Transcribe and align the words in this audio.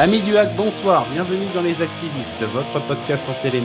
Amis 0.00 0.20
du 0.20 0.36
hack, 0.36 0.54
bonsoir, 0.54 1.08
bienvenue 1.10 1.48
dans 1.52 1.60
Les 1.60 1.82
Activistes, 1.82 2.44
votre 2.52 2.80
podcast 2.86 3.26
censé 3.26 3.50
les 3.50 3.60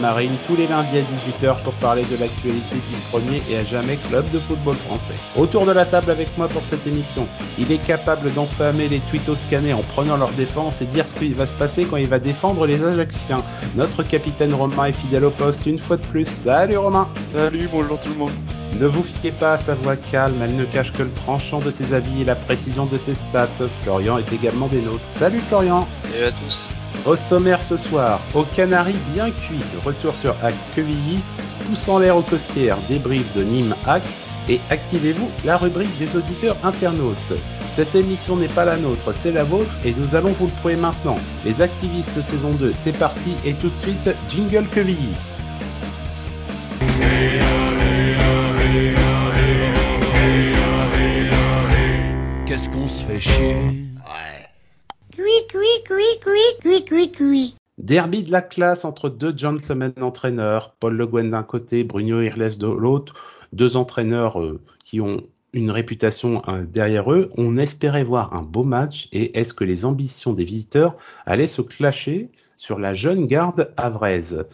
tous 0.48 0.56
les 0.56 0.66
lundis 0.66 0.98
à 0.98 1.03
18h 1.03 1.61
pour 1.61 1.74
parler 1.74 2.01
de 2.06 2.19
l'actualité 2.19 2.75
du 2.75 2.95
premier 3.11 3.40
et 3.51 3.58
à 3.58 3.63
jamais 3.63 3.98
club 3.98 4.27
de 4.32 4.40
football 4.40 4.75
français. 4.77 5.14
Autour 5.38 5.67
de 5.67 5.72
la 5.72 5.85
table 5.85 6.09
avec 6.09 6.35
moi 6.35 6.48
pour 6.48 6.64
cette 6.64 6.88
émission, 6.88 7.27
il 7.59 7.72
est 7.72 7.85
capable 7.85 8.34
d'enflammer 8.34 8.88
les 8.88 9.00
tweetos 9.11 9.36
scannés 9.36 9.73
en 9.73 9.84
prenant 9.84 10.18
leur 10.18 10.32
défense 10.32 10.82
et 10.82 10.86
dire 10.86 11.05
ce 11.05 11.14
qui 11.14 11.34
va 11.34 11.46
se 11.46 11.54
passer 11.54 11.86
quand 11.86 11.98
il 11.98 12.07
va 12.07 12.18
défendre 12.18 12.65
les 12.65 12.84
Ajaxiens. 12.84 13.43
Notre 13.75 14.02
capitaine 14.02 14.55
Romain 14.55 14.86
est 14.86 14.93
fidèle 14.93 15.25
au 15.25 15.31
poste 15.31 15.68
une 15.68 15.77
fois 15.77 15.97
de 15.97 16.05
plus. 16.07 16.27
Salut 16.27 16.77
Romain 16.77 17.09
Salut, 17.31 17.70
bonjour 17.71 18.00
tout 18.00 18.09
le 18.09 18.15
monde 18.15 18.31
ne 18.80 18.88
vous 18.88 19.04
fiez 19.04 19.32
pas 19.32 19.54
à 19.54 19.58
sa 19.58 19.76
voix 19.76 19.96
calme, 19.96 20.36
elle 20.42 20.56
ne 20.56 20.66
cache 20.66 20.92
que 20.94 21.04
le 21.04 21.12
tranchant 21.12 21.60
de 21.60 21.70
ses 21.70 21.94
avis 21.94 22.21
et 22.21 22.26
la 22.26 22.36
précision 22.36 22.86
de 22.86 22.98
ses 22.98 23.14
stats. 23.14 23.48
Florian 23.84 24.18
est 24.18 24.34
également 24.34 24.68
des 24.68 24.82
nôtres. 24.82 25.07
Salut 25.12 25.42
Florian 25.48 25.88
Salut 26.12 26.26
à 26.26 26.32
tous 26.32 26.70
Au 27.06 27.16
sommaire 27.16 27.61
ce 27.61 27.78
soir, 27.78 28.20
au 28.33 28.44
Canary 28.56 28.96
bien 29.14 29.30
cuit, 29.30 29.61
retour 29.86 30.14
sur 30.14 30.36
Hack 30.44 30.56
Quevilly, 30.75 31.20
poussant 31.66 32.00
l'air 32.00 32.17
au 32.17 32.21
costières, 32.21 32.77
débrief 32.89 33.35
de 33.35 33.44
Nîmes 33.44 33.75
Hack, 33.85 34.03
et 34.49 34.59
activez-vous 34.70 35.30
la 35.45 35.58
rubrique 35.58 35.97
des 35.99 36.16
auditeurs 36.17 36.58
internautes. 36.63 37.33
Cette 37.71 37.95
émission 37.95 38.35
n'est 38.35 38.47
pas 38.47 38.66
la 38.66 38.77
nôtre, 38.77 39.13
c'est 39.13 39.31
la 39.31 39.44
vôtre 39.44 39.73
et 39.85 39.94
nous 39.97 40.16
allons 40.16 40.31
vous 40.33 40.47
le 40.47 40.52
prouver 40.52 40.75
maintenant. 40.75 41.17
Les 41.45 41.61
activistes 41.61 42.21
saison 42.21 42.52
2, 42.52 42.71
c'est 42.73 42.97
parti 42.97 43.35
et 43.45 43.53
tout 43.53 43.69
de 43.69 43.77
suite, 43.77 44.09
Jingle 44.30 44.67
Quevilly. 44.67 45.13
Qu'est-ce 52.45 52.69
qu'on 52.69 52.87
se 52.87 53.03
fait 53.03 53.19
chier 53.19 53.55
Ouais. 53.55 54.47
Cui, 55.11 55.23
cui, 55.49 55.59
cui, 55.87 56.19
cui, 56.21 56.61
cui, 56.61 56.85
cui, 56.85 57.11
cui. 57.11 57.55
Derby 57.77 58.23
de 58.23 58.31
la 58.31 58.41
classe 58.41 58.85
entre 58.85 59.09
deux 59.09 59.35
gentlemen 59.35 59.93
entraîneurs, 60.02 60.75
Paul 60.80 60.95
Le 60.95 61.07
Guen 61.07 61.30
d'un 61.31 61.43
côté, 61.43 61.83
Bruno 61.83 62.21
Irles 62.21 62.57
de 62.57 62.67
l'autre, 62.67 63.15
deux 63.53 63.77
entraîneurs 63.77 64.39
euh, 64.39 64.61
qui 64.85 65.02
ont 65.02 65.23
une 65.53 65.71
réputation 65.71 66.41
euh, 66.47 66.65
derrière 66.65 67.11
eux. 67.11 67.31
On 67.37 67.58
espérait 67.58 68.03
voir 68.03 68.35
un 68.35 68.41
beau 68.41 68.63
match 68.63 69.08
et 69.11 69.37
est-ce 69.39 69.53
que 69.53 69.63
les 69.63 69.85
ambitions 69.85 70.33
des 70.33 70.45
visiteurs 70.45 70.95
allaient 71.25 71.47
se 71.47 71.61
clasher? 71.61 72.30
Sur 72.64 72.80
la 72.80 72.94
jeune 72.94 73.25
garde 73.25 73.73
avraise. 73.75 74.45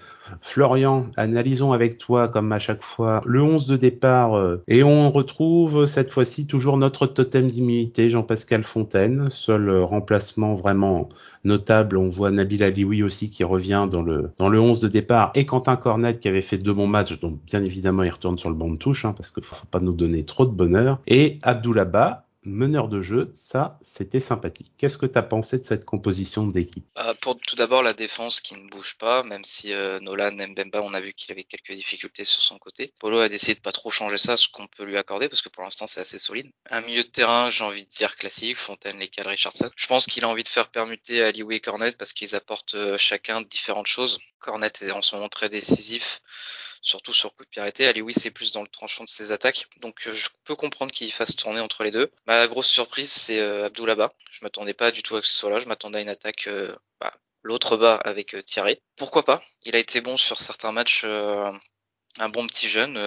Florian, 0.42 1.06
analysons 1.16 1.74
avec 1.74 2.00
toi, 2.00 2.28
comme 2.28 2.52
à 2.52 2.58
chaque 2.58 2.82
fois, 2.82 3.22
le 3.24 3.44
11 3.44 3.68
de 3.68 3.78
départ 3.78 4.36
euh, 4.36 4.64
et 4.68 4.82
on 4.82 5.12
retrouve 5.12 5.86
cette 5.86 6.10
fois-ci 6.10 6.48
toujours 6.48 6.78
notre 6.78 7.06
totem 7.06 7.46
d'immunité, 7.46 8.10
Jean-Pascal 8.10 8.64
Fontaine. 8.64 9.28
Seul 9.30 9.70
remplacement 9.84 10.56
vraiment 10.56 11.10
notable, 11.44 11.98
on 11.98 12.10
voit 12.10 12.32
Nabil 12.32 12.64
Alioui 12.64 13.04
aussi 13.04 13.30
qui 13.30 13.44
revient 13.44 13.88
dans 13.90 14.02
le, 14.02 14.32
dans 14.40 14.50
le 14.50 14.60
11 14.60 14.80
de 14.80 14.88
départ 14.88 15.32
et 15.36 15.46
Quentin 15.46 15.76
Cornet 15.76 16.18
qui 16.18 16.28
avait 16.28 16.42
fait 16.42 16.58
deux 16.58 16.74
bons 16.74 16.88
matchs, 16.88 17.20
donc 17.20 17.38
bien 17.46 17.64
évidemment 17.64 18.02
il 18.02 18.10
retourne 18.10 18.40
sur 18.40 18.50
le 18.50 18.56
banc 18.56 18.72
de 18.72 18.78
touche 18.78 19.06
hein, 19.06 19.14
parce 19.16 19.30
qu'il 19.30 19.44
ne 19.44 19.46
faut 19.46 19.68
pas 19.70 19.80
nous 19.80 19.94
donner 19.94 20.24
trop 20.24 20.48
de 20.48 20.52
bonheur. 20.52 21.00
Et 21.06 21.38
Abdoulaba, 21.44 22.26
meneur 22.44 22.88
de 22.88 23.02
jeu, 23.02 23.32
ça, 23.34 23.78
c'était 23.82 24.20
sympathique. 24.20 24.72
Qu'est-ce 24.78 24.98
que 24.98 25.06
tu 25.06 25.18
as 25.18 25.24
pensé 25.24 25.60
de 25.60 25.66
cette 25.66 25.86
composition 25.86 26.48
d'équipe 26.48 26.86
euh, 26.98 27.14
Pour 27.22 27.40
tout 27.40 27.56
d'abord 27.56 27.84
la 27.84 27.94
défense 27.94 28.40
qui 28.40 28.56
ne 28.56 28.70
bouge 28.70 28.96
pas, 28.98 29.24
même 29.24 29.44
si 29.44 29.74
euh, 29.74 30.00
Nolan 30.00 30.32
Mbemba, 30.32 30.82
on 30.82 30.94
a 30.94 31.02
vu 31.02 31.14
qu'il 31.14 31.32
avait 31.32 31.44
quelques 31.44 31.74
difficultés 31.74 32.24
sur 32.24 32.42
son 32.42 32.58
côté. 32.58 32.94
Polo 33.00 33.20
a 33.20 33.30
décidé 33.30 33.56
de 33.56 33.60
pas 33.60 33.72
trop 33.72 33.92
changer 33.92 34.18
ça, 34.18 34.38
ce 34.38 34.48
qu'on 34.48 34.68
peut 34.68 34.84
lui 34.84 34.98
accorder, 34.98 35.28
parce 35.28 35.42
que 35.42 35.50
pour 35.50 35.64
l'instant 35.64 35.88
c'est 35.88 36.02
assez 36.02 36.20
solide. 36.20 36.50
Un 36.70 36.82
milieu 36.82 37.04
de 37.04 37.08
terrain, 37.08 37.50
j'ai 37.50 37.64
envie 37.64 37.84
de 37.84 37.90
dire 37.90 38.16
classique, 38.16 38.58
Fontaine, 38.58 39.00
Lecal, 39.00 39.28
Richardson. 39.28 39.70
Je 39.76 39.88
pense 39.88 40.06
qu'il 40.06 40.24
a 40.24 40.30
envie 40.30 40.44
de 40.44 40.48
faire 40.48 40.70
permuter 40.70 41.22
Aliou 41.22 41.52
et 41.52 41.60
Cornet 41.60 41.92
parce 41.92 42.14
qu'ils 42.14 42.36
apportent 42.36 42.76
euh, 42.76 42.98
chacun 42.98 43.42
différentes 43.42 43.88
choses. 43.88 44.20
Cornet 44.40 44.72
est 44.82 44.92
en 44.92 45.02
ce 45.02 45.16
moment 45.16 45.30
très 45.30 45.50
décisif 45.50 46.22
surtout 46.82 47.14
sur 47.14 47.34
coup 47.34 47.44
de 47.44 47.50
pied 47.50 47.62
arrêté. 47.62 47.88
Ali 47.88 48.02
oui, 48.02 48.14
c'est 48.16 48.32
plus 48.32 48.52
dans 48.52 48.62
le 48.62 48.68
tranchant 48.68 49.04
de 49.04 49.10
ses 49.10 49.32
attaques. 49.32 49.68
Donc 49.82 50.08
euh, 50.08 50.14
je 50.14 50.30
peux 50.44 50.56
comprendre 50.56 50.92
qu'il 50.92 51.12
fasse 51.12 51.36
tourner 51.36 51.60
entre 51.60 51.84
les 51.84 51.92
deux. 51.92 52.12
Ma 52.28 52.48
grosse 52.48 52.70
surprise, 52.70 53.12
c'est 53.12 53.40
euh, 53.40 53.66
Abdoulaba. 53.66 54.12
Je 54.32 54.40
m'attendais 54.44 54.74
pas 54.74 54.92
du 54.92 55.04
tout 55.04 55.16
à 55.16 55.22
ce 55.24 55.32
soit 55.32 55.50
là. 55.50 55.60
Je 55.60 55.68
m'attendais 55.68 56.00
à 56.00 56.02
une 56.02 56.10
attaque 56.10 56.48
euh, 56.48 56.76
bah, 57.00 57.14
l'autre 57.44 57.78
bas 57.78 57.96
avec 57.96 58.36
Thierry. 58.46 58.82
Pourquoi 58.96 59.24
pas? 59.24 59.44
Il 59.66 59.76
a 59.76 59.80
été 59.80 60.02
bon 60.02 60.18
sur 60.18 60.38
certains 60.38 60.72
matchs. 60.72 61.04
un 61.04 62.30
bon 62.30 62.48
petit 62.48 62.68
jeune 62.68 62.98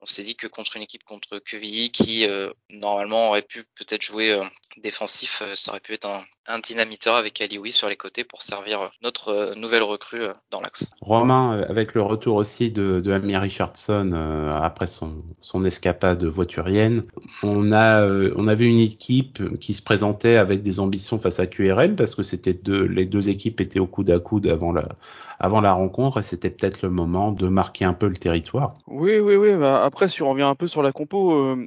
on 0.00 0.06
s'est 0.06 0.22
dit 0.22 0.36
que 0.36 0.46
contre 0.46 0.76
une 0.76 0.82
équipe 0.82 1.04
contre 1.04 1.38
Quevilly 1.38 1.90
qui 1.90 2.26
normalement 2.70 3.30
aurait 3.30 3.42
pu 3.42 3.64
peut-être 3.76 4.02
jouer 4.02 4.38
défensif, 4.76 5.42
ça 5.54 5.70
aurait 5.70 5.80
pu 5.80 5.94
être 5.94 6.08
un, 6.08 6.24
un 6.48 6.58
dynamiteur 6.58 7.16
avec 7.16 7.40
Alioui 7.40 7.72
sur 7.72 7.88
les 7.88 7.96
côtés 7.96 8.24
pour 8.24 8.42
servir 8.42 8.90
notre 9.02 9.28
euh, 9.28 9.54
nouvelle 9.54 9.82
recrue 9.82 10.22
euh, 10.22 10.32
dans 10.50 10.60
l'axe. 10.60 10.90
Romain, 11.00 11.58
euh, 11.58 11.66
avec 11.68 11.94
le 11.94 12.02
retour 12.02 12.36
aussi 12.36 12.70
de, 12.70 13.00
de 13.00 13.12
Amir 13.12 13.40
Richardson 13.40 14.12
après 14.52 14.86
son, 14.86 15.24
son 15.40 15.64
escapade 15.64 16.24
voiturienne, 16.24 17.02
on 17.42 17.72
a, 17.72 18.06
on 18.06 18.48
a 18.48 18.54
vu 18.54 18.66
une 18.66 18.80
équipe 18.80 19.58
qui 19.58 19.74
se 19.74 19.82
présentait 19.82 20.36
avec 20.36 20.62
des 20.62 20.80
ambitions 20.80 21.18
face 21.18 21.40
à 21.40 21.46
QRM 21.46 21.96
parce 21.96 22.14
que 22.14 22.22
c'était 22.22 22.54
deux, 22.54 22.84
les 22.84 23.04
deux 23.04 23.28
équipes 23.28 23.60
étaient 23.60 23.80
au 23.80 23.86
coude 23.86 24.10
à 24.10 24.18
coude 24.18 24.46
avant 24.46 24.72
la, 24.72 24.88
avant 25.38 25.60
la 25.60 25.72
rencontre 25.72 26.18
et 26.18 26.22
c'était 26.22 26.50
peut-être 26.50 26.82
le 26.82 26.90
moment 26.90 27.32
de 27.32 27.48
marquer 27.48 27.84
un 27.84 27.92
peu 27.92 28.06
le 28.06 28.16
territoire. 28.16 28.74
Oui, 28.86 29.18
oui, 29.18 29.36
oui. 29.36 29.54
Bah 29.56 29.85
après, 29.86 30.08
si 30.08 30.22
on 30.22 30.30
revient 30.30 30.42
un 30.42 30.54
peu 30.54 30.66
sur 30.66 30.82
la 30.82 30.92
compo, 30.92 31.32
euh, 31.32 31.66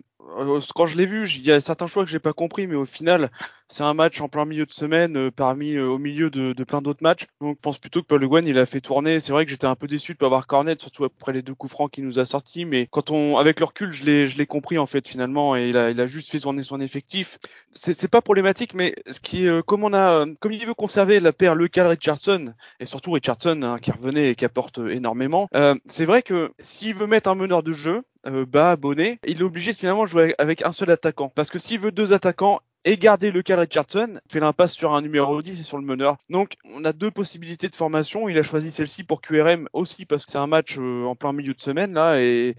quand 0.75 0.85
je 0.85 0.97
l'ai 0.97 1.05
vu, 1.05 1.29
il 1.29 1.45
y 1.45 1.51
a 1.51 1.59
certains 1.59 1.87
choix 1.87 2.03
que 2.03 2.09
j'ai 2.09 2.19
pas 2.19 2.33
compris, 2.33 2.67
mais 2.67 2.75
au 2.75 2.85
final, 2.85 3.29
c'est 3.67 3.83
un 3.83 3.93
match 3.93 4.19
en 4.21 4.29
plein 4.29 4.45
milieu 4.45 4.65
de 4.65 4.71
semaine, 4.71 5.17
euh, 5.17 5.31
parmi 5.31 5.75
euh, 5.75 5.87
au 5.87 5.97
milieu 5.97 6.29
de, 6.29 6.53
plein 6.63 6.81
d'autres 6.81 7.03
matchs. 7.03 7.27
Donc, 7.41 7.57
je 7.57 7.61
pense 7.61 7.77
plutôt 7.77 8.01
que 8.01 8.07
Paul 8.07 8.21
Le 8.21 8.27
Guen, 8.27 8.45
il 8.45 8.57
a 8.57 8.65
fait 8.65 8.81
tourner. 8.81 9.19
C'est 9.19 9.31
vrai 9.31 9.45
que 9.45 9.51
j'étais 9.51 9.67
un 9.67 9.75
peu 9.75 9.87
déçu 9.87 10.13
de 10.13 10.17
pas 10.17 10.27
avoir 10.27 10.47
Cornet, 10.47 10.75
surtout 10.79 11.05
après 11.05 11.33
les 11.33 11.41
deux 11.41 11.53
coups 11.53 11.71
francs 11.71 11.91
qu'il 11.91 12.05
nous 12.05 12.19
a 12.19 12.25
sortis. 12.25 12.65
Mais 12.65 12.87
quand 12.91 13.11
on, 13.11 13.37
avec 13.37 13.59
le 13.59 13.65
recul, 13.65 13.91
je 13.91 14.05
l'ai, 14.05 14.25
je 14.25 14.37
l'ai 14.37 14.45
compris 14.45 14.77
en 14.77 14.87
fait 14.87 15.07
finalement, 15.07 15.55
et 15.55 15.69
il 15.69 15.77
a, 15.77 15.91
il 15.91 16.01
a 16.01 16.07
juste 16.07 16.29
fait 16.29 16.39
tourner 16.39 16.63
son 16.63 16.81
effectif. 16.81 17.39
C'est, 17.73 17.93
c'est 17.93 18.07
pas 18.07 18.21
problématique, 18.21 18.73
mais 18.73 18.95
ce 19.09 19.19
qui, 19.19 19.47
comme 19.65 19.83
on 19.83 19.93
a, 19.93 20.25
comme 20.39 20.51
il 20.51 20.65
veut 20.65 20.73
conserver 20.73 21.19
la 21.19 21.33
paire 21.33 21.55
Le 21.55 21.67
Cal 21.67 21.87
Richardson 21.87 22.53
et 22.79 22.85
surtout 22.85 23.11
Richardson 23.11 23.61
hein, 23.63 23.79
qui 23.79 23.91
revenait 23.91 24.29
et 24.29 24.35
qui 24.35 24.45
apporte 24.45 24.79
énormément. 24.79 25.47
Euh, 25.55 25.75
c'est 25.85 26.05
vrai 26.05 26.21
que 26.21 26.51
s'il 26.59 26.95
veut 26.95 27.07
mettre 27.07 27.29
un 27.29 27.35
meneur 27.35 27.63
de 27.63 27.71
jeu, 27.71 28.03
euh, 28.27 28.45
bas, 28.45 28.75
bonnet, 28.75 29.19
il 29.25 29.39
est 29.39 29.43
obligé 29.43 29.71
de 29.71 29.77
finalement 29.77 30.05
jouer 30.05 30.35
avec 30.37 30.65
un 30.65 30.71
seul 30.71 30.91
attaquant. 30.91 31.29
Parce 31.29 31.49
que 31.49 31.59
s'il 31.59 31.79
veut 31.79 31.91
deux 31.91 32.13
attaquants 32.13 32.59
et 32.85 32.97
garder 32.97 33.31
le 33.31 33.41
cas 33.41 33.57
Richardson, 33.57 34.19
fait 34.29 34.39
l'impasse 34.39 34.73
sur 34.73 34.93
un 34.93 35.01
numéro 35.01 35.41
10 35.41 35.59
et 35.59 35.63
sur 35.63 35.77
le 35.77 35.85
meneur. 35.85 36.17
Donc 36.29 36.55
on 36.63 36.83
a 36.85 36.93
deux 36.93 37.11
possibilités 37.11 37.69
de 37.69 37.75
formation. 37.75 38.29
Il 38.29 38.37
a 38.37 38.43
choisi 38.43 38.71
celle-ci 38.71 39.03
pour 39.03 39.21
QRM 39.21 39.67
aussi 39.73 40.05
parce 40.05 40.25
que 40.25 40.31
c'est 40.31 40.37
un 40.37 40.47
match 40.47 40.77
euh, 40.77 41.03
en 41.05 41.15
plein 41.15 41.33
milieu 41.33 41.53
de 41.53 41.61
semaine 41.61 41.93
là 41.93 42.19
et 42.21 42.55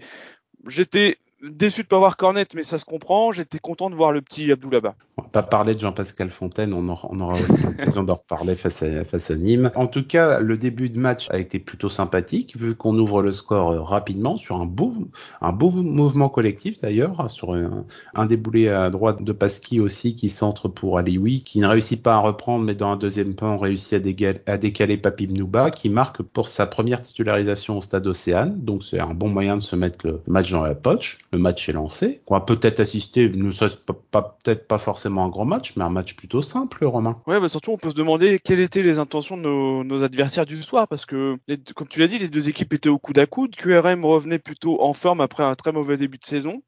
j'étais 0.67 1.17
déçu 1.43 1.83
de 1.83 1.87
pas 1.87 1.97
voir 1.97 2.17
Cornet, 2.17 2.47
mais 2.55 2.63
ça 2.63 2.77
se 2.77 2.85
comprend. 2.85 3.31
J'étais 3.31 3.59
content 3.59 3.89
de 3.89 3.95
voir 3.95 4.11
le 4.11 4.21
petit 4.21 4.51
Abdoulaba. 4.51 4.95
On 5.17 5.23
va 5.23 5.27
pas 5.29 5.43
parler 5.43 5.75
de 5.75 5.79
Jean-Pascal 5.79 6.29
Fontaine, 6.29 6.73
on 6.73 6.87
aura, 6.87 7.09
aura 7.11 7.33
aussi 7.33 7.63
l'occasion 7.63 8.03
d'en 8.03 8.15
reparler 8.15 8.55
face 8.55 8.83
à, 8.83 9.03
face 9.03 9.31
à 9.31 9.35
Nîmes. 9.35 9.71
En 9.75 9.87
tout 9.87 10.05
cas, 10.05 10.39
le 10.39 10.57
début 10.57 10.89
de 10.89 10.99
match 10.99 11.29
a 11.31 11.39
été 11.39 11.59
plutôt 11.59 11.89
sympathique, 11.89 12.55
vu 12.57 12.75
qu'on 12.75 12.97
ouvre 12.97 13.21
le 13.21 13.31
score 13.31 13.71
euh, 13.71 13.81
rapidement 13.81 14.37
sur 14.37 14.61
un 14.61 14.65
beau, 14.65 14.93
un 15.41 15.51
beau 15.51 15.69
mouvement 15.71 16.29
collectif 16.29 16.79
d'ailleurs, 16.81 17.29
sur 17.29 17.53
un, 17.53 18.25
déboulé 18.25 18.69
à 18.69 18.89
droite 18.89 19.23
de 19.23 19.31
Pasqui 19.31 19.79
aussi 19.79 20.15
qui 20.15 20.29
centre 20.29 20.67
pour 20.67 20.97
Alioui, 20.97 21.43
qui 21.43 21.59
ne 21.59 21.67
réussit 21.67 22.01
pas 22.01 22.15
à 22.15 22.19
reprendre, 22.19 22.65
mais 22.65 22.75
dans 22.75 22.91
un 22.91 22.97
deuxième 22.97 23.33
temps, 23.35 23.55
on 23.55 23.57
réussit 23.57 23.93
à, 23.93 24.51
à 24.51 24.57
décaler 24.57 24.97
Papi 24.97 25.27
Mnouba, 25.27 25.71
qui 25.71 25.89
marque 25.89 26.21
pour 26.21 26.47
sa 26.47 26.67
première 26.67 27.01
titularisation 27.01 27.77
au 27.77 27.81
stade 27.81 28.05
Océane. 28.07 28.59
Donc 28.59 28.83
c'est 28.83 28.99
un 28.99 29.13
bon 29.13 29.29
moyen 29.29 29.57
de 29.57 29.61
se 29.61 29.75
mettre 29.75 30.07
le 30.07 30.21
match 30.27 30.51
dans 30.51 30.63
la 30.63 30.75
poche 30.75 31.19
le 31.31 31.39
match 31.39 31.69
est 31.69 31.73
lancé. 31.73 32.21
On 32.27 32.33
va 32.33 32.41
peut-être 32.41 32.79
assister, 32.79 33.29
ne 33.29 33.51
serait 33.51 33.75
pas, 34.11 34.37
peut-être 34.43 34.67
pas 34.67 34.77
forcément 34.77 35.25
un 35.25 35.29
grand 35.29 35.45
match, 35.45 35.73
mais 35.75 35.83
un 35.83 35.89
match 35.89 36.15
plutôt 36.15 36.41
simple, 36.41 36.85
Romain. 36.85 37.21
Ouais, 37.27 37.39
bah 37.39 37.47
surtout 37.47 37.71
on 37.71 37.77
peut 37.77 37.89
se 37.89 37.95
demander 37.95 38.39
quelles 38.39 38.59
étaient 38.59 38.81
les 38.81 38.99
intentions 38.99 39.37
de 39.37 39.83
nos 39.83 40.03
adversaires 40.03 40.45
du 40.45 40.61
soir, 40.61 40.87
parce 40.87 41.05
que 41.05 41.37
comme 41.75 41.87
tu 41.87 41.99
l'as 41.99 42.07
dit, 42.07 42.19
les 42.19 42.27
deux 42.27 42.49
équipes 42.49 42.73
étaient 42.73 42.89
au 42.89 42.99
coude 42.99 43.19
à 43.19 43.25
coude. 43.25 43.55
QRM 43.55 44.03
revenait 44.05 44.39
plutôt 44.39 44.81
en 44.81 44.93
forme 44.93 45.21
après 45.21 45.43
un 45.43 45.55
très 45.55 45.71
mauvais 45.71 45.97
début 45.97 46.17
de 46.17 46.25
saison. 46.25 46.61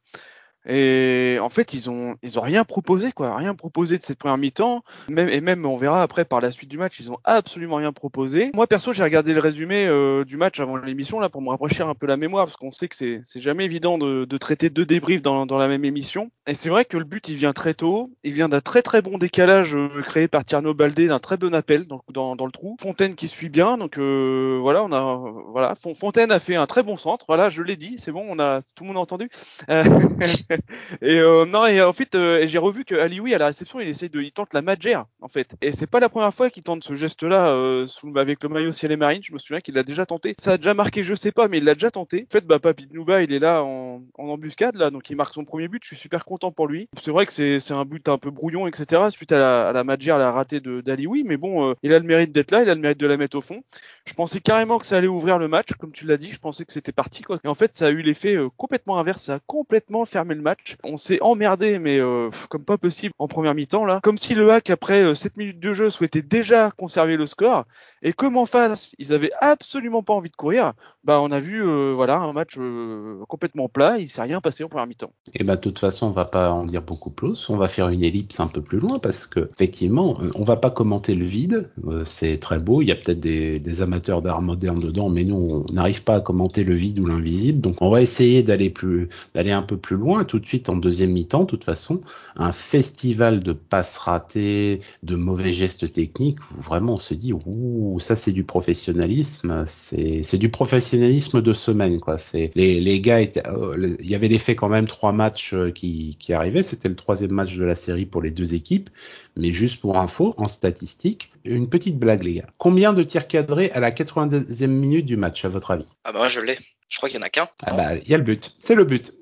Et 0.68 1.38
en 1.42 1.50
fait, 1.50 1.74
ils 1.74 1.90
ont 1.90 2.16
ils 2.24 2.40
ont 2.40 2.42
rien 2.42 2.64
proposé 2.64 3.12
quoi, 3.12 3.36
rien 3.36 3.54
proposé 3.54 3.98
de 3.98 4.04
cette 4.04 4.18
première 4.18 4.38
mi-temps. 4.38 4.84
Même 5.10 5.30
et 5.30 5.42
même 5.42 5.66
on 5.66 5.78
verra 5.78 6.02
après 6.02 6.26
par 6.26 6.40
la 6.40 6.52
suite 6.52 6.70
du 6.70 6.78
match, 6.78 7.00
ils 7.00 7.12
ont 7.12 7.18
absolument 7.24 7.78
rien 7.78 7.92
proposé. 7.92 8.52
Moi 8.54 8.68
perso, 8.68 8.94
j'ai 8.94 9.04
regardé 9.04 9.34
le 9.34 9.40
résumé 9.40 9.86
euh, 9.86 10.24
du 10.24 10.38
match 10.38 10.60
avant 10.60 10.78
l'émission 10.78 11.20
là 11.20 11.30
pour 11.30 11.42
me 11.42 11.50
rafraîchir 11.50 11.88
un 11.90 11.96
peu 11.96 12.08
la 12.08 12.18
mémoire 12.18 12.46
parce 12.46 12.58
qu'on 12.58 12.72
sait 12.72 12.88
que 12.88 12.96
c'est 12.96 13.22
c'est 13.26 13.42
jamais 13.42 13.66
évident 13.66 13.98
de, 13.98 14.26
de 14.26 14.38
traiter 14.38 14.70
deux 14.70 14.86
débriefs 14.86 15.22
dans 15.22 15.46
dans 15.46 15.58
la 15.58 15.68
même 15.68 15.86
émission. 15.86 16.32
Et 16.48 16.54
c'est 16.54 16.70
vrai 16.70 16.86
que 16.86 16.98
le 16.98 17.06
but 17.06 17.28
il 17.28 17.36
vient 17.36 17.54
très 17.54 17.74
tôt, 17.74 18.10
il 18.24 18.34
vient 18.34 18.50
d'un 18.50 18.62
très 18.62 18.82
très 18.82 19.02
bon 19.02 19.18
décalage 19.18 19.76
euh, 19.76 19.90
créé 20.04 20.28
par 20.28 20.46
Tierno 20.46 20.74
Baldé, 20.74 21.08
d'un 21.08 21.20
très 21.20 21.38
bon 21.38 21.54
appel 21.54 21.88
dans, 21.88 22.04
dans, 22.10 22.36
dans 22.36 22.46
le 22.46 22.52
trou. 22.52 22.78
Fontaine 22.82 23.16
qui 23.16 23.28
suit 23.28 23.50
bien, 23.50 23.78
donc 23.78 23.98
euh, 23.98 24.60
voilà 24.62 24.84
on 24.84 24.92
a 24.92 25.32
voilà 25.52 25.76
Fontaine 25.76 26.32
a 26.32 26.40
fait 26.40 26.56
un 26.56 26.66
très 26.66 26.84
bon 26.84 26.98
centre. 26.98 27.26
Voilà, 27.28 27.50
je 27.50 27.62
l'ai 27.62 27.76
dit, 27.76 27.96
c'est 27.98 28.12
bon, 28.12 28.26
on 28.30 28.40
a 28.40 28.62
tout 28.76 28.84
le 28.84 28.88
monde 28.88 28.98
a 28.98 29.00
entendu. 29.02 29.30
et 31.02 31.20
euh, 31.20 31.46
non, 31.46 31.66
et 31.66 31.82
en 31.82 31.94
fait, 31.94 32.16
euh, 32.16 32.46
j'ai 32.46 32.58
revu 32.58 32.86
que 32.86 32.96
Alioui 32.96 33.34
à 33.34 33.38
la 33.38 33.48
réception, 33.48 33.80
il 33.80 33.88
essaye 33.88 34.10
de, 34.10 34.22
il 34.22 34.32
tente 34.32 34.54
la 34.54 34.62
magère 34.62 35.06
en 35.22 35.28
fait. 35.28 35.56
Et 35.62 35.72
c'est 35.72 35.88
pas 35.88 36.00
la 36.00 36.10
première 36.10 36.34
fois 36.34 36.50
qu'il 36.50 36.64
tente 36.64 36.84
ce 36.84 36.94
geste-là 36.94 37.50
euh, 37.50 37.88
avec 38.16 38.44
le 38.44 38.50
maillot 38.50 38.72
ciel 38.72 38.92
et 38.92 38.98
marine. 38.98 39.22
Je 39.24 39.34
me 39.34 39.38
souviens 39.38 39.62
qu'il 39.62 39.76
l'a 39.76 39.84
déjà 39.84 40.06
tenté. 40.06 40.36
Ça 40.40 40.54
a 40.54 40.58
déjà 40.58 40.74
marqué, 40.74 41.04
je 41.04 41.16
sais 41.16 41.32
pas, 41.32 41.48
mais 41.48 41.60
il 41.60 41.64
l'a 41.64 41.74
déjà 41.74 41.92
tenté. 41.92 42.26
En 42.30 42.32
fait, 42.32 42.46
bah 42.46 42.60
Papi 42.60 42.88
Nouba, 42.92 43.22
il 43.22 43.34
est 43.34 43.40
là 43.40 43.64
en, 43.64 44.02
en 44.18 44.28
embuscade 44.28 44.76
là, 44.76 44.90
donc 44.90 45.10
il 45.10 45.16
marque 45.16 45.34
son 45.34 45.46
premier 45.46 45.68
but. 45.68 45.82
Je 45.84 45.88
suis 45.88 45.98
super 45.98 46.26
content 46.26 46.52
pour 46.52 46.68
lui. 46.68 46.90
C'est 47.02 47.12
vrai 47.12 47.26
que 47.26 47.34
c'est 47.34 47.60
c'est 47.60 47.74
un 47.74 47.86
but 47.86 48.08
un 48.10 48.18
peu 48.18 48.32
brouillon, 48.32 48.68
etc. 48.68 49.02
Suite 49.10 49.32
à 49.32 49.40
la, 49.40 49.70
à 49.70 49.72
la 49.74 49.84
magère, 49.84 50.18
la 50.18 50.32
ratée 50.32 50.60
de 50.60 50.82
d'Alioui, 50.82 51.24
mais 51.24 51.38
bon, 51.38 51.70
euh, 51.70 51.74
il 51.84 51.94
a 51.94 52.00
le 52.00 52.06
mérite 52.06 52.32
d'être 52.32 52.52
là, 52.52 52.64
il 52.64 52.70
a 52.70 52.76
le 52.76 52.82
mérite 52.82 53.00
de 53.00 53.08
la 53.08 53.18
mettre 53.18 53.38
au 53.38 53.42
fond. 53.42 53.64
Je 54.06 54.14
pensais 54.14 54.40
carrément 54.40 54.80
que 54.80 54.86
ça 54.86 54.98
allait 54.98 55.08
ouvrir 55.08 55.40
le 55.40 55.48
match, 55.48 55.74
comme 55.80 55.92
tu 55.92 56.06
l'as 56.06 56.18
dit. 56.18 56.32
Je 56.32 56.40
pensais 56.40 56.66
que 56.66 56.74
c'était 56.74 56.92
parti, 56.92 57.24
quoi. 57.24 57.40
Et 57.44 57.48
en 57.48 57.56
fait, 57.56 57.74
ça 57.76 57.88
a 57.88 57.90
eu 57.90 58.02
l'effet 58.02 58.36
euh, 58.36 58.50
complètement 58.58 59.00
inverse. 59.00 59.24
Ça 59.24 59.36
a 59.36 59.40
complètement 59.40 60.06
fermé 60.06 60.36
le 60.36 60.42
match. 60.44 60.78
On 60.84 60.98
s'est 60.98 61.20
emmerdé, 61.22 61.80
mais 61.80 62.00
euh, 62.00 62.30
comme 62.50 62.64
pas 62.64 62.78
possible 62.78 63.14
en 63.20 63.28
première 63.28 63.56
mi-temps, 63.56 63.86
là. 63.86 64.00
Comme 64.04 64.18
si 64.18 64.36
le 64.36 64.52
hack, 64.52 64.70
après 64.70 65.02
euh, 65.04 65.14
7 65.14 65.38
minutes 65.38 65.60
de 65.60 65.74
jeu, 65.74 65.90
souhaitait 65.90 66.22
déjà 66.22 66.72
conserver 66.72 67.18
le 67.18 67.26
score. 67.26 67.66
Et 68.02 68.14
comme 68.14 68.38
en 68.38 68.46
face, 68.46 68.96
ils 69.00 69.14
avaient 69.14 69.32
absolument 69.40 70.04
pas 70.04 70.14
envie 70.14 70.30
de 70.30 70.36
courir, 70.36 70.74
bah, 71.06 71.20
on 71.22 71.32
a 71.32 71.40
vu, 71.40 71.62
euh, 71.62 71.94
voilà, 71.94 72.18
un 72.18 72.32
match 72.32 72.56
euh, 72.58 73.24
complètement 73.28 73.68
plat. 73.68 73.98
Il 73.98 74.08
s'est 74.08 74.22
rien 74.22 74.40
passé 74.40 74.64
en 74.64 74.70
première 74.70 74.88
mi-temps. 74.88 75.12
Et 75.34 75.44
bah 75.44 75.58
de 75.58 75.62
toute 75.62 75.80
façon, 75.80 76.08
on 76.08 76.12
va 76.12 76.26
pas 76.26 76.52
en 76.52 76.64
dire 76.64 76.82
beaucoup 76.82 77.10
plus. 77.10 77.50
On 77.50 77.58
va 77.58 77.68
faire 77.68 77.90
une 77.90 78.04
ellipse 78.04 78.40
un 78.40 78.48
peu 78.48 78.62
plus 78.62 78.80
loin 78.80 79.00
parce 79.00 79.28
que 79.28 79.50
effectivement, 79.54 80.18
on 80.36 80.44
va 80.44 80.56
pas 80.56 80.70
commenter 80.70 81.16
le 81.16 81.26
vide. 81.26 81.72
C'est 82.06 82.40
très 82.40 82.60
beau. 82.60 82.82
Il 82.82 82.88
y 82.88 82.92
a 82.92 82.96
peut-être 82.96 83.20
des, 83.20 83.60
des 83.60 83.82
amateurs 83.82 84.22
d'art 84.22 84.42
moderne 84.42 84.80
dedans, 84.80 85.10
mais 85.10 85.26
nous, 85.26 85.66
on 85.68 85.74
n'arrive 85.74 86.04
pas 86.04 86.16
à 86.16 86.20
commenter 86.22 86.64
le 86.64 86.74
vide 86.74 87.00
ou 87.00 87.06
l'invisible. 87.06 87.60
Donc, 87.60 87.82
on 87.82 87.90
va 87.90 88.02
essayer 88.02 88.44
d'aller 88.44 88.70
plus, 88.70 89.10
d'aller 89.36 89.52
un 89.52 89.62
peu 89.62 89.76
plus 89.76 89.98
loin. 89.98 90.24
Tout 90.34 90.40
de 90.40 90.48
suite 90.48 90.68
en 90.68 90.76
deuxième 90.76 91.12
mi-temps, 91.12 91.42
de 91.42 91.46
toute 91.46 91.64
façon, 91.64 92.02
un 92.38 92.52
festival 92.52 93.44
de 93.44 93.54
passes 93.54 94.00
ratées, 94.00 94.80
de 95.04 95.16
mauvais 95.16 95.54
gestes 95.54 95.92
techniques. 95.92 96.40
Où 96.58 96.60
vraiment, 96.60 96.96
on 96.96 96.98
se 96.98 97.14
dit, 97.14 97.34
ouh, 97.34 98.00
ça 98.00 98.16
c'est 98.16 98.32
du 98.32 98.44
professionnalisme. 98.44 99.64
C'est, 99.68 100.38
du 100.40 100.50
professionnalisme 100.50 101.44
de 101.44 101.54
semaine, 101.54 102.00
quoi. 102.00 102.18
C'est 102.18 102.50
les, 102.56 102.82
les 102.82 103.00
gars 103.00 103.22
étaient, 103.22 103.48
euh, 103.48 103.96
il 104.00 104.10
y 104.10 104.16
avait 104.16 104.28
l'effet 104.28 104.56
quand 104.56 104.70
même 104.70 104.88
trois 104.88 105.12
matchs 105.12 105.54
euh, 105.54 105.70
qui, 105.70 106.18
qui 106.20 106.34
arrivaient. 106.34 106.64
C'était 106.64 106.90
le 106.90 106.96
troisième 106.96 107.30
match 107.30 107.56
de 107.56 107.64
la 107.64 107.76
série 107.76 108.08
pour 108.08 108.24
les 108.24 108.32
deux 108.32 108.56
équipes. 108.56 108.90
Mais 109.38 109.52
juste 109.52 109.82
pour 109.82 110.00
info, 110.00 110.34
en 110.38 110.48
statistique, 110.48 111.32
une 111.46 111.70
petite 111.70 112.00
blague, 112.00 112.24
les 112.24 112.34
gars. 112.34 112.48
Combien 112.58 112.94
de 112.94 113.04
tirs 113.04 113.28
cadrés 113.28 113.70
à 113.70 113.80
la 113.80 113.92
92e 113.92 114.66
minute 114.66 115.06
du 115.06 115.16
match, 115.16 115.46
à 115.46 115.50
votre 115.50 115.70
avis? 115.70 115.86
Ah 116.04 116.12
bah 116.12 116.18
moi 116.18 116.28
je 116.28 116.40
l'ai. 116.40 116.58
Je 116.90 116.98
crois 116.98 117.10
qu'il 117.10 117.20
y 117.20 117.22
en 117.22 117.26
a 117.26 117.30
qu'un. 117.30 117.50
Ah 117.66 117.74
bah, 117.74 117.96
il 117.96 118.10
y 118.10 118.16
a 118.16 118.18
le 118.18 118.24
but. 118.24 118.56
C'est 118.58 118.74
le 118.76 118.84
but. 118.84 119.14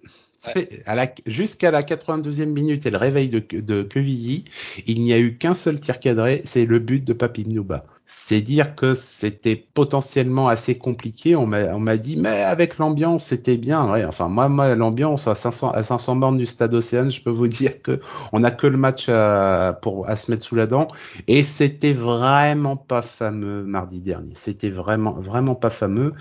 Jusqu'à 1.27 1.71
la 1.71 1.83
92e 1.83 2.45
minute 2.45 2.85
et 2.85 2.91
le 2.91 2.97
réveil 2.97 3.29
de, 3.29 3.39
de 3.39 3.83
Quevilly, 3.83 4.43
il 4.87 5.01
n'y 5.01 5.13
a 5.13 5.19
eu 5.19 5.37
qu'un 5.37 5.53
seul 5.53 5.79
tir 5.79 5.99
cadré, 5.99 6.41
c'est 6.45 6.65
le 6.65 6.79
but 6.79 7.03
de 7.03 7.13
Papi 7.13 7.45
Mnuba. 7.45 7.83
C'est 8.13 8.41
dire 8.41 8.75
que 8.75 8.93
c'était 8.93 9.55
potentiellement 9.55 10.49
assez 10.49 10.77
compliqué. 10.77 11.37
On 11.37 11.47
m'a 11.47 11.97
dit, 11.97 12.17
mais 12.17 12.41
avec 12.43 12.77
l'ambiance, 12.77 13.23
c'était 13.23 13.55
bien. 13.55 13.83
Enfin, 14.05 14.27
moi, 14.27 14.75
l'ambiance 14.75 15.29
à 15.29 15.35
500, 15.35 15.71
à 15.71 15.81
500 15.81 16.17
bornes 16.17 16.37
du 16.37 16.45
stade 16.45 16.73
Océane, 16.73 17.09
je 17.09 17.21
peux 17.21 17.29
vous 17.29 17.47
dire 17.47 17.81
que 17.81 18.01
on 18.33 18.43
a 18.43 18.51
que 18.51 18.67
le 18.67 18.75
match 18.75 19.07
à, 19.07 19.79
pour, 19.81 20.07
se 20.13 20.29
mettre 20.29 20.43
sous 20.43 20.55
la 20.55 20.67
dent. 20.67 20.89
Et 21.29 21.41
c'était 21.41 21.93
vraiment 21.93 22.75
pas 22.75 23.01
fameux 23.01 23.63
mardi 23.63 24.01
dernier. 24.01 24.33
C'était 24.35 24.69
vraiment, 24.69 25.13
vraiment 25.13 25.55
pas 25.55 25.69
fameux. 25.69 26.13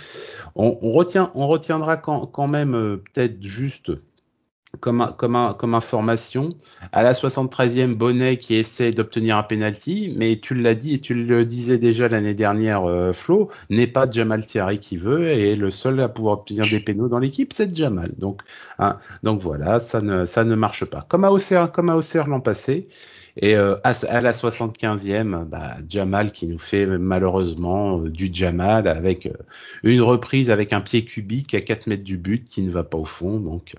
On, 0.54 0.92
retiendra 0.92 1.96
quand, 1.96 2.26
quand 2.26 2.46
même 2.46 2.74
euh, 2.76 3.02
peut-être 3.12 3.42
juste 3.42 3.90
comme, 4.78 5.12
comme, 5.16 5.54
comme 5.58 5.74
information 5.74 6.50
à 6.92 7.02
la 7.02 7.12
73e 7.12 7.94
Bonnet 7.94 8.38
qui 8.38 8.54
essaie 8.54 8.92
d'obtenir 8.92 9.36
un 9.36 9.42
penalty, 9.42 10.12
mais 10.16 10.38
tu 10.38 10.54
l'as 10.54 10.74
dit 10.74 10.94
et 10.94 11.00
tu 11.00 11.14
le 11.14 11.44
disais 11.44 11.78
déjà 11.78 12.08
l'année 12.08 12.34
dernière, 12.34 12.84
euh, 12.84 13.12
Flo, 13.12 13.50
n'est 13.68 13.86
pas 13.86 14.08
Jamal 14.10 14.46
Thierry 14.46 14.78
qui 14.78 14.96
veut 14.96 15.28
et 15.28 15.56
le 15.56 15.70
seul 15.70 16.00
à 16.00 16.08
pouvoir 16.08 16.38
obtenir 16.38 16.64
des 16.70 16.80
pénaux 16.80 17.08
dans 17.08 17.18
l'équipe, 17.18 17.52
c'est 17.52 17.74
Jamal. 17.74 18.12
Donc, 18.18 18.42
hein, 18.78 18.98
donc 19.22 19.40
voilà, 19.40 19.80
ça 19.80 20.00
ne, 20.00 20.24
ça 20.24 20.44
ne 20.44 20.54
marche 20.54 20.84
pas. 20.84 21.04
Comme 21.08 21.24
à 21.24 21.30
Auxerre, 21.30 21.72
comme 21.72 21.90
à 21.90 21.98
l'an 22.26 22.40
passé. 22.40 22.86
Et 23.36 23.56
euh, 23.56 23.76
à, 23.84 23.92
à 24.08 24.20
la 24.20 24.32
75e, 24.32 25.44
bah, 25.44 25.76
Jamal 25.88 26.32
qui 26.32 26.46
nous 26.46 26.58
fait 26.58 26.86
malheureusement 26.86 28.00
euh, 28.00 28.10
du 28.10 28.30
Jamal 28.32 28.88
avec 28.88 29.26
euh, 29.26 29.32
une 29.82 30.02
reprise 30.02 30.50
avec 30.50 30.72
un 30.72 30.80
pied 30.80 31.04
cubique 31.04 31.54
à 31.54 31.60
4 31.60 31.86
mètres 31.86 32.04
du 32.04 32.18
but 32.18 32.48
qui 32.48 32.62
ne 32.62 32.70
va 32.70 32.82
pas 32.82 32.98
au 32.98 33.04
fond. 33.04 33.38
Donc 33.38 33.74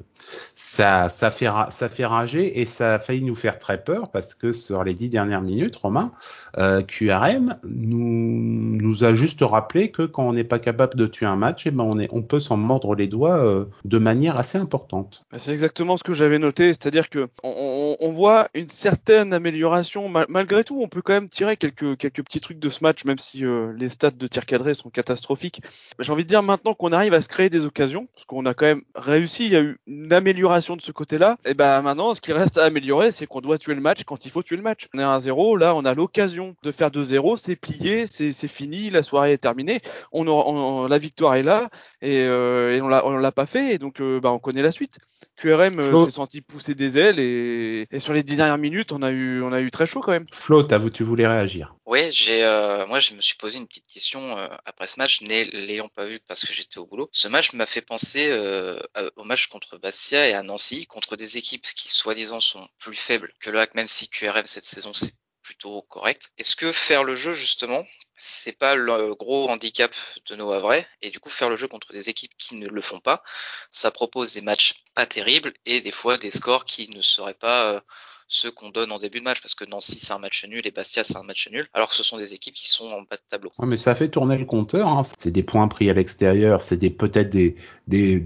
ça, 0.55 1.09
ça, 1.09 1.31
fait, 1.31 1.47
ça 1.69 1.89
fait 1.89 2.05
rager 2.05 2.59
et 2.61 2.65
ça 2.65 2.95
a 2.95 2.99
failli 2.99 3.23
nous 3.23 3.35
faire 3.35 3.57
très 3.57 3.83
peur 3.83 4.09
parce 4.11 4.33
que 4.35 4.51
sur 4.51 4.83
les 4.83 4.93
dix 4.93 5.09
dernières 5.09 5.41
minutes, 5.41 5.75
Romain, 5.75 6.11
euh, 6.57 6.81
QRM 6.81 7.57
nous, 7.63 8.77
nous 8.77 9.03
a 9.03 9.13
juste 9.13 9.39
rappelé 9.41 9.91
que 9.91 10.03
quand 10.03 10.27
on 10.27 10.33
n'est 10.33 10.43
pas 10.43 10.59
capable 10.59 10.95
de 10.95 11.07
tuer 11.07 11.25
un 11.25 11.35
match, 11.35 11.67
eh 11.67 11.71
ben 11.71 11.83
on, 11.83 11.99
est, 11.99 12.09
on 12.11 12.21
peut 12.21 12.39
s'en 12.39 12.57
mordre 12.57 12.95
les 12.95 13.07
doigts 13.07 13.37
euh, 13.37 13.65
de 13.85 13.97
manière 13.97 14.37
assez 14.37 14.57
importante. 14.57 15.23
C'est 15.37 15.51
exactement 15.53 15.97
ce 15.97 16.03
que 16.03 16.13
j'avais 16.13 16.39
noté, 16.39 16.67
c'est-à-dire 16.67 17.09
que 17.09 17.27
on, 17.43 17.95
on- 17.99 18.11
voit 18.11 18.49
une 18.53 18.67
certaine 18.67 19.31
amélioration. 19.33 20.09
Ma- 20.09 20.25
malgré 20.27 20.65
tout, 20.65 20.81
on 20.81 20.89
peut 20.89 21.01
quand 21.01 21.13
même 21.13 21.29
tirer 21.29 21.55
quelques, 21.55 21.97
quelques 21.97 22.23
petits 22.23 22.41
trucs 22.41 22.59
de 22.59 22.69
ce 22.69 22.83
match, 22.83 23.05
même 23.05 23.17
si 23.17 23.45
euh, 23.45 23.71
les 23.77 23.87
stats 23.87 24.11
de 24.11 24.27
tir 24.27 24.45
cadré 24.45 24.73
sont 24.73 24.89
catastrophiques. 24.89 25.61
J'ai 25.99 26.11
envie 26.11 26.23
de 26.23 26.29
dire 26.29 26.43
maintenant 26.43 26.73
qu'on 26.73 26.91
arrive 26.91 27.13
à 27.13 27.21
se 27.21 27.29
créer 27.29 27.49
des 27.49 27.65
occasions, 27.65 28.07
parce 28.13 28.25
qu'on 28.25 28.45
a 28.45 28.53
quand 28.53 28.65
même 28.65 28.81
réussi, 28.95 29.45
il 29.45 29.51
y 29.51 29.55
a 29.55 29.61
eu 29.61 29.79
amélioration 30.13 30.75
de 30.75 30.81
ce 30.81 30.91
côté-là. 30.91 31.37
Et 31.45 31.53
ben 31.53 31.81
maintenant, 31.81 32.13
ce 32.13 32.21
qui 32.21 32.33
reste 32.33 32.57
à 32.57 32.65
améliorer, 32.65 33.11
c'est 33.11 33.25
qu'on 33.27 33.41
doit 33.41 33.57
tuer 33.57 33.73
le 33.75 33.81
match 33.81 34.03
quand 34.03 34.25
il 34.25 34.31
faut 34.31 34.43
tuer 34.43 34.55
le 34.57 34.61
match. 34.63 34.87
On 34.93 34.99
est 34.99 35.03
à 35.03 35.17
1-0, 35.17 35.57
là, 35.57 35.75
on 35.75 35.85
a 35.85 35.93
l'occasion 35.93 36.55
de 36.63 36.71
faire 36.71 36.89
2-0, 36.91 37.37
c'est 37.37 37.55
plié, 37.55 38.05
c'est 38.07 38.31
fini, 38.47 38.89
la 38.89 39.03
soirée 39.03 39.33
est 39.33 39.37
terminée. 39.37 39.81
On, 40.11 40.27
aura- 40.27 40.47
on- 40.49 40.87
la 40.87 40.97
victoire 40.97 41.35
est 41.35 41.43
là, 41.43 41.69
et, 42.01 42.19
euh, 42.23 42.75
et 42.75 42.81
on 42.81 42.87
l'a 42.87 43.05
on 43.05 43.11
l'a 43.11 43.31
pas 43.31 43.45
fait, 43.45 43.73
et 43.73 43.77
donc 43.77 44.01
euh, 44.01 44.19
bah, 44.19 44.31
on 44.31 44.39
connaît 44.39 44.61
la 44.61 44.71
suite. 44.71 44.97
QRM 45.37 45.79
euh, 45.79 46.05
s'est 46.05 46.11
senti 46.11 46.41
pousser 46.41 46.75
des 46.75 46.99
ailes 46.99 47.19
et, 47.19 47.87
et 47.91 47.99
sur 47.99 48.13
les 48.13 48.21
dix 48.21 48.35
dernières 48.35 48.57
minutes, 48.59 48.91
on 48.91 49.01
a 49.01 49.09
eu, 49.09 49.41
on 49.41 49.51
a 49.51 49.59
eu 49.61 49.71
très 49.71 49.85
chaud 49.87 49.99
quand 49.99 50.11
même. 50.11 50.25
Flo, 50.31 50.61
t'as- 50.63 50.79
tu 50.91 51.03
voulais 51.03 51.25
réagir. 51.27 51.75
Ouais, 51.85 52.09
j'ai, 52.11 52.43
euh, 52.43 52.85
moi, 52.87 52.99
je 52.99 53.13
me 53.15 53.21
suis 53.21 53.35
posé 53.37 53.57
une 53.57 53.67
petite 53.67 53.87
question 53.87 54.37
euh, 54.37 54.47
après 54.65 54.87
ce 54.87 54.99
match, 54.99 55.21
n'ay- 55.21 55.45
l'ayant 55.45 55.89
pas 55.89 56.05
vu 56.05 56.19
parce 56.27 56.45
que 56.45 56.53
j'étais 56.53 56.77
au 56.77 56.85
boulot. 56.85 57.09
Ce 57.11 57.27
match 57.27 57.53
m'a 57.53 57.65
fait 57.65 57.81
penser 57.81 58.27
euh, 58.29 58.79
au 59.15 59.23
match 59.23 59.47
contre 59.47 59.77
Et 60.11 60.33
à 60.33 60.43
Nancy, 60.43 60.87
contre 60.87 61.15
des 61.15 61.37
équipes 61.37 61.65
qui 61.75 61.87
soi-disant 61.89 62.39
sont 62.39 62.67
plus 62.79 62.95
faibles 62.95 63.33
que 63.39 63.49
le 63.49 63.59
HAC, 63.59 63.75
même 63.75 63.87
si 63.87 64.09
QRM 64.09 64.45
cette 64.45 64.65
saison 64.65 64.93
c'est 64.93 65.13
plutôt 65.41 65.81
correct. 65.83 66.31
Est-ce 66.37 66.55
que 66.55 66.71
faire 66.71 67.03
le 67.03 67.15
jeu 67.15 67.33
justement, 67.33 67.85
c'est 68.17 68.51
pas 68.51 68.75
le 68.75 69.15
gros 69.15 69.49
handicap 69.49 69.93
de 70.27 70.35
nos 70.35 70.51
Havrais 70.51 70.87
Et 71.01 71.11
du 71.11 71.19
coup, 71.19 71.29
faire 71.29 71.49
le 71.49 71.55
jeu 71.55 71.67
contre 71.67 71.93
des 71.93 72.09
équipes 72.09 72.35
qui 72.37 72.55
ne 72.55 72.67
le 72.67 72.81
font 72.81 72.99
pas, 72.99 73.23
ça 73.69 73.91
propose 73.91 74.33
des 74.33 74.41
matchs 74.41 74.75
pas 74.95 75.05
terribles 75.05 75.53
et 75.65 75.81
des 75.81 75.91
fois 75.91 76.17
des 76.17 76.31
scores 76.31 76.65
qui 76.65 76.89
ne 76.91 77.01
seraient 77.01 77.33
pas 77.33 77.73
euh, 77.73 77.81
ceux 78.33 78.49
qu'on 78.49 78.69
donne 78.69 78.93
en 78.93 78.97
début 78.97 79.19
de 79.19 79.25
match 79.25 79.41
parce 79.41 79.55
que 79.55 79.65
Nancy 79.65 79.99
c'est 79.99 80.13
un 80.13 80.17
match 80.17 80.45
nul 80.47 80.65
et 80.65 80.71
Bastia 80.71 81.03
c'est 81.03 81.17
un 81.17 81.23
match 81.23 81.49
nul 81.51 81.67
alors 81.73 81.89
que 81.89 81.95
ce 81.95 82.01
sont 82.01 82.17
des 82.17 82.33
équipes 82.33 82.53
qui 82.53 82.69
sont 82.69 82.85
en 82.85 83.01
bas 83.01 83.17
de 83.17 83.21
tableau. 83.29 83.51
Ouais, 83.59 83.67
mais 83.67 83.75
ça 83.75 83.93
fait 83.93 84.07
tourner 84.07 84.37
le 84.37 84.45
compteur. 84.45 84.87
hein. 84.87 85.01
C'est 85.17 85.31
des 85.31 85.43
points 85.43 85.67
pris 85.67 85.89
à 85.89 85.93
l'extérieur, 85.93 86.61
c'est 86.61 86.77
peut-être 86.89 87.29
des, 87.29 87.55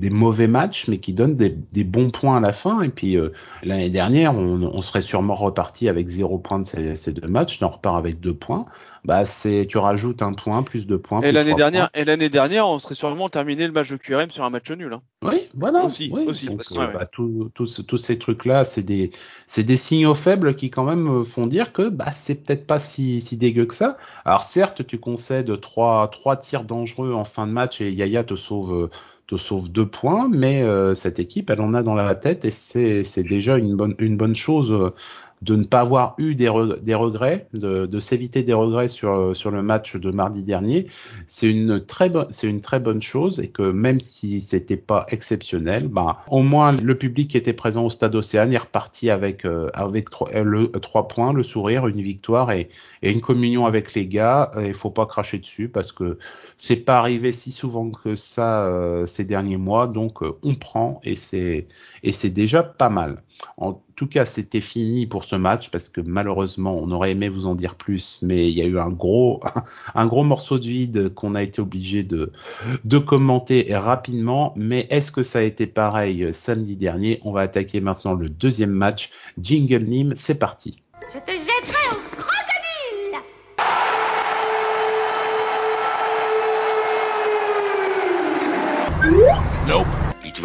mauvais 0.10 0.48
matchs, 0.48 0.88
mais 0.88 1.00
qui 1.00 1.14
donnent 1.14 1.36
des, 1.36 1.84
bons 1.84 2.12
points 2.12 2.38
à 2.38 2.40
la 2.40 2.54
fin. 2.54 2.82
Et 2.84 2.90
puis 2.90 3.18
euh, 3.18 3.32
l'année 3.64 3.90
dernière, 3.90 4.36
on, 4.36 4.82
serait 4.84 5.02
sûrement 5.02 5.34
reparti 5.34 5.90
avec 5.90 6.08
zéro 6.08 6.38
point 6.38 6.60
de 6.60 6.66
ces 6.66 7.12
deux 7.12 7.28
matchs. 7.28 7.58
On 7.64 7.70
repart 7.70 7.98
avec 7.98 8.20
deux 8.20 8.36
points. 8.36 8.66
Bah 9.06 9.24
c'est 9.24 9.66
tu 9.68 9.78
rajoutes 9.78 10.22
un 10.22 10.34
point 10.34 10.64
plus 10.64 10.88
deux 10.88 10.98
points. 10.98 11.22
Et 11.22 11.32
l'année 11.32 11.54
dernière, 11.54 11.90
et 11.94 12.04
l'année 12.04 12.30
dernière, 12.30 12.68
on 12.68 12.80
serait 12.80 12.96
sûrement 12.96 13.30
terminé 13.30 13.68
le 13.68 13.72
match 13.72 13.90
de 13.92 13.98
QRM 13.98 14.32
sur 14.32 14.44
un 14.44 14.50
match 14.50 14.70
nul. 14.72 14.92
hein. 14.94 15.02
Oui, 15.24 15.48
voilà. 15.54 15.86
Aussi, 15.86 16.10
oui. 16.12 16.26
aussi, 16.28 16.48
Donc, 16.48 16.62
aussi, 16.62 16.78
euh, 16.78 16.88
ouais, 16.88 16.94
bah, 16.94 17.06
tous- 17.06 17.50
tous 17.54 17.84
tous 17.86 17.98
ces 17.98 18.18
trucs-là, 18.18 18.64
c'est 18.64 18.82
des 18.84 19.12
c'est 19.46 19.64
des 19.64 19.78
signaux 19.78 20.16
faibles 20.16 20.56
qui 20.56 20.70
quand 20.72 20.84
même 20.84 21.08
euh, 21.20 21.24
font 21.24 21.46
dire 21.48 21.72
que 21.72 21.88
bah 21.90 22.12
c'est 22.12 22.44
peut-être 22.44 22.66
pas 22.66 22.80
si 22.80 23.22
si 23.22 23.38
dégueu 23.38 23.66
que 23.66 23.76
ça. 23.76 23.96
Alors 24.26 24.42
certes, 24.42 24.86
tu 24.88 24.98
concèdes 25.00 25.60
trois 25.62 26.08
trois 26.10 26.36
tirs 26.38 26.64
dangereux 26.64 27.14
en 27.14 27.26
fin 27.26 27.46
de 27.48 27.52
match 27.52 27.82
et 27.82 27.92
Yaya 27.92 28.24
te 28.24 28.36
sauve 28.36 28.74
euh, 28.74 28.90
te 29.28 29.38
sauve 29.38 29.72
deux 29.72 29.88
points, 29.88 30.28
mais 30.30 30.62
euh, 30.64 30.94
cette 30.94 31.18
équipe, 31.20 31.50
elle 31.50 31.62
en 31.62 31.74
a 31.74 31.82
dans 31.84 31.96
la 31.96 32.16
tête 32.16 32.46
et 32.46 32.52
c'est 32.52 33.04
c'est 33.04 33.24
déjà 33.24 33.58
une 33.58 33.76
bonne 33.76 33.96
une 34.00 34.18
bonne 34.18 34.36
chose 34.36 34.72
euh, 34.72 34.94
de 35.46 35.56
ne 35.56 35.64
pas 35.64 35.82
avoir 35.82 36.16
eu 36.18 36.34
des, 36.36 36.50
regrets, 36.50 37.48
de, 37.54 38.00
s'éviter 38.00 38.44
des 38.44 38.54
regrets 38.54 38.88
sur, 38.88 39.36
sur 39.36 39.52
le 39.52 39.62
match 39.62 39.96
de 39.96 40.12
mardi 40.12 40.44
dernier, 40.44 40.88
c'est 41.28 41.50
une 41.50 41.86
très 41.86 42.10
une 42.44 42.62
très 42.62 42.80
bonne 42.80 43.02
chose 43.02 43.40
et 43.40 43.50
que 43.50 43.62
même 43.62 44.00
si 44.00 44.42
c'était 44.42 44.78
pas 44.78 45.06
exceptionnel, 45.10 45.88
bah, 45.88 46.18
au 46.30 46.42
moins 46.42 46.72
le 46.72 46.98
public 46.98 47.30
qui 47.30 47.38
était 47.38 47.54
présent 47.54 47.86
au 47.86 47.90
stade 47.90 48.16
Océane 48.16 48.54
est 48.54 48.58
reparti 48.58 49.10
avec, 49.10 49.46
euh, 49.46 49.70
avec 49.74 50.10
trois, 50.10 50.30
euh, 50.36 50.44
le, 50.44 50.72
points, 51.08 51.34
le 51.34 51.44
sourire, 51.44 51.88
une 51.88 52.02
victoire 52.02 52.52
et, 52.52 52.70
et 53.04 53.12
une 53.12 53.22
communion 53.22 53.66
avec 53.66 53.94
les 53.94 54.08
gars. 54.08 54.52
Il 54.62 54.74
faut 54.74 54.90
pas 54.90 55.06
cracher 55.06 55.38
dessus 55.38 55.70
parce 55.70 55.92
que 55.92 56.18
c'est 56.58 56.78
pas 56.78 56.98
arrivé 56.98 57.32
si 57.32 57.52
souvent 57.52 57.90
que 57.92 58.16
ça 58.16 58.66
euh, 58.66 59.06
ces 59.06 59.26
derniers 59.26 59.58
mois, 59.58 59.88
donc 59.88 60.24
on 60.44 60.56
prend 60.56 61.00
et 61.04 61.16
c'est 61.16 61.68
et 62.04 62.12
c'est 62.12 62.30
déjà 62.30 62.64
pas 62.64 62.90
mal. 62.90 63.22
Tout 63.96 64.08
cas, 64.08 64.26
c'était 64.26 64.62
fini 64.62 65.08
pour 65.08 65.24
ce 65.24 65.36
match 65.36 65.72
parce 65.72 65.90
que 65.90 66.02
malheureusement, 66.02 66.78
on 66.78 66.92
aurait 66.92 67.12
aimé 67.12 67.30
vous 67.30 67.48
en 67.48 67.56
dire 67.56 67.76
plus, 67.76 68.20
mais 68.22 68.50
il 68.50 68.58
y 68.58 68.62
a 68.62 68.66
eu 68.66 68.80
un 68.80 68.90
gros, 68.90 69.42
morceau 70.24 70.60
de 70.60 70.66
vide 70.66 71.14
qu'on 71.14 71.34
a 71.34 71.42
été 71.42 71.62
obligé 71.62 72.04
de, 72.04 72.32
commenter 73.00 73.68
rapidement. 73.72 74.54
Mais 74.56 74.88
est-ce 74.90 75.12
que 75.12 75.24
ça 75.24 75.40
a 75.40 75.44
été 75.44 75.68
pareil 75.68 76.34
samedi 76.34 76.76
dernier? 76.76 77.20
On 77.24 77.32
va 77.32 77.42
attaquer 77.42 77.82
maintenant 77.82 78.14
le 78.14 78.30
deuxième 78.30 78.72
match. 78.72 79.12
Jingle 79.40 79.84
Nîmes, 79.84 80.14
c'est 80.16 80.40
parti. 80.40 80.82
Je 81.14 81.20
te 81.20 81.32
jetterai 81.32 81.95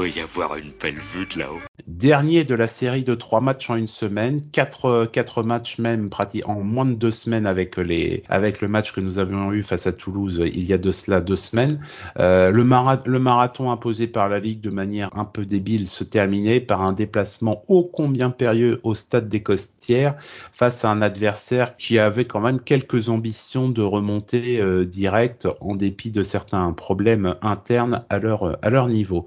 y 0.08 0.20
avoir 0.20 0.56
une 0.56 0.72
belle 0.80 0.98
vue 0.98 1.26
de 1.26 1.38
là-haut. 1.38 1.60
Dernier 1.86 2.44
de 2.44 2.54
la 2.54 2.66
série 2.66 3.02
de 3.02 3.14
trois 3.14 3.40
matchs 3.40 3.70
en 3.70 3.76
une 3.76 3.86
semaine, 3.86 4.40
quatre, 4.52 5.08
quatre 5.12 5.42
matchs 5.42 5.78
même 5.78 6.08
en 6.44 6.60
moins 6.60 6.84
de 6.84 6.94
deux 6.94 7.10
semaines 7.10 7.46
avec 7.46 7.76
les 7.76 8.22
avec 8.28 8.60
le 8.60 8.68
match 8.68 8.92
que 8.92 9.00
nous 9.00 9.18
avions 9.18 9.52
eu 9.52 9.62
face 9.62 9.86
à 9.86 9.92
Toulouse 9.92 10.42
il 10.44 10.64
y 10.64 10.72
a 10.72 10.78
de 10.78 10.90
cela 10.90 11.20
deux 11.20 11.36
semaines. 11.36 11.80
Euh, 12.18 12.50
le, 12.50 12.64
mara 12.64 13.00
le 13.06 13.18
marathon 13.18 13.70
imposé 13.70 14.06
par 14.06 14.28
la 14.28 14.38
Ligue 14.38 14.60
de 14.60 14.70
manière 14.70 15.10
un 15.16 15.24
peu 15.24 15.44
débile 15.44 15.88
se 15.88 16.04
terminait 16.04 16.60
par 16.60 16.82
un 16.82 16.92
déplacement 16.92 17.64
ô 17.68 17.84
combien 17.84 18.30
périlleux 18.30 18.80
au 18.82 18.94
stade 18.94 19.28
des 19.28 19.42
Costières 19.42 20.14
face 20.52 20.84
à 20.84 20.90
un 20.90 21.02
adversaire 21.02 21.76
qui 21.76 21.98
avait 21.98 22.26
quand 22.26 22.40
même 22.40 22.60
quelques 22.60 23.08
ambitions 23.08 23.68
de 23.68 23.82
remonter 23.82 24.60
euh, 24.60 24.84
direct 24.84 25.48
en 25.60 25.74
dépit 25.74 26.10
de 26.10 26.22
certains 26.22 26.72
problèmes 26.72 27.36
internes 27.42 28.02
à 28.08 28.18
leur 28.18 28.88
niveau. 28.88 29.26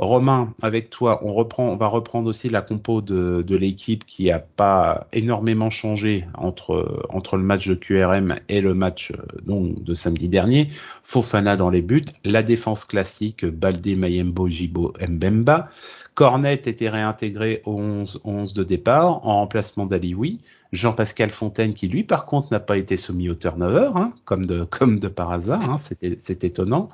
Romain, 0.00 0.54
avec 0.62 0.88
toi, 0.88 1.20
on 1.22 1.34
reprend, 1.34 1.68
on 1.68 1.76
va 1.76 1.86
reprendre 1.86 2.26
aussi 2.26 2.48
la 2.48 2.62
compo 2.62 3.02
de, 3.02 3.44
l'équipe 3.54 4.06
qui 4.06 4.30
a 4.30 4.38
pas 4.38 5.06
énormément 5.12 5.68
changé 5.68 6.24
entre 6.38 7.04
entre 7.10 7.36
le 7.36 7.42
match 7.42 7.68
de 7.68 7.74
QRM 7.74 8.36
et 8.48 8.62
le 8.62 8.72
match 8.72 9.10
euh, 9.10 9.16
donc 9.44 9.84
de 9.84 9.92
samedi 9.92 10.30
dernier. 10.30 10.68
Fofana 11.04 11.56
dans 11.56 11.68
les 11.68 11.82
buts, 11.82 12.06
la 12.24 12.42
défense 12.42 12.86
classique 12.86 13.44
Baldé, 13.44 13.94
Mayembo, 13.94 14.48
Jibo, 14.48 14.94
Mbemba. 15.06 15.68
Cornet 16.14 16.54
était 16.54 16.88
réintégré 16.88 17.60
au 17.66 17.74
11, 17.74 18.20
11 18.24 18.54
de 18.54 18.64
départ 18.64 19.26
en 19.26 19.40
remplacement 19.40 19.84
d'Alioui. 19.84 20.40
Jean-Pascal 20.72 21.30
Fontaine 21.30 21.74
qui 21.74 21.88
lui 21.88 22.04
par 22.04 22.26
contre 22.26 22.48
n'a 22.52 22.60
pas 22.60 22.76
été 22.76 22.96
soumis 22.96 23.28
au 23.28 23.34
turnover 23.34 23.90
hein, 23.94 24.12
comme 24.24 24.46
de 24.46 24.64
par 25.08 25.32
hasard 25.32 25.62
hein, 25.62 25.78
c'est 25.78 26.44
étonnant 26.44 26.88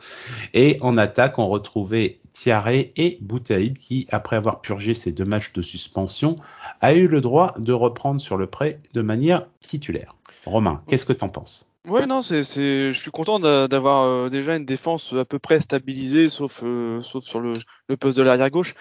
et 0.55 0.79
en 0.81 0.97
attaque 0.97 1.39
on 1.39 1.49
retrouvait 1.49 2.21
Thiaré 2.33 2.93
et 2.97 3.19
Boutaïb 3.23 3.79
qui 3.79 4.07
après 4.11 4.37
avoir 4.37 4.61
purgé 4.61 4.95
ces 4.95 5.13
deux 5.13 5.25
matchs 5.25 5.53
de 5.53 5.63
suspension 5.63 6.37
a 6.81 6.95
eu 6.95 7.09
le 7.09 7.21
droit 7.21 7.55
de 7.59 7.73
reprendre 7.73 8.21
sur 8.21 8.37
le 8.37 8.47
prêt 8.47 8.81
de 8.93 9.01
manière 9.01 9.47
titulaire. 9.61 10.17
Romain, 10.45 10.83
qu'est-ce 10.87 11.07
que 11.07 11.15
t'en 11.15 11.31
penses? 11.31 11.73
Ouais, 11.89 12.07
non, 12.07 12.21
c'est, 12.21 12.43
je 12.43 12.91
suis 12.99 13.11
content 13.13 13.39
d'a- 13.39 13.69
d'avoir 13.69 14.03
euh, 14.03 14.29
déjà 14.29 14.57
une 14.57 14.65
défense 14.65 15.13
à 15.13 15.25
peu 15.25 15.39
près 15.39 15.61
stabilisée, 15.61 16.29
sauf, 16.29 16.63
euh, 16.65 17.01
sur 17.01 17.41
le 17.41 17.61
poste 17.97 18.19
de 18.19 18.23
l'arrière 18.23 18.51
gauche. 18.51 18.75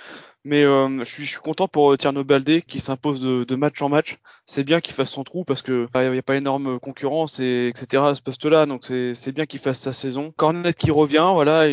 Mais 0.46 0.64
euh, 0.64 1.00
je, 1.00 1.04
suis, 1.06 1.26
je 1.26 1.32
suis 1.32 1.40
content 1.40 1.68
pour 1.68 1.92
euh, 1.92 1.98
Tierno 1.98 2.24
Baldé 2.24 2.62
qui 2.62 2.80
s'impose 2.80 3.22
de, 3.22 3.44
de 3.44 3.56
match 3.56 3.82
en 3.82 3.90
match. 3.90 4.18
C'est 4.46 4.64
bien 4.64 4.80
qu'il 4.80 4.94
fasse 4.94 5.12
son 5.12 5.24
trou 5.24 5.44
parce 5.44 5.62
que 5.62 5.88
bah, 5.94 6.04
il 6.06 6.12
n'y 6.12 6.18
a 6.18 6.22
pas 6.22 6.36
énorme 6.36 6.80
concurrence 6.80 7.40
et 7.40 7.68
etc. 7.68 8.04
à 8.06 8.16
ce 8.16 8.22
poste-là, 8.22 8.66
donc 8.66 8.84
c'est, 8.84 9.32
bien 9.32 9.46
qu'il 9.46 9.60
fasse 9.60 9.80
sa 9.80 9.92
saison. 9.92 10.34
Cornet 10.38 10.74
qui 10.74 10.92
revient, 10.92 11.32
voilà, 11.34 11.66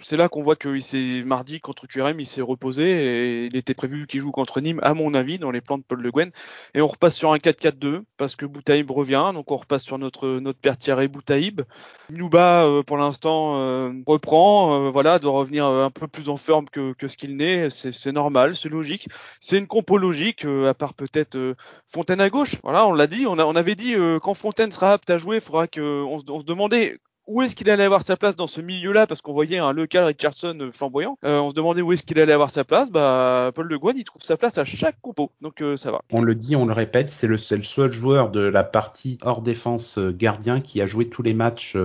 c'est 0.00 0.16
là 0.16 0.28
qu'on 0.28 0.42
voit 0.42 0.56
que 0.56 0.78
s'est 0.78 1.22
mardi 1.24 1.60
contre 1.60 1.86
QRM, 1.86 2.20
il 2.20 2.26
s'est 2.26 2.42
reposé 2.42 2.84
et 2.84 3.46
il 3.46 3.56
était 3.56 3.74
prévu 3.74 4.06
qu'il 4.06 4.20
joue 4.20 4.30
contre 4.30 4.60
Nîmes, 4.60 4.80
à 4.82 4.94
mon 4.94 5.14
avis, 5.14 5.38
dans 5.38 5.50
les 5.50 5.60
plans 5.60 5.78
de 5.78 5.82
Paul 5.82 6.00
Le 6.00 6.10
Guen. 6.12 6.30
Et 6.74 6.80
on 6.80 6.86
repasse 6.86 7.16
sur 7.16 7.32
un 7.32 7.38
4-4-2 7.38 8.02
parce 8.16 8.36
que 8.36 8.46
Boutaïb 8.46 8.90
revient, 8.90 9.32
donc 9.34 9.50
on 9.50 9.56
repasse 9.56 9.82
sur 9.82 9.98
notre 9.98 10.38
notre 10.38 10.58
père 10.60 10.76
Thierry 10.76 11.08
Boutaïb. 11.08 11.62
Nouba, 12.10 12.64
euh, 12.66 12.82
pour 12.82 12.98
l'instant, 12.98 13.56
euh, 13.56 13.92
reprend, 14.06 14.86
euh, 14.86 14.90
voilà, 14.90 15.18
doit 15.18 15.32
revenir 15.32 15.66
euh, 15.66 15.84
un 15.84 15.90
peu 15.90 16.06
plus 16.08 16.28
en 16.28 16.36
forme 16.36 16.66
que, 16.68 16.92
que 16.92 17.08
ce 17.08 17.16
qu'il 17.16 17.36
n'est. 17.36 17.70
C'est, 17.70 18.11
c'est 18.12 18.14
normal, 18.14 18.56
c'est 18.56 18.68
logique. 18.68 19.08
C'est 19.40 19.58
une 19.58 19.66
compo 19.66 19.96
logique, 19.96 20.44
euh, 20.44 20.68
à 20.68 20.74
part 20.74 20.92
peut-être 20.92 21.36
euh, 21.36 21.54
Fontaine 21.88 22.20
à 22.20 22.28
gauche. 22.28 22.56
Voilà, 22.62 22.86
on 22.86 22.92
l'a 22.92 23.06
dit, 23.06 23.26
on, 23.26 23.38
avait 23.38 23.74
dit 23.74 23.94
euh, 23.94 24.18
quand 24.20 24.34
Fontaine 24.34 24.70
sera 24.70 24.92
apte 24.92 25.08
à 25.08 25.16
jouer, 25.16 25.36
il 25.36 25.40
faudra 25.40 25.66
que 25.66 25.80
on 25.80 26.18
se, 26.18 26.24
on 26.28 26.40
se 26.40 26.44
demandait 26.44 26.98
où 27.26 27.42
est-ce 27.42 27.54
qu'il 27.54 27.70
allait 27.70 27.84
avoir 27.84 28.02
sa 28.02 28.16
place 28.16 28.36
dans 28.36 28.46
ce 28.46 28.60
milieu-là 28.60 29.06
parce 29.06 29.22
qu'on 29.22 29.32
voyait 29.32 29.58
un 29.58 29.72
local 29.72 30.04
Richardson 30.04 30.70
flamboyant. 30.72 31.18
Euh, 31.24 31.38
on 31.38 31.50
se 31.50 31.54
demandait 31.54 31.82
où 31.82 31.92
est-ce 31.92 32.02
qu'il 32.02 32.18
allait 32.18 32.32
avoir 32.32 32.50
sa 32.50 32.64
place. 32.64 32.90
Bah, 32.90 33.52
Paul 33.54 33.68
Le 33.68 33.78
Guen, 33.78 33.96
il 33.96 34.04
trouve 34.04 34.22
sa 34.22 34.36
place 34.36 34.58
à 34.58 34.64
chaque 34.64 35.00
compo, 35.00 35.30
donc 35.40 35.60
euh, 35.60 35.76
ça 35.76 35.90
va. 35.90 36.00
On 36.10 36.22
le 36.22 36.34
dit, 36.34 36.56
on 36.56 36.66
le 36.66 36.72
répète, 36.72 37.10
c'est 37.10 37.26
le, 37.26 37.34
le 37.34 37.62
seul 37.62 37.92
joueur 37.92 38.30
de 38.30 38.40
la 38.40 38.64
partie 38.64 39.18
hors 39.22 39.42
défense 39.42 39.98
euh, 39.98 40.12
gardien 40.12 40.60
qui 40.60 40.80
a 40.80 40.86
joué 40.86 41.08
tous 41.08 41.22
les 41.22 41.34
matchs 41.34 41.76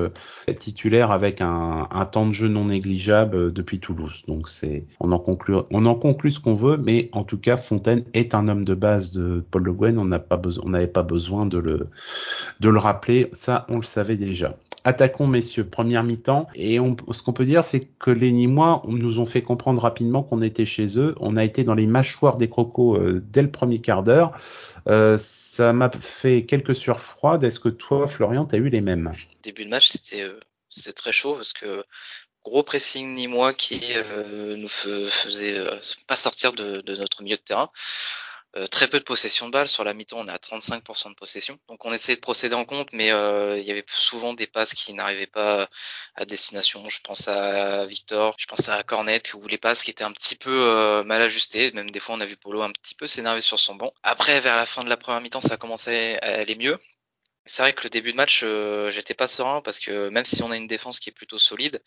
titulaires 0.60 1.12
avec 1.12 1.42
un, 1.42 1.88
temps 2.12 2.28
de 2.28 2.34
jeu 2.34 2.48
non 2.48 2.66
négligeable 2.66 3.52
depuis 3.52 3.80
Toulouse. 3.80 4.24
Donc 4.28 4.50
c'est, 4.50 4.86
on 5.00 5.12
en 5.12 5.20
conclut, 5.20 5.58
on 5.72 5.86
en 5.86 5.96
conclut 5.96 6.32
ce 6.32 6.40
qu'on 6.40 6.54
veut, 6.54 6.78
mais 6.78 7.10
en 7.12 7.24
tout 7.24 7.38
cas, 7.38 7.58
Fontaine 7.58 8.04
est 8.14 8.34
un 8.34 8.48
homme 8.48 8.64
de 8.64 8.74
base 8.74 9.12
de 9.12 9.44
Paul 9.52 9.64
Le 9.64 9.74
Guen. 9.74 9.98
On 10.00 10.08
on 10.64 10.70
n'avait 10.70 10.88
pas 10.88 11.04
besoin 11.04 11.46
de 11.46 11.58
le, 11.58 11.88
de 12.60 12.70
le 12.70 12.80
rappeler. 12.80 13.30
Ça, 13.34 13.66
on 13.70 13.78
le 13.78 13.84
savait 13.84 14.16
déjà. 14.16 14.56
Attaquons, 14.84 15.27
messieurs, 15.28 15.68
première 15.68 16.04
mi-temps. 16.04 16.48
Et 16.56 16.80
on, 16.80 16.96
ce 17.12 17.22
qu'on 17.22 17.34
peut 17.34 17.46
dire, 17.46 17.64
c'est 17.64 17.86
que 17.86 18.12
les 18.12 18.32
Nîmois 18.32 18.82
nous 18.88 19.20
ont 19.20 19.26
fait 19.26 19.42
comprendre 19.42 19.82
rapidement 19.82 20.24
qu'on 20.24 20.42
était 20.42 20.66
chez 20.66 20.98
eux. 20.98 21.16
On 21.20 21.36
a 21.36 21.44
été 21.44 21.64
dans 21.64 21.76
les 21.76 21.88
mâchoires 21.88 22.38
des 22.38 22.50
crocos 22.50 22.98
euh, 22.98 23.24
dès 23.32 23.42
le 23.42 23.52
premier 23.52 23.80
quart 23.80 24.04
d'heure. 24.04 24.32
Euh, 24.88 25.18
ça 25.18 25.74
m'a 25.74 25.90
fait 25.92 26.46
quelques 26.46 26.76
sueurs. 26.76 27.00
Est-ce 27.42 27.60
que 27.60 27.70
toi, 27.70 28.08
Florian, 28.08 28.46
t'as 28.46 28.58
eu 28.58 28.70
les 28.70 28.82
mêmes? 28.82 29.14
Début 29.44 29.66
de 29.66 29.70
match, 29.70 29.88
c'était 29.90 30.22
euh, 30.22 30.40
c'était 30.70 30.94
très 30.94 31.12
chaud 31.12 31.34
parce 31.34 31.54
que 31.54 31.84
gros 32.44 32.64
pressing 32.64 33.14
ni 33.14 33.28
qui 33.58 33.82
euh, 33.96 34.56
nous 34.56 34.68
faisait 34.68 35.66
pas 36.08 36.16
sortir 36.16 36.54
de 36.54 36.96
notre 36.96 37.24
milieu 37.24 37.36
de 37.36 37.42
terrain. 37.42 37.70
Euh, 38.56 38.66
très 38.66 38.88
peu 38.88 38.98
de 38.98 39.04
possession 39.04 39.48
de 39.48 39.52
balle. 39.52 39.68
Sur 39.68 39.84
la 39.84 39.94
mi-temps, 39.94 40.20
on 40.20 40.28
est 40.28 40.32
à 40.32 40.38
35% 40.38 41.10
de 41.10 41.16
possession. 41.16 41.60
Donc 41.68 41.86
on 41.86 41.94
essayait 41.94 42.16
de 42.16 42.22
procéder 42.22 42.56
en 42.56 42.66
compte, 42.66 42.90
mais 42.94 43.12
euh, 43.12 43.58
il 43.60 43.66
y 43.66 43.72
avait 43.72 43.84
souvent 43.88 44.34
des 44.34 44.48
passes 44.48 44.74
qui 44.74 44.94
n'arrivaient 44.94 45.28
pas 45.28 45.70
à 46.16 46.26
destination. 46.26 46.88
Je 46.90 47.02
pense 47.02 47.28
à 47.28 47.86
Victor, 47.86 48.36
je 48.40 48.46
pense 48.46 48.70
à 48.70 48.82
Cornet, 48.84 49.22
ou 49.36 49.46
les 49.48 49.58
passes 49.58 49.84
qui 49.84 49.92
étaient 49.92 50.06
un 50.06 50.14
petit 50.14 50.36
peu 50.36 50.50
euh, 50.50 51.04
mal 51.04 51.22
ajustées. 51.22 51.72
Même 51.74 51.92
des 51.92 52.00
fois, 52.00 52.16
on 52.16 52.22
a 52.22 52.26
vu 52.26 52.38
Polo 52.38 52.62
un 52.62 52.72
petit 52.72 52.96
peu 52.96 53.06
s'énerver 53.06 53.42
sur 53.42 53.60
son 53.60 53.76
banc. 53.76 53.94
Après, 54.04 54.40
vers 54.40 54.56
la 54.56 54.66
fin 54.66 54.84
de 54.84 54.90
la 54.90 54.98
première 54.98 55.22
mi-temps, 55.22 55.42
ça 55.42 55.56
a 55.56 55.58
commencé 55.58 56.18
à 56.22 56.40
aller 56.40 56.56
mieux. 56.56 56.78
C'est 57.46 57.62
vrai 57.64 57.74
que 57.74 57.84
le 57.84 57.90
début 57.90 58.12
de 58.12 58.18
match, 58.18 58.42
euh, 58.44 58.92
j'étais 58.92 59.14
pas 59.14 59.28
serein 59.28 59.62
parce 59.62 59.80
que 59.80 60.10
même 60.10 60.26
si 60.26 60.44
on 60.44 60.52
a 60.52 60.58
une 60.58 60.68
défense 60.68 61.00
qui 61.00 61.10
est 61.10 61.14
plutôt 61.14 61.38
solide, 61.38 61.82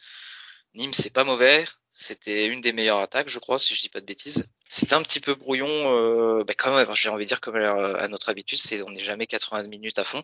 Nîmes 0.75 0.93
c'est 0.93 1.13
pas 1.13 1.25
mauvais. 1.25 1.65
C'était 1.93 2.47
une 2.47 2.61
des 2.61 2.73
meilleures 2.73 3.01
attaques, 3.01 3.29
je 3.29 3.39
crois, 3.39 3.59
si 3.59 3.75
je 3.75 3.81
dis 3.81 3.89
pas 3.89 4.01
de 4.01 4.07
bêtises. 4.07 4.47
C'était 4.69 4.95
un 4.95 5.03
petit 5.03 5.21
peu 5.21 5.35
brouillon, 5.35 5.67
euh, 5.69 6.45
bah 6.45 6.55
quand 6.57 6.75
même. 6.75 6.95
J'ai 6.95 7.09
envie 7.09 7.25
de 7.25 7.29
dire 7.29 7.41
comme 7.41 7.57
à, 7.57 8.09
notre 8.09 8.29
habitude, 8.29 8.59
c'est 8.59 8.83
on 8.83 8.91
n'est 8.91 9.01
jamais 9.01 9.27
80 9.27 9.69
minutes 9.69 9.99
à 9.99 10.05
fond. 10.05 10.23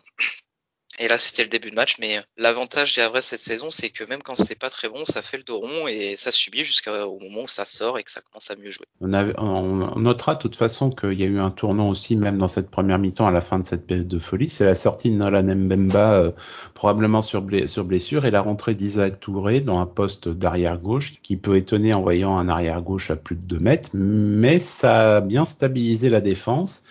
Et 0.99 1.07
là, 1.07 1.17
c'était 1.19 1.43
le 1.43 1.49
début 1.49 1.69
de 1.69 1.75
match, 1.75 1.97
mais 1.99 2.19
l'avantage 2.37 2.95
des 2.95 3.01
Havrais 3.01 3.21
cette 3.21 3.39
saison, 3.39 3.69
c'est 3.69 3.89
que 3.89 4.03
même 4.03 4.23
quand 4.23 4.35
c'est 4.35 4.57
pas 4.57 4.69
très 4.69 4.89
bon, 4.89 5.05
ça 5.05 5.21
fait 5.21 5.37
le 5.37 5.43
dos 5.43 5.59
rond 5.59 5.87
et 5.87 6.15
ça 6.17 6.31
subit 6.31 6.63
jusqu'au 6.63 6.91
moment 7.19 7.43
où 7.43 7.47
ça 7.47 7.65
sort 7.65 7.99
et 7.99 8.03
que 8.03 8.09
ça 8.09 8.21
commence 8.21 8.49
à 8.49 8.55
mieux 8.55 8.71
jouer. 8.71 8.87
on, 9.01 9.99
notera 9.99 10.33
de 10.35 10.39
toute 10.39 10.55
façon 10.55 10.89
qu'il 10.89 11.13
y 11.13 11.23
a 11.23 11.27
eu 11.27 11.39
un 11.39 11.51
tournant 11.51 11.89
aussi, 11.89 12.15
même 12.15 12.39
dans 12.39 12.47
cette 12.47 12.71
première 12.71 12.97
mi-temps, 12.97 13.27
à 13.27 13.31
la 13.31 13.41
fin 13.41 13.59
de 13.59 13.67
cette 13.67 13.85
période 13.85 14.07
de 14.07 14.19
folie. 14.19 14.49
C'est 14.49 14.65
la 14.65 14.73
sortie 14.73 15.11
de 15.11 15.15
Nolan 15.15 15.43
Mbemba, 15.43 16.13
euh, 16.15 16.31
probablement 16.73 17.21
sur, 17.21 17.45
sur 17.67 17.83
blessure, 17.83 18.25
et 18.25 18.31
la 18.31 18.41
rentrée 18.41 18.73
d'Isaac 18.73 19.19
Touré 19.19 19.61
dans 19.61 19.79
un 19.79 19.85
poste 19.85 20.29
d'arrière 20.29 20.79
gauche, 20.79 21.21
qui 21.21 21.37
peut 21.37 21.57
étonner 21.57 21.93
en 21.93 22.01
voyant 22.01 22.35
un 22.37 22.49
arrière 22.49 22.81
gauche 22.81 23.11
à 23.11 23.15
plus 23.15 23.35
de 23.35 23.41
2 23.41 23.59
mètres, 23.59 23.89
mais 23.93 24.57
ça 24.57 25.17
a 25.17 25.21
bien 25.21 25.45
stabilisé 25.45 26.09
la 26.09 26.21
défense. 26.21 26.83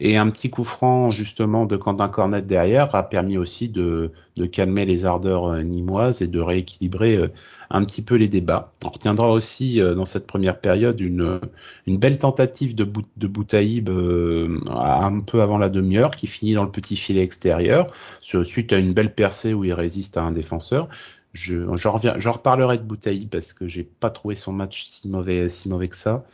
Et 0.00 0.16
un 0.16 0.28
petit 0.30 0.50
coup 0.50 0.64
franc 0.64 1.08
justement 1.08 1.66
de 1.66 1.76
Quentin 1.76 2.08
Cornet 2.08 2.42
derrière 2.42 2.94
a 2.94 3.02
permis 3.08 3.38
aussi 3.38 3.68
de, 3.68 4.12
calmer 4.52 4.84
les 4.84 5.06
ardeurs 5.06 5.46
euh, 5.46 5.62
nimoises 5.62 6.20
et 6.22 6.26
de 6.26 6.40
rééquilibrer 6.40 7.16
euh, 7.16 7.28
un 7.70 7.84
petit 7.84 8.02
peu 8.02 8.16
les 8.16 8.28
débats. 8.28 8.72
On 8.84 8.90
retiendra 8.90 9.30
aussi 9.30 9.80
euh, 9.80 9.94
dans 9.94 10.04
cette 10.04 10.26
première 10.26 10.60
période 10.60 11.00
une, 11.00 11.40
belle 11.86 12.18
tentative 12.18 12.74
de, 12.74 12.84
Bout, 12.84 13.06
Boutaïb 13.16 13.88
un 13.88 15.20
peu 15.20 15.42
avant 15.42 15.58
la 15.58 15.68
demi-heure 15.68 16.16
qui 16.16 16.26
finit 16.26 16.54
dans 16.54 16.64
le 16.64 16.70
petit 16.70 16.96
filet 16.96 17.22
extérieur 17.22 17.92
suite 18.20 18.72
à 18.72 18.78
une 18.78 18.92
belle 18.92 19.14
percée 19.14 19.54
où 19.54 19.64
il 19.64 19.72
résiste 19.72 20.16
à 20.16 20.22
un 20.22 20.32
défenseur. 20.32 20.88
Je, 21.32 21.64
reviens, 21.88 22.14
reparlerai 22.24 22.78
de 22.78 22.84
Boutaïb 22.84 23.28
parce 23.28 23.52
que 23.52 23.66
j'ai 23.66 23.82
pas 23.82 24.10
trouvé 24.10 24.34
son 24.34 24.52
match 24.52 24.86
si 24.86 25.08
mauvais, 25.08 25.48
si 25.48 25.68
mauvais 25.68 25.88
que 25.88 25.96
ça. 25.96 26.24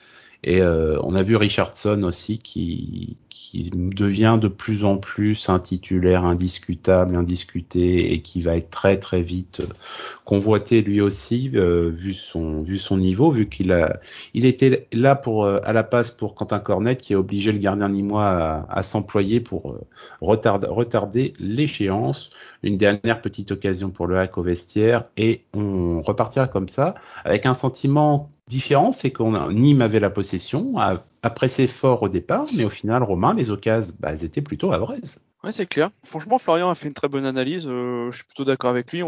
Et 0.42 0.62
on 0.62 1.14
a 1.14 1.22
vu 1.22 1.36
Richardson 1.36 2.02
aussi 2.02 2.38
qui, 2.38 3.16
qui 3.50 3.68
devient 3.72 4.38
de 4.40 4.46
plus 4.46 4.84
en 4.84 4.96
plus 4.96 5.48
un 5.48 5.58
titulaire 5.58 6.24
indiscutable, 6.24 7.16
indiscuté 7.16 8.12
et 8.12 8.22
qui 8.22 8.42
va 8.42 8.56
être 8.56 8.70
très 8.70 8.96
très 8.96 9.22
vite 9.22 9.62
convoité 10.24 10.82
lui 10.82 11.00
aussi 11.00 11.50
euh, 11.56 11.90
vu 11.92 12.14
son 12.14 12.96
niveau, 12.96 13.32
vu 13.32 13.48
qu'il 13.48 13.72
était 14.34 14.86
là 14.92 15.16
pour 15.16 15.44
euh, 15.44 15.58
à 15.64 15.72
la 15.72 15.82
passe 15.82 16.12
pour 16.12 16.36
Quentin 16.36 16.60
Cornet 16.60 16.94
qui 16.94 17.14
a 17.14 17.18
obligé 17.18 17.50
le 17.50 17.58
gardien 17.58 17.88
nîmois 17.88 18.28
à, 18.28 18.66
à 18.70 18.84
s'employer 18.84 19.40
pour 19.40 19.80
retarder, 20.20 20.68
retarder 20.68 21.32
l'échéance. 21.40 22.30
Une 22.62 22.76
dernière 22.76 23.20
petite 23.20 23.50
occasion 23.50 23.90
pour 23.90 24.06
le 24.06 24.16
hack 24.16 24.38
au 24.38 24.42
vestiaire 24.42 25.02
et 25.16 25.42
on 25.54 26.02
repartira 26.02 26.46
comme 26.46 26.68
ça 26.68 26.94
avec 27.24 27.46
un 27.46 27.54
sentiment 27.54 28.30
différent, 28.50 28.90
c'est 28.90 29.12
qu'on 29.12 29.50
Nîmes 29.50 29.80
avait 29.80 30.00
la 30.00 30.10
possession, 30.10 30.74
après 31.22 31.48
c'est 31.48 31.68
fort 31.68 32.02
au 32.02 32.08
départ, 32.08 32.46
mais 32.56 32.64
au 32.64 32.68
final, 32.68 33.02
Romain, 33.02 33.32
les 33.32 33.50
occasions, 33.50 33.94
bah, 34.00 34.10
elles 34.12 34.24
étaient 34.24 34.42
plutôt 34.42 34.72
à 34.72 34.78
Brest. 34.78 35.24
Ouais, 35.42 35.52
c'est 35.52 35.64
clair. 35.64 35.90
Franchement, 36.04 36.38
Florian 36.38 36.68
a 36.68 36.74
fait 36.74 36.88
une 36.88 36.92
très 36.92 37.08
bonne 37.08 37.24
analyse. 37.24 37.66
Euh, 37.66 38.10
je 38.10 38.16
suis 38.16 38.24
plutôt 38.24 38.44
d'accord 38.44 38.68
avec 38.68 38.92
lui. 38.92 39.02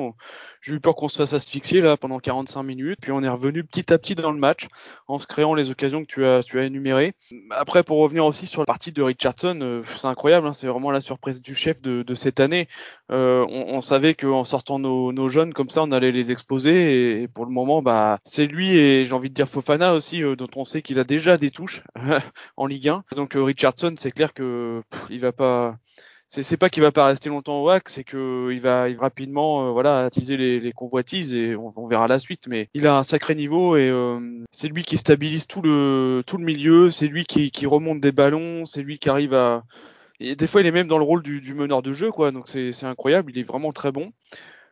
J'ai 0.62 0.74
eu 0.74 0.80
peur 0.80 0.94
qu'on 0.94 1.08
se 1.08 1.18
fasse 1.18 1.34
asphyxier 1.34 1.82
là 1.82 1.98
pendant 1.98 2.20
45 2.20 2.62
minutes, 2.62 3.00
puis 3.02 3.12
on 3.12 3.22
est 3.22 3.28
revenu 3.28 3.64
petit 3.64 3.92
à 3.92 3.98
petit 3.98 4.14
dans 4.14 4.32
le 4.32 4.38
match 4.38 4.68
en 5.08 5.18
se 5.18 5.26
créant 5.26 5.52
les 5.52 5.68
occasions 5.68 6.00
que 6.00 6.06
tu 6.06 6.24
as, 6.24 6.42
tu 6.42 6.58
as 6.58 6.64
énumérées. 6.64 7.12
Après, 7.50 7.82
pour 7.82 7.98
revenir 7.98 8.24
aussi 8.24 8.46
sur 8.46 8.62
la 8.62 8.64
partie 8.64 8.92
de 8.92 9.02
Richardson, 9.02 9.58
euh, 9.60 9.82
c'est 9.96 10.06
incroyable. 10.06 10.46
Hein, 10.46 10.54
c'est 10.54 10.68
vraiment 10.68 10.90
la 10.90 11.02
surprise 11.02 11.42
du 11.42 11.54
chef 11.54 11.82
de, 11.82 12.02
de 12.02 12.14
cette 12.14 12.40
année. 12.40 12.66
Euh, 13.10 13.44
on, 13.50 13.74
on, 13.74 13.80
savait 13.82 14.14
qu'en 14.14 14.44
sortant 14.44 14.78
nos, 14.78 15.12
nos, 15.12 15.28
jeunes 15.28 15.52
comme 15.52 15.68
ça, 15.68 15.82
on 15.82 15.90
allait 15.90 16.12
les 16.12 16.32
exposer. 16.32 17.22
Et, 17.22 17.28
pour 17.28 17.44
le 17.44 17.52
moment, 17.52 17.82
bah, 17.82 18.20
c'est 18.24 18.46
lui 18.46 18.74
et 18.74 19.04
j'ai 19.04 19.12
envie 19.12 19.28
de 19.28 19.34
dire 19.34 19.48
Fofana 19.48 19.92
aussi, 19.92 20.22
euh, 20.22 20.34
dont 20.34 20.48
on 20.56 20.64
sait 20.64 20.80
qu'il 20.80 20.98
a 20.98 21.04
déjà 21.04 21.36
des 21.36 21.50
touches 21.50 21.82
en 22.56 22.64
Ligue 22.64 22.88
1. 22.88 23.04
Donc 23.16 23.32
Richardson, 23.34 23.94
c'est 23.98 24.12
clair 24.12 24.32
que 24.32 24.80
il 25.10 25.20
va 25.20 25.32
pas 25.32 25.76
c'est 26.40 26.56
pas 26.56 26.70
qu'il 26.70 26.82
va 26.82 26.92
pas 26.92 27.04
rester 27.04 27.28
longtemps 27.28 27.60
au 27.60 27.66
WAC, 27.66 27.90
c'est 27.90 28.10
va, 28.10 28.88
il 28.88 28.96
va 28.96 28.98
rapidement 28.98 29.66
euh, 29.66 29.70
voilà 29.70 30.00
attiser 30.00 30.38
les, 30.38 30.60
les 30.60 30.72
convoitises 30.72 31.34
et 31.34 31.54
on, 31.54 31.86
verra 31.86 32.08
la 32.08 32.18
suite. 32.18 32.48
Mais 32.48 32.68
il 32.72 32.86
a 32.86 32.96
un 32.96 33.02
sacré 33.02 33.34
niveau 33.34 33.76
et 33.76 33.90
euh, 33.90 34.18
c'est 34.50 34.68
lui 34.68 34.82
qui 34.82 34.96
stabilise 34.96 35.46
tout 35.46 35.60
le 35.60 36.22
tout 36.26 36.38
le 36.38 36.44
milieu, 36.44 36.90
c'est 36.90 37.06
lui 37.06 37.24
qui, 37.26 37.66
remonte 37.66 38.00
des 38.00 38.12
ballons, 38.12 38.64
c'est 38.64 38.80
lui 38.80 38.98
qui 38.98 39.10
arrive 39.10 39.34
à 39.34 39.64
des 40.20 40.46
fois 40.46 40.62
il 40.62 40.66
est 40.66 40.72
même 40.72 40.88
dans 40.88 40.98
le 40.98 41.04
rôle 41.04 41.22
du, 41.22 41.40
du 41.40 41.52
meneur 41.52 41.82
de 41.82 41.92
jeu 41.92 42.10
quoi. 42.10 42.30
Donc 42.30 42.48
c'est 42.48 42.84
incroyable, 42.84 43.32
il 43.32 43.38
est 43.38 43.42
vraiment 43.42 43.72
très 43.72 43.92
bon. 43.92 44.12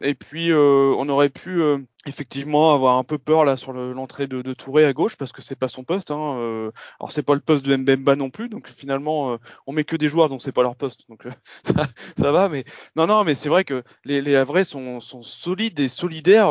Et 0.00 0.14
puis 0.14 0.50
euh, 0.50 0.95
on 0.99 1.09
aurait 1.09 1.28
pu 1.28 1.61
euh, 1.62 1.78
effectivement 2.07 2.73
avoir 2.75 2.97
un 2.97 3.04
peu 3.04 3.19
peur 3.19 3.45
là 3.45 3.57
sur 3.57 3.73
l'entrée 3.73 4.26
de, 4.26 4.42
de, 4.42 4.54
Touré 4.54 4.85
à 4.85 4.92
gauche 4.92 5.16
parce 5.16 5.33
que 5.33 5.42
c'est 5.42 5.57
pas 5.57 5.69
son 5.69 5.85
poste. 5.85 6.11
Hein, 6.11 6.37
euh. 6.38 6.71
Alors 6.99 7.12
c'est 7.12 7.23
pas 7.23 7.35
le 7.35 7.40
poste 7.40 7.64
de 7.64 7.76
Mbemba 7.76 8.16
non 8.16 8.30
plus, 8.30 8.49
donc 8.49 8.69
finalement 8.69 9.33
euh, 9.33 9.37
on 9.66 9.73
met 9.73 9.85
que 9.85 9.97
des 9.97 10.09
joueurs 10.09 10.28
donc 10.28 10.42
c'est 10.42 10.52
pas 10.52 10.62
leur 10.62 10.76
poste, 10.76 11.09
donc 11.09 11.26
euh, 11.26 11.30
ça, 11.64 11.87
ça, 12.19 12.33
va. 12.33 12.49
Mais 12.49 12.64
non 12.97 13.07
non, 13.07 13.25
mais 13.25 13.35
c'est 13.35 13.49
vrai 13.49 13.64
que 13.64 13.83
les, 14.04 14.21
les 14.23 14.64
sont, 14.64 15.00
sont 15.00 15.23
solides 15.23 15.78
et 15.80 15.88
solidaires, 15.88 16.50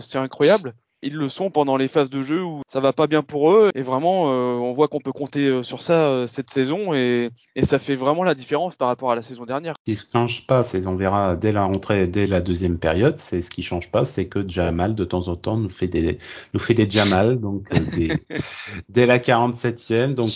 c'est 0.00 0.18
incroyable 0.18 0.74
ils 1.02 1.16
le 1.16 1.28
sont 1.28 1.50
pendant 1.50 1.76
les 1.76 1.88
phases 1.88 2.10
de 2.10 2.22
jeu 2.22 2.42
où 2.42 2.62
ça 2.68 2.80
va 2.80 2.92
pas 2.92 3.06
bien 3.06 3.22
pour 3.22 3.50
eux 3.50 3.70
et 3.74 3.82
vraiment 3.82 4.30
euh, 4.30 4.54
on 4.54 4.72
voit 4.72 4.88
qu'on 4.88 5.00
peut 5.00 5.12
compter 5.12 5.48
euh, 5.48 5.62
sur 5.62 5.82
ça 5.82 5.94
euh, 5.94 6.26
cette 6.26 6.50
saison 6.50 6.94
et, 6.94 7.30
et, 7.56 7.64
ça 7.64 7.78
fait 7.78 7.96
vraiment 7.96 8.22
la 8.22 8.34
différence 8.34 8.76
par 8.76 8.88
rapport 8.88 9.10
à 9.10 9.14
la 9.14 9.22
saison 9.22 9.44
dernière. 9.44 9.74
Ce 9.86 9.92
qui 9.92 9.98
ne 9.98 10.12
change 10.12 10.46
pas, 10.46 10.62
c'est 10.62 10.86
on 10.86 10.94
verra 10.94 11.36
dès 11.36 11.52
la 11.52 11.64
rentrée, 11.64 12.06
dès 12.06 12.26
la 12.26 12.40
deuxième 12.40 12.78
période, 12.78 13.18
c'est 13.18 13.42
ce 13.42 13.50
qui 13.50 13.62
change 13.62 13.90
pas, 13.90 14.04
c'est 14.04 14.28
que 14.28 14.48
Jamal 14.48 14.94
de 14.94 15.04
temps 15.04 15.28
en 15.28 15.36
temps 15.36 15.56
nous 15.56 15.68
fait 15.68 15.88
des 15.88 16.18
nous 16.54 16.60
fait 16.60 16.74
des 16.74 16.88
Jamal 16.88 17.40
donc 17.40 17.68
des, 17.94 18.12
dès 18.88 19.06
la 19.06 19.18
47e 19.18 20.14
donc 20.14 20.32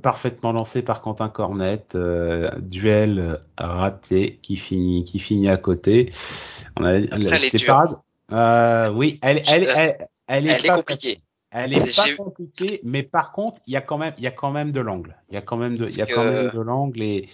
parfaitement 0.00 0.52
lancé 0.52 0.82
par 0.82 1.02
Quentin 1.02 1.28
Cornet, 1.28 1.86
duel 2.58 3.40
raté 3.58 4.38
qui 4.42 4.56
finit 4.56 5.04
qui 5.04 5.18
finit 5.18 5.48
à 5.48 5.56
côté. 5.56 6.10
On 6.76 6.84
a 6.84 7.00
c'est 7.38 7.64
parade 7.66 7.96
euh, 8.34 8.90
oui, 8.90 9.18
elle, 9.22 9.42
elle, 9.46 9.64
elle, 9.74 9.98
elle, 10.26 10.46
est, 10.46 10.50
elle 10.50 10.66
est 10.66 10.68
compliquée. 10.68 11.18
Elle 11.50 11.72
est, 11.72 11.96
pas 11.96 12.16
compliquée, 12.16 12.80
mais 12.82 13.04
par 13.04 13.30
contre, 13.30 13.60
il 13.68 13.74
y 13.74 13.76
a 13.76 13.80
quand 13.80 13.96
même, 13.96 14.12
il 14.18 14.24
y 14.24 14.26
a 14.26 14.32
quand 14.32 14.50
même 14.50 14.72
de 14.72 14.80
l'angle. 14.80 15.16
Il 15.30 15.34
y 15.34 15.38
a 15.38 15.40
quand 15.40 15.56
même 15.56 15.76
de, 15.76 15.86
il 15.86 15.96
y 15.96 16.02
a 16.02 16.06
quand 16.06 16.24
même 16.24 16.50
de 16.50 16.60
l'angle 16.60 17.00
et 17.00 17.28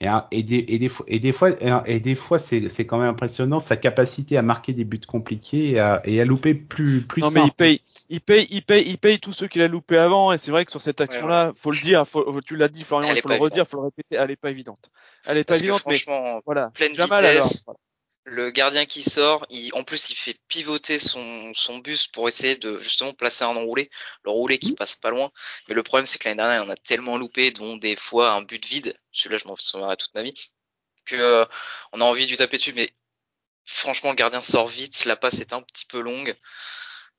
et, 0.00 0.08
et, 0.32 0.42
des, 0.42 0.64
et, 0.66 0.78
des, 0.78 0.88
fois, 0.88 1.06
et 1.08 1.20
des 1.20 1.32
fois, 1.32 1.50
et 1.86 2.00
des 2.00 2.14
fois, 2.16 2.38
c'est, 2.40 2.68
c'est 2.68 2.86
quand 2.86 2.98
même 2.98 3.10
impressionnant 3.10 3.60
sa 3.60 3.76
capacité 3.76 4.36
à 4.36 4.42
marquer 4.42 4.72
des 4.72 4.84
buts 4.84 5.00
compliqués 5.06 5.72
et 5.72 5.78
à, 5.78 6.02
et 6.04 6.20
à 6.20 6.24
louper 6.24 6.54
plus, 6.54 7.02
plus. 7.02 7.22
Non 7.22 7.30
simple. 7.30 7.40
mais 7.40 7.46
il 7.46 7.52
paye, 7.52 7.80
il 8.08 8.20
paye, 8.20 8.46
il 8.50 8.62
paye, 8.62 8.84
il 8.88 8.98
paye 8.98 9.20
tous 9.20 9.32
ceux 9.32 9.46
qu'il 9.46 9.62
a 9.62 9.68
loupé 9.68 9.96
avant. 9.98 10.32
Et 10.32 10.38
c'est 10.38 10.50
vrai 10.50 10.64
que 10.64 10.72
sur 10.72 10.80
cette 10.80 11.00
action-là, 11.00 11.44
ouais, 11.44 11.48
ouais. 11.50 11.56
faut 11.56 11.70
le 11.70 11.78
dire, 11.78 12.04
faut, 12.04 12.40
tu 12.44 12.56
l'as 12.56 12.68
dit, 12.68 12.82
Florian, 12.82 13.14
il 13.14 13.22
faut 13.22 13.28
le 13.28 13.34
redire, 13.36 13.58
évidente. 13.58 13.68
faut 13.68 13.76
le 13.76 13.84
répéter, 13.84 14.16
elle 14.16 14.30
est 14.32 14.36
pas 14.36 14.50
évidente. 14.50 14.90
Elle 15.24 15.38
est 15.38 15.44
pas 15.44 15.58
évidente, 15.58 15.84
mais 15.86 15.98
voilà. 16.44 16.70
Pleine 16.74 16.94
Jamal 16.94 17.24
vitesse. 17.24 17.36
alors. 17.36 17.52
Voilà 17.66 17.78
le 18.24 18.50
gardien 18.50 18.86
qui 18.86 19.02
sort, 19.02 19.46
il, 19.50 19.74
en 19.74 19.84
plus 19.84 20.10
il 20.10 20.14
fait 20.14 20.38
pivoter 20.48 20.98
son, 20.98 21.52
son 21.54 21.78
bus 21.78 22.06
pour 22.06 22.28
essayer 22.28 22.56
de 22.56 22.78
justement 22.78 23.12
placer 23.14 23.44
un 23.44 23.48
enroulé, 23.56 23.90
le 24.24 24.30
roulé 24.30 24.58
qui 24.58 24.74
passe 24.74 24.94
pas 24.94 25.10
loin. 25.10 25.32
Mais 25.68 25.74
le 25.74 25.82
problème 25.82 26.06
c'est 26.06 26.18
que 26.18 26.28
l'année 26.28 26.36
dernière 26.36 26.62
il 26.62 26.66
en 26.66 26.70
a 26.70 26.76
tellement 26.76 27.16
loupé, 27.18 27.50
dont 27.50 27.76
des 27.76 27.96
fois 27.96 28.32
un 28.32 28.42
but 28.42 28.64
vide, 28.64 28.94
celui-là 29.10 29.38
je 29.38 29.48
m'en 29.48 29.56
souviendrai 29.56 29.96
toute 29.96 30.14
ma 30.14 30.22
vie, 30.22 30.34
que 31.04 31.16
euh, 31.16 31.44
on 31.92 32.00
a 32.00 32.04
envie 32.04 32.26
de 32.26 32.36
taper 32.36 32.58
dessus. 32.58 32.72
Mais 32.74 32.92
franchement 33.64 34.10
le 34.10 34.16
gardien 34.16 34.42
sort 34.42 34.68
vite, 34.68 35.04
la 35.04 35.16
passe 35.16 35.40
est 35.40 35.52
un 35.52 35.62
petit 35.62 35.86
peu 35.86 36.00
longue, 36.00 36.36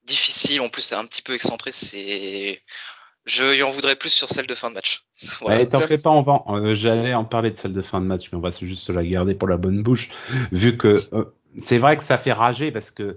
difficile, 0.04 0.62
en 0.62 0.70
plus 0.70 0.82
c'est 0.84 0.96
un 0.96 1.06
petit 1.06 1.22
peu 1.22 1.34
excentré, 1.36 1.72
c'est 1.72 2.64
je 3.26 3.56
y 3.56 3.64
en 3.64 3.72
voudrais 3.72 3.96
plus 3.96 4.10
sur 4.10 4.30
celle 4.30 4.48
de 4.48 4.56
fin 4.56 4.70
de 4.70 4.76
match. 4.76 5.06
Ouais, 5.42 5.66
T'en 5.66 5.80
fais 5.80 5.98
pas, 5.98 6.10
on 6.10 6.22
va, 6.22 6.44
euh, 6.50 6.76
j'allais 6.76 7.14
en 7.14 7.26
parler 7.26 7.52
de 7.52 7.58
celle 7.58 7.74
de 7.74 7.82
fin 7.82 8.02
de 8.02 8.06
match, 8.06 8.30
mais 8.32 8.38
on 8.38 8.42
va 8.42 8.50
juste 8.50 8.90
la 8.90 9.04
garder 9.04 9.36
pour 9.36 9.48
la 9.48 9.58
bonne 9.58 9.82
bouche, 9.84 10.10
vu 10.52 10.78
que 10.78 11.00
euh, 11.14 11.26
c'est 11.60 11.78
vrai 11.78 11.98
que 11.98 12.04
ça 12.04 12.18
fait 12.18 12.34
rager 12.34 12.72
parce 12.72 12.92
que 12.92 13.16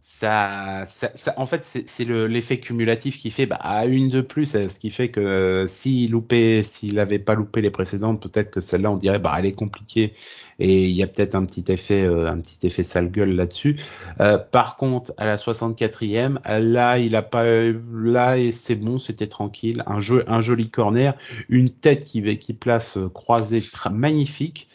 ça, 0.00 0.84
ça, 0.86 1.10
ça 1.14 1.34
en 1.36 1.46
fait, 1.46 1.64
c'est 1.64 2.04
l'effet 2.04 2.58
cumulatif 2.58 3.18
qui 3.18 3.30
fait 3.30 3.46
bah, 3.46 3.56
à 3.56 3.86
une 3.86 4.08
de 4.08 4.20
plus, 4.20 4.52
ce 4.52 4.78
qui 4.78 4.90
fait 4.90 5.08
que 5.08 5.20
euh, 5.20 5.66
s'il 5.66 6.10
loupait, 6.10 6.62
s'il 6.62 6.98
avait 6.98 7.18
pas 7.18 7.34
loupé 7.34 7.60
les 7.62 7.70
précédentes, 7.70 8.22
peut-être 8.22 8.50
que 8.50 8.60
celle-là, 8.60 8.90
on 8.90 8.96
dirait 8.96 9.18
bah 9.18 9.34
elle 9.38 9.46
est 9.46 9.52
compliquée 9.52 10.12
et 10.58 10.84
il 10.84 10.94
y 10.94 11.02
a 11.02 11.06
peut-être 11.06 11.34
un 11.34 11.44
petit 11.44 11.64
effet, 11.68 12.02
euh, 12.02 12.30
un 12.30 12.38
petit 12.38 12.66
effet 12.66 12.82
sale 12.82 13.10
gueule 13.10 13.34
là-dessus. 13.34 13.76
Euh, 14.20 14.38
par 14.38 14.76
contre, 14.76 15.12
à 15.16 15.26
la 15.26 15.36
64e, 15.36 16.38
là, 16.46 16.98
il 16.98 17.16
a 17.16 17.22
pas, 17.22 17.44
là 17.44 18.36
c'est 18.52 18.76
bon, 18.76 18.98
c'était 18.98 19.28
tranquille, 19.28 19.82
un 19.86 20.00
jeu, 20.00 20.24
un 20.26 20.40
joli 20.40 20.70
corner, 20.70 21.14
une 21.48 21.70
tête 21.70 22.04
qui 22.04 22.22
qui 22.38 22.54
place 22.54 22.98
croisée 23.14 23.62
magnifique. 23.90 24.68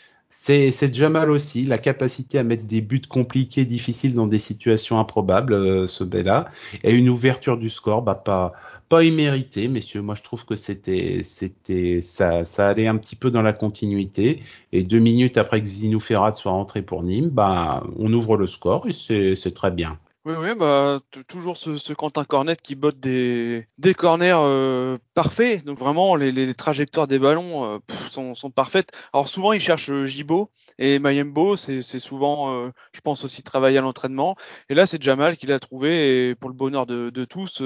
C'est 0.47 0.87
déjà 0.87 1.09
mal 1.09 1.29
aussi, 1.29 1.65
la 1.65 1.77
capacité 1.77 2.37
à 2.39 2.43
mettre 2.43 2.63
des 2.65 2.79
buts 2.79 3.01
compliqués, 3.01 3.65
difficiles 3.65 4.13
dans 4.13 4.27
des 4.27 4.37
situations 4.37 4.97
improbables, 4.97 5.51
euh, 5.53 5.87
ce 5.87 6.05
Bella, 6.05 6.45
et 6.83 6.93
une 6.93 7.09
ouverture 7.09 7.57
du 7.57 7.69
score, 7.69 8.01
bah 8.01 8.15
pas 8.15 8.53
pas 8.87 9.03
imméritée, 9.03 9.67
messieurs. 9.67 10.01
Moi, 10.01 10.15
je 10.15 10.23
trouve 10.23 10.45
que 10.45 10.55
c'était 10.55 11.21
c'était 11.23 11.99
ça 12.01 12.45
ça 12.45 12.69
allait 12.69 12.87
un 12.87 12.95
petit 12.97 13.17
peu 13.17 13.29
dans 13.29 13.41
la 13.41 13.51
continuité. 13.51 14.41
Et 14.71 14.83
deux 14.83 14.99
minutes 14.99 15.37
après 15.37 15.61
que 15.61 15.67
Zinou 15.67 15.99
Ferrat 15.99 16.35
soit 16.35 16.51
rentré 16.53 16.81
pour 16.81 17.03
Nîmes, 17.03 17.29
bah 17.29 17.83
on 17.97 18.13
ouvre 18.13 18.37
le 18.37 18.47
score 18.47 18.87
et 18.87 18.93
c'est 18.93 19.51
très 19.53 19.71
bien. 19.71 19.99
Oui, 20.27 20.33
oui, 20.37 20.49
bah 20.55 20.99
toujours 21.29 21.55
ce, 21.55 21.93
Quentin 21.93 22.25
Cornet 22.25 22.57
qui 22.57 22.75
botte 22.75 22.99
des, 22.99 23.65
des 23.77 23.93
corners 23.93 24.35
euh, 24.37 24.97
parfaits. 25.13 25.63
Donc 25.63 25.79
vraiment, 25.79 26.17
les, 26.17 26.33
les, 26.33 26.53
trajectoires 26.53 27.07
des 27.07 27.17
ballons 27.17 27.63
euh, 27.63 27.79
sont, 28.09 28.35
sont, 28.35 28.51
parfaites. 28.51 28.91
Alors 29.13 29.29
souvent, 29.29 29.53
il 29.53 29.61
cherche 29.61 29.89
euh, 29.89 30.03
Jibo 30.03 30.51
et 30.79 30.99
Mayembo. 30.99 31.55
C'est 31.55 31.81
souvent, 31.81 32.53
euh, 32.53 32.71
je 32.91 32.99
pense 32.99 33.23
aussi, 33.23 33.41
travailler 33.41 33.77
à 33.77 33.81
l'entraînement. 33.81 34.35
Et 34.67 34.73
là, 34.73 34.85
c'est 34.85 35.01
Jamal 35.01 35.37
qui 35.37 35.47
l'a 35.47 35.59
trouvé. 35.59 36.31
Et 36.31 36.35
pour 36.35 36.49
le 36.49 36.55
bonheur 36.55 36.85
de, 36.85 37.09
de 37.09 37.23
tous, 37.23 37.63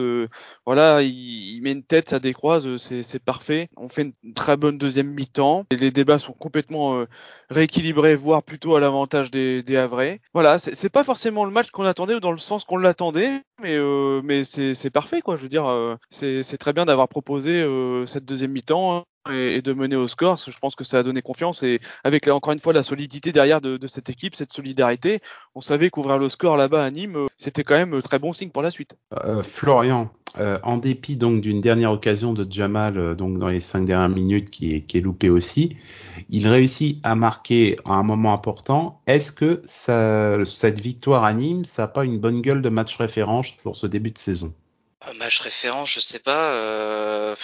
voilà, 0.68 1.02
il, 1.02 1.62
met 1.64 1.72
une 1.72 1.84
tête, 1.84 2.10
ça 2.10 2.20
décroise, 2.20 2.76
c'est 2.76 3.24
parfait. 3.24 3.70
On 3.76 3.90
fait 3.90 4.14
une 4.24 4.34
très 4.36 4.56
bonne 4.56 4.78
deuxième 4.78 5.08
mi-temps. 5.08 5.66
Les 5.72 5.90
débats 5.90 6.20
sont 6.20 6.34
complètement 6.34 7.06
rééquilibrés, 7.50 8.16
voire 8.16 8.44
plutôt 8.44 8.76
à 8.76 8.80
l'avantage 8.80 9.32
des, 9.32 9.64
des 9.64 9.78
Havrais. 9.78 10.22
Voilà, 10.34 10.60
c'est 10.60 10.90
pas 10.90 11.04
forcément 11.04 11.44
le 11.44 11.52
match 11.52 11.72
qu'on 11.72 11.86
attendait 11.86 12.14
ou 12.14 12.20
dans 12.20 12.32
le 12.32 12.38
sens 12.52 12.66
qu'on 12.66 12.76
l'attendait, 12.76 13.44
mais 13.62 13.78
euh, 13.78 14.44
c'est 14.44 14.90
parfait 14.90 15.22
quoi. 15.22 15.38
Je 15.38 15.44
veux 15.44 15.48
dire, 15.48 15.68
euh, 15.68 15.96
c'est 16.10 16.58
très 16.58 16.74
bien 16.74 16.84
d'avoir 16.84 17.08
proposé 17.08 17.62
euh, 17.62 18.06
cette 18.06 18.26
deuxième 18.26 18.52
mi-temps 18.52 19.06
et, 19.30 19.56
et 19.56 19.62
de 19.62 19.72
mener 19.72 19.96
au 19.96 20.10
score. 20.10 20.36
Je 20.36 20.60
pense 20.60 20.76
que 20.76 20.84
ça 20.84 21.00
a 21.00 21.04
donné 21.04 21.22
confiance 21.22 21.64
et 21.64 21.80
avec 22.04 22.28
encore 22.28 22.52
une 22.52 22.60
fois 22.60 22.74
la 22.74 22.84
solidité 22.84 23.32
derrière 23.32 23.62
de, 23.62 23.78
de 23.78 23.88
cette 23.88 24.10
équipe, 24.10 24.36
cette 24.36 24.52
solidarité, 24.52 25.22
on 25.56 25.62
savait 25.62 25.90
qu'ouvrir 25.90 26.18
le 26.18 26.28
score 26.28 26.58
là-bas 26.58 26.84
à 26.84 26.92
Nîmes, 26.92 27.28
c'était 27.38 27.64
quand 27.64 27.78
même 27.78 28.02
très 28.02 28.20
bon 28.20 28.34
signe 28.34 28.50
pour 28.50 28.64
la 28.64 28.72
suite. 28.72 28.98
Florian, 29.44 30.12
euh, 30.38 30.60
en 30.64 30.78
dépit 30.78 31.18
donc 31.18 31.42
d'une 31.42 31.60
dernière 31.60 31.92
occasion 31.92 32.34
de 32.34 32.50
Jamal 32.50 32.98
euh, 32.98 33.16
dans 33.16 33.48
les 33.50 33.60
cinq 33.60 33.86
dernières 33.86 34.10
minutes 34.10 34.50
qui 34.50 34.76
est, 34.76 34.82
qui 34.82 34.98
est 34.98 35.02
loupé 35.02 35.30
aussi, 35.30 35.76
il 36.30 36.48
réussit 36.48 37.00
à 37.04 37.16
marquer 37.16 37.76
à 37.86 37.94
un 37.94 38.04
moment 38.04 38.34
important. 38.34 39.02
Est-ce 39.08 39.32
que 39.32 39.62
cette 39.66 40.80
victoire 40.80 41.26
à 41.26 41.34
Nîmes, 41.34 41.66
ça 41.66 41.84
n'a 41.84 41.88
pas 41.90 42.06
une 42.06 42.20
bonne 42.20 42.42
gueule 42.42 42.62
de 42.62 42.70
match 42.70 42.96
référence 42.96 43.52
pour 43.52 43.76
ce 43.76 43.88
début 43.88 44.12
de 44.12 44.18
saison? 44.18 44.54
Un 45.02 45.14
match 45.16 45.40
référent, 45.40 45.86
je 45.86 46.00
sais 46.00 46.20
pas. 46.20 46.54
euh, 46.56 47.36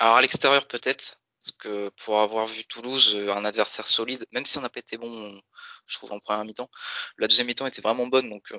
Alors 0.00 0.16
à 0.16 0.22
l'extérieur 0.22 0.66
peut-être, 0.66 1.20
parce 1.40 1.52
que 1.58 1.90
pour 2.04 2.20
avoir 2.20 2.46
vu 2.46 2.64
Toulouse, 2.64 3.12
euh, 3.16 3.34
un 3.34 3.44
adversaire 3.44 3.86
solide, 3.86 4.24
même 4.32 4.46
si 4.46 4.56
on 4.56 4.62
n'a 4.62 4.70
pas 4.70 4.80
été 4.80 4.96
bon, 4.96 5.38
je 5.86 5.98
trouve 5.98 6.12
en 6.12 6.20
première 6.20 6.44
mi-temps, 6.44 6.70
la 7.18 7.26
deuxième 7.28 7.48
mi-temps 7.48 7.66
était 7.66 7.82
vraiment 7.82 8.06
bonne, 8.06 8.30
donc 8.30 8.44
euh, 8.52 8.58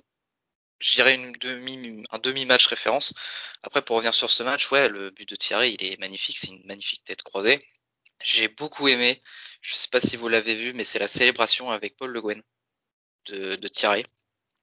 je 0.80 0.96
dirais 0.96 1.16
une 1.16 1.32
demi, 1.34 2.04
un 2.12 2.20
demi-match 2.20 2.68
référence. 2.68 3.14
Après 3.64 3.82
pour 3.82 3.96
revenir 3.98 4.14
sur 4.14 4.30
ce 4.30 4.44
match, 4.44 4.72
ouais, 4.72 4.90
le 4.90 5.12
but 5.12 5.28
de 5.30 5.36
Thierry, 5.36 5.76
il 5.80 5.86
est 5.86 6.00
magnifique, 6.00 6.38
c'est 6.38 6.50
une 6.52 6.66
magnifique 6.66 7.04
tête 7.04 7.24
croisée. 7.24 7.60
J'ai 8.24 8.48
beaucoup 8.48 8.88
aimé, 8.88 9.22
je 9.62 9.76
sais 9.76 9.90
pas 9.92 10.00
si 10.00 10.16
vous 10.18 10.28
l'avez 10.28 10.56
vu, 10.56 10.74
mais 10.74 10.84
c'est 10.84 11.00
la 11.00 11.08
célébration 11.08 11.70
avec 11.72 11.96
Paul 11.98 12.12
Le 12.12 12.22
Guen 12.22 12.42
de, 13.28 13.56
de 13.56 13.68
Thierry. 13.68 14.06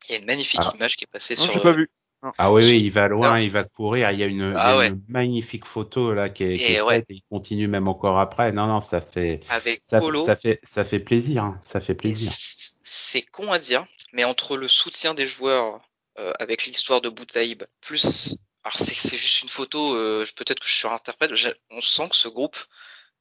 Il 0.08 0.12
y 0.12 0.16
a 0.16 0.18
une 0.20 0.26
magnifique 0.26 0.60
Ah. 0.64 0.72
image 0.74 0.96
qui 0.96 1.04
est 1.04 1.12
passée 1.12 1.34
Non, 1.36 1.42
sur. 1.44 1.52
j'ai 1.54 1.60
pas 1.60 1.72
vu. 1.72 1.90
Ah 2.38 2.52
oui, 2.52 2.62
oui, 2.64 2.78
il 2.80 2.90
va 2.92 3.08
loin, 3.08 3.40
il 3.40 3.50
va 3.50 3.64
courir. 3.64 4.10
Il 4.12 4.18
y 4.18 4.22
a 4.22 4.26
une, 4.26 4.36
il 4.38 4.52
y 4.52 4.56
Ah 4.56 4.74
a 4.74 4.76
ouais. 4.78 4.88
une 4.88 5.02
magnifique 5.08 5.64
photo 5.64 6.14
là 6.14 6.28
qui 6.28 6.44
est, 6.44 6.56
qui 6.56 6.62
Et 6.64 6.72
est 6.74 6.80
ouais. 6.80 6.98
faite 7.00 7.06
et 7.10 7.14
il 7.14 7.22
continue 7.28 7.66
même 7.66 7.88
encore 7.88 8.20
après. 8.20 8.52
Non, 8.52 8.66
non, 8.66 8.80
ça 8.80 9.00
fait, 9.00 9.40
Avec 9.48 9.80
ça, 9.82 9.98
Polo. 9.98 10.24
ça 10.24 10.36
fait, 10.36 10.60
ça 10.62 10.84
fait 10.84 11.00
plaisir. 11.00 11.42
hein, 11.44 11.60
Ça 11.62 11.80
fait 11.80 11.94
plaisir. 11.96 12.30
C'est 12.32 13.22
con 13.22 13.50
à 13.50 13.58
dire, 13.58 13.84
mais 14.12 14.22
entre 14.24 14.56
le 14.56 14.68
soutien 14.68 15.14
des 15.14 15.26
joueurs 15.26 15.80
euh, 16.18 16.32
avec 16.38 16.64
l'histoire 16.66 17.00
de 17.00 17.08
Boutaïb, 17.08 17.64
plus, 17.80 18.36
alors 18.64 18.76
c'est 18.78 18.94
c'est 18.94 19.16
juste 19.16 19.42
une 19.42 19.48
photo, 19.48 19.94
euh, 19.96 20.26
peut-être 20.36 20.60
que 20.60 20.66
je 20.66 20.74
surinterprète, 20.74 21.34
j'ai- 21.34 21.54
on 21.70 21.80
sent 21.80 22.08
que 22.10 22.16
ce 22.16 22.28
groupe 22.28 22.56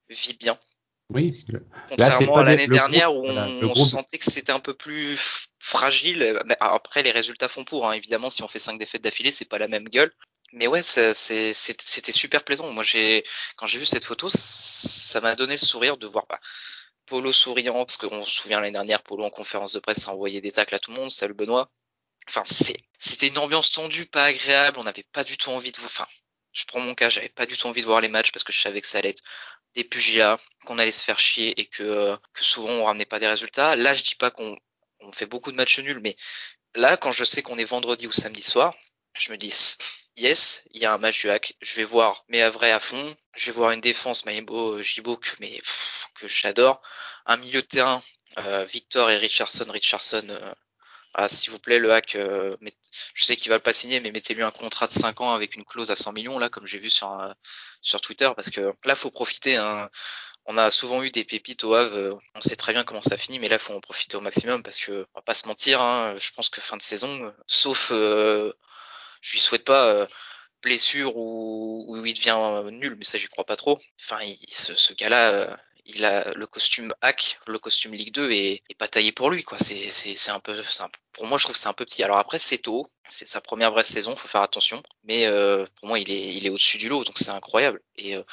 vit 0.10 0.34
bien. 0.34 0.58
Oui. 1.10 1.46
Contrairement 1.90 2.38
à 2.38 2.44
l'année 2.44 2.68
dernière 2.68 3.12
groupe, 3.12 3.26
où 3.26 3.30
on, 3.30 3.34
voilà, 3.34 3.48
le 3.48 3.68
on 3.68 3.72
groupe- 3.74 3.88
sentait 3.90 4.18
que 4.18 4.32
c'était 4.32 4.54
un 4.54 4.62
peu 4.62 4.74
plus 4.74 5.20
fragile. 5.60 6.40
Mais 6.46 6.56
après, 6.62 7.04
les 7.04 7.12
résultats 7.12 7.50
font 7.50 7.66
pour. 7.66 7.88
Hein. 7.90 7.94
Évidemment, 7.94 8.30
si 8.30 8.44
on 8.44 8.48
fait 8.48 8.60
cinq 8.60 8.78
défaites 8.80 9.02
d'affilée, 9.04 9.32
c'est 9.34 9.44
pas 9.46 9.58
la 9.58 9.68
même 9.68 9.90
gueule. 9.90 10.14
Mais 10.54 10.68
ouais, 10.68 10.82
ça- 10.82 11.14
c'est- 11.14 11.52
c'est- 11.54 11.82
c'était 11.82 12.14
super 12.14 12.44
plaisant. 12.46 12.72
Moi, 12.72 12.84
j'ai 12.84 13.26
quand 13.58 13.68
j'ai 13.68 13.78
vu 13.80 13.86
cette 13.86 14.06
photo, 14.06 14.28
ça 14.30 15.20
m'a 15.20 15.36
donné 15.36 15.54
le 15.54 15.58
sourire 15.60 15.98
de 15.98 16.08
voir 16.08 16.26
bah, 16.30 16.40
Polo 17.08 17.34
souriant, 17.34 17.86
parce 17.86 17.98
qu'on 17.98 18.24
se 18.24 18.32
souvient 18.32 18.60
l'année 18.62 18.72
dernière, 18.72 19.04
Polo 19.04 19.26
en 19.26 19.30
conférence 19.30 19.74
de 19.74 19.80
presse 19.80 20.08
a 20.08 20.12
envoyé 20.14 20.40
des 20.40 20.52
tacles 20.54 20.76
à 20.76 20.80
tout 20.80 20.92
le 20.92 20.98
monde. 20.98 21.12
Salut 21.12 21.34
Benoît. 21.34 21.70
Enfin, 22.28 22.44
c'était 22.98 23.28
une 23.28 23.38
ambiance 23.38 23.72
tendue, 23.72 24.06
pas 24.06 24.26
agréable. 24.26 24.80
On 24.80 24.84
n'avait 24.84 25.06
pas 25.12 25.24
du 25.24 25.38
tout 25.38 25.50
envie 25.50 25.72
de. 25.72 25.80
Enfin, 25.80 26.08
je 26.54 26.66
prends 26.66 26.80
mon 26.80 26.96
cas, 26.96 27.10
j'avais 27.10 27.30
pas 27.30 27.46
du 27.46 27.58
tout 27.58 27.68
envie 27.68 27.82
de 27.82 27.86
voir 27.86 28.02
les 28.02 28.10
matchs 28.10 28.32
parce 28.32 28.44
que 28.44 28.54
je 28.54 28.60
savais 28.60 28.82
que 28.82 28.88
ça 28.88 29.00
allait 29.00 29.10
être 29.10 29.24
des 29.76 29.84
pugilats, 29.84 30.40
qu'on 30.66 30.80
allait 30.80 30.92
se 30.92 31.04
faire 31.04 31.20
chier 31.20 31.60
et 31.60 31.66
que, 31.66 31.84
euh, 31.84 32.18
que 32.34 32.44
souvent 32.44 32.70
on 32.70 32.86
ramenait 32.86 33.06
pas 33.06 33.20
des 33.20 33.28
résultats. 33.28 33.76
Là, 33.76 33.94
je 33.94 34.04
dis 34.04 34.16
pas 34.16 34.32
qu'on 34.32 34.58
on 35.00 35.12
fait 35.12 35.26
beaucoup 35.26 35.52
de 35.52 35.58
matchs 35.58 35.80
nuls, 35.80 36.00
mais 36.02 36.16
là, 36.76 36.98
quand 36.98 37.12
je 37.12 37.24
sais 37.24 37.42
qu'on 37.42 37.58
est 37.58 37.64
vendredi 37.64 38.08
ou 38.08 38.12
samedi 38.12 38.42
soir, 38.42 38.76
je 39.18 39.32
me 39.32 39.38
dis 39.38 39.54
yes, 40.18 40.64
il 40.72 40.82
y 40.82 40.86
a 40.86 40.94
un 40.94 40.98
match 40.98 41.22
du 41.22 41.30
hack. 41.30 41.56
Je 41.62 41.76
vais 41.76 41.84
voir 41.84 42.26
mes 42.30 42.48
vrais 42.50 42.72
à 42.72 42.80
fond. 42.80 43.16
Je 43.36 43.48
vais 43.48 43.52
voir 43.54 43.72
une 43.72 43.82
défense 43.82 44.26
Maïbo, 44.26 44.82
Jibo 44.82 45.18
que 45.18 45.30
mais 45.40 45.60
que 46.16 46.28
j'adore. 46.28 46.82
Un 47.26 47.38
milieu 47.38 47.62
de 47.62 47.68
terrain, 47.68 48.02
euh, 48.38 48.66
Victor 48.66 49.10
et 49.10 49.18
Richardson. 49.18 49.66
Richardson, 49.70 50.28
euh, 50.30 50.54
ah, 51.14 51.28
s'il 51.28 51.52
vous 51.52 51.60
plaît, 51.60 51.80
le 51.80 51.92
hack, 51.92 52.16
euh, 52.16 52.56
je 53.14 53.24
sais 53.26 53.36
qu'il 53.36 53.50
va 53.50 53.60
pas 53.60 53.74
signer, 53.74 54.00
mais 54.00 54.12
mettez-lui 54.12 54.44
un 54.44 54.52
contrat 54.52 54.88
de 54.88 54.94
5 54.94 55.20
ans 55.22 55.34
avec 55.34 55.56
une 55.56 55.66
clause 55.66 55.92
à 55.92 55.96
100 55.96 56.14
millions, 56.14 56.40
là, 56.40 56.50
comme 56.50 56.66
j'ai 56.66 56.80
vu 56.80 56.90
sur, 56.90 57.12
euh, 57.20 57.34
sur 57.82 58.00
Twitter, 58.02 58.30
parce 58.36 58.50
que 58.50 58.74
là, 58.86 58.96
faut 58.96 59.12
profiter. 59.12 59.58
Hein. 59.58 59.90
On 60.46 60.58
a 60.58 60.72
souvent 60.72 61.04
eu 61.04 61.12
des 61.12 61.24
pépites 61.26 61.64
au 61.66 61.74
Havre, 61.76 61.96
euh, 61.96 62.20
on 62.36 62.42
sait 62.42 62.56
très 62.56 62.74
bien 62.74 62.84
comment 62.84 63.02
ça 63.02 63.18
finit, 63.18 63.40
mais 63.40 63.50
là, 63.50 63.60
faut 63.60 63.74
en 63.74 63.82
profiter 63.82 64.18
au 64.18 64.22
maximum, 64.22 64.64
parce 64.64 64.80
que, 64.80 65.06
on 65.14 65.20
va 65.20 65.22
pas 65.22 65.34
se 65.36 65.48
mentir, 65.48 65.82
hein, 65.82 66.16
je 66.18 66.32
pense 66.32 66.50
que 66.50 66.62
fin 66.62 66.78
de 66.78 66.82
saison, 66.82 67.34
sauf, 67.46 67.90
euh, 67.92 68.54
je 69.22 69.34
lui 69.34 69.40
souhaite 69.40 69.66
pas 69.66 69.88
euh, 69.88 70.08
blessure 70.64 71.18
ou, 71.18 71.86
ou 71.90 72.06
il 72.06 72.14
devient 72.14 72.72
nul, 72.72 72.96
mais 72.98 73.06
ça, 73.06 73.18
j'y 73.18 73.28
crois 73.28 73.46
pas 73.46 73.56
trop. 73.56 73.80
Enfin, 74.02 74.20
ce, 74.48 74.76
ce 74.76 74.94
gars-là, 74.94 75.58
il 75.86 76.06
a 76.06 76.32
le 76.34 76.48
costume 76.48 76.94
hack, 77.02 77.40
le 77.48 77.58
costume 77.60 77.94
Ligue 77.94 78.14
2 78.14 78.32
est, 78.32 78.62
est 78.70 78.78
pas 78.78 78.88
taillé 78.88 79.12
pour 79.12 79.30
lui, 79.30 79.44
quoi. 79.44 79.58
C'est, 79.58 79.90
c'est, 79.92 80.16
c'est 80.16 80.32
un 80.32 80.40
peu, 80.40 80.54
un- 80.80 80.90
pour 81.14 81.26
moi, 81.26 81.38
je 81.38 81.44
trouve 81.44 81.56
que 81.56 81.60
c'est 81.60 81.68
un 81.70 81.74
peu 81.74 81.86
petit. 81.86 82.04
Alors 82.04 82.18
après, 82.18 82.40
c'est 82.40 82.60
tôt, 82.60 82.88
c'est 83.10 83.26
sa 83.26 83.42
première 83.42 83.72
vraie 83.72 83.84
saison, 83.84 84.16
faut 84.16 84.28
faire 84.28 84.42
attention. 84.42 84.82
Mais 85.04 85.26
euh, 85.28 85.66
pour 85.76 85.88
moi, 85.88 86.00
il 86.00 86.10
est, 86.12 86.36
il 86.36 86.46
est 86.46 86.50
au-dessus 86.50 86.78
du 86.78 86.88
lot, 86.90 87.04
donc 87.04 87.18
c'est 87.18 87.32
incroyable. 87.32 87.82
Et 87.98 88.16
euh, 88.16 88.24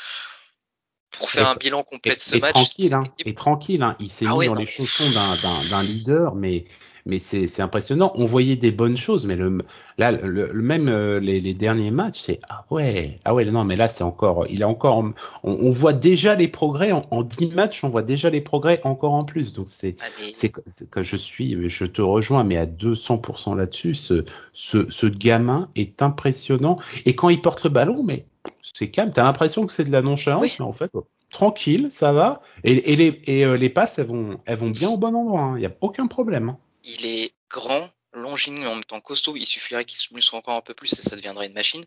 pour 1.11 1.31
faire 1.31 1.47
Et- 1.47 1.51
un 1.51 1.55
bilan 1.57 1.83
complet 1.85 2.13
Et, 2.13 2.17
de 2.17 2.21
ce 2.21 2.37
et 2.37 2.41
match, 2.41 2.55
tranquille, 2.55 2.95
hein, 2.95 3.01
et 3.19 3.35
tranquille, 3.35 3.83
hein, 3.83 3.97
il 3.99 4.11
s'est 4.11 4.27
Ah 4.27 4.31
mis 4.33 4.37
ouais, 4.37 4.47
dans 4.47 4.55
non, 4.55 4.61
les 4.61 4.67
chaussons 4.67 5.11
d'un, 5.11 5.37
d'un, 5.37 5.65
d'un 5.65 5.83
leader, 5.83 6.35
mais, 6.35 6.65
mais 7.07 7.19
c'est, 7.19 7.61
impressionnant. 7.61 8.13
On 8.15 8.27
voyait 8.27 8.57
des 8.57 8.71
bonnes 8.73 8.97
choses, 8.97 9.27
mais 9.27 9.37
le, 9.37 9.59
là, 9.99 10.13
le, 10.13 10.51
le- 10.53 10.63
même 10.63 10.89
euh, 10.89 11.21
les, 11.21 11.41
les 11.41 11.55
derniers 11.55 11.91
matchs, 11.91 12.21
c'est 12.27 12.41
ah 12.49 12.65
ouais, 12.71 13.19
ah 13.25 13.35
ouais, 13.35 13.45
non, 13.47 13.65
mais 13.65 13.77
là 13.77 13.89
c'est 13.89 14.05
encore, 14.05 14.47
il 14.49 14.61
est 14.61 14.65
encore, 14.65 14.99
on, 14.99 15.13
on 15.45 15.71
voit 15.71 15.93
déjà 15.93 16.35
les 16.35 16.49
progrès 16.49 16.93
en, 16.93 17.03
en 17.11 17.23
10 17.23 17.47
matchs, 17.55 17.83
on 17.85 17.89
voit 17.89 18.03
déjà 18.03 18.31
les 18.31 18.41
progrès 18.41 18.81
encore 18.85 19.15
en 19.15 19.25
plus. 19.25 19.53
Donc 19.53 19.67
c'est, 19.69 19.97
Ah, 20.01 20.05
c'est 20.33 20.51
que, 20.51 21.03
je 21.03 21.17
suis, 21.17 21.69
je 21.69 21.85
te 21.85 22.03
rejoins, 22.03 22.45
mais 22.45 22.57
à 22.57 22.67
200% 22.67 23.55
là-dessus, 23.57 23.95
ce, 23.95 24.25
ce, 24.53 24.87
ce 24.91 25.07
gamin 25.07 25.71
est 25.77 26.03
impressionnant. 26.03 26.77
Et 27.07 27.15
quand 27.15 27.29
il 27.29 27.41
porte 27.41 27.65
le 27.65 27.71
ballon, 27.71 28.03
mais 28.03 28.27
c'est 28.63 28.91
calme. 28.91 29.11
T'as 29.13 29.25
l'impression 29.25 29.67
que 29.67 29.73
c'est 29.73 29.85
de 29.85 29.93
la 29.93 30.03
nonchalance, 30.03 30.43
Oui. 30.43 30.53
mais 30.59 30.65
en 30.65 30.73
fait, 30.73 30.91
tranquille, 31.31 31.89
ça 31.91 32.13
va. 32.13 32.41
Et, 32.65 32.93
et 32.93 32.97
les, 32.97 33.21
et, 33.27 33.45
euh, 33.45 33.57
les 33.57 33.69
passes, 33.71 33.99
elles 33.99 34.07
vont, 34.07 34.39
elles 34.47 34.59
vont 34.59 34.71
bien 34.71 34.91
au 34.91 34.99
bon 34.99 35.15
endroit. 35.15 35.53
Il 35.57 35.61
n'y 35.61 35.67
a 35.67 35.73
aucun 35.81 36.07
problème. 36.07 36.51
hein. 36.51 36.59
Il 36.85 37.07
est 37.07 37.35
grand, 37.51 37.91
longiligne, 38.13 38.67
en 38.67 38.75
même 38.75 38.85
temps 38.85 39.01
costaud. 39.01 39.37
Il 39.37 39.47
suffirait 39.47 39.85
qu'il 39.85 39.99
se 39.99 40.13
muscle 40.15 40.35
encore 40.37 40.57
un 40.57 40.61
peu 40.63 40.75
plus 40.75 40.93
et 40.93 41.03
ça 41.03 41.17
deviendrait 41.17 41.47
une 41.47 41.53
machine. 41.55 41.85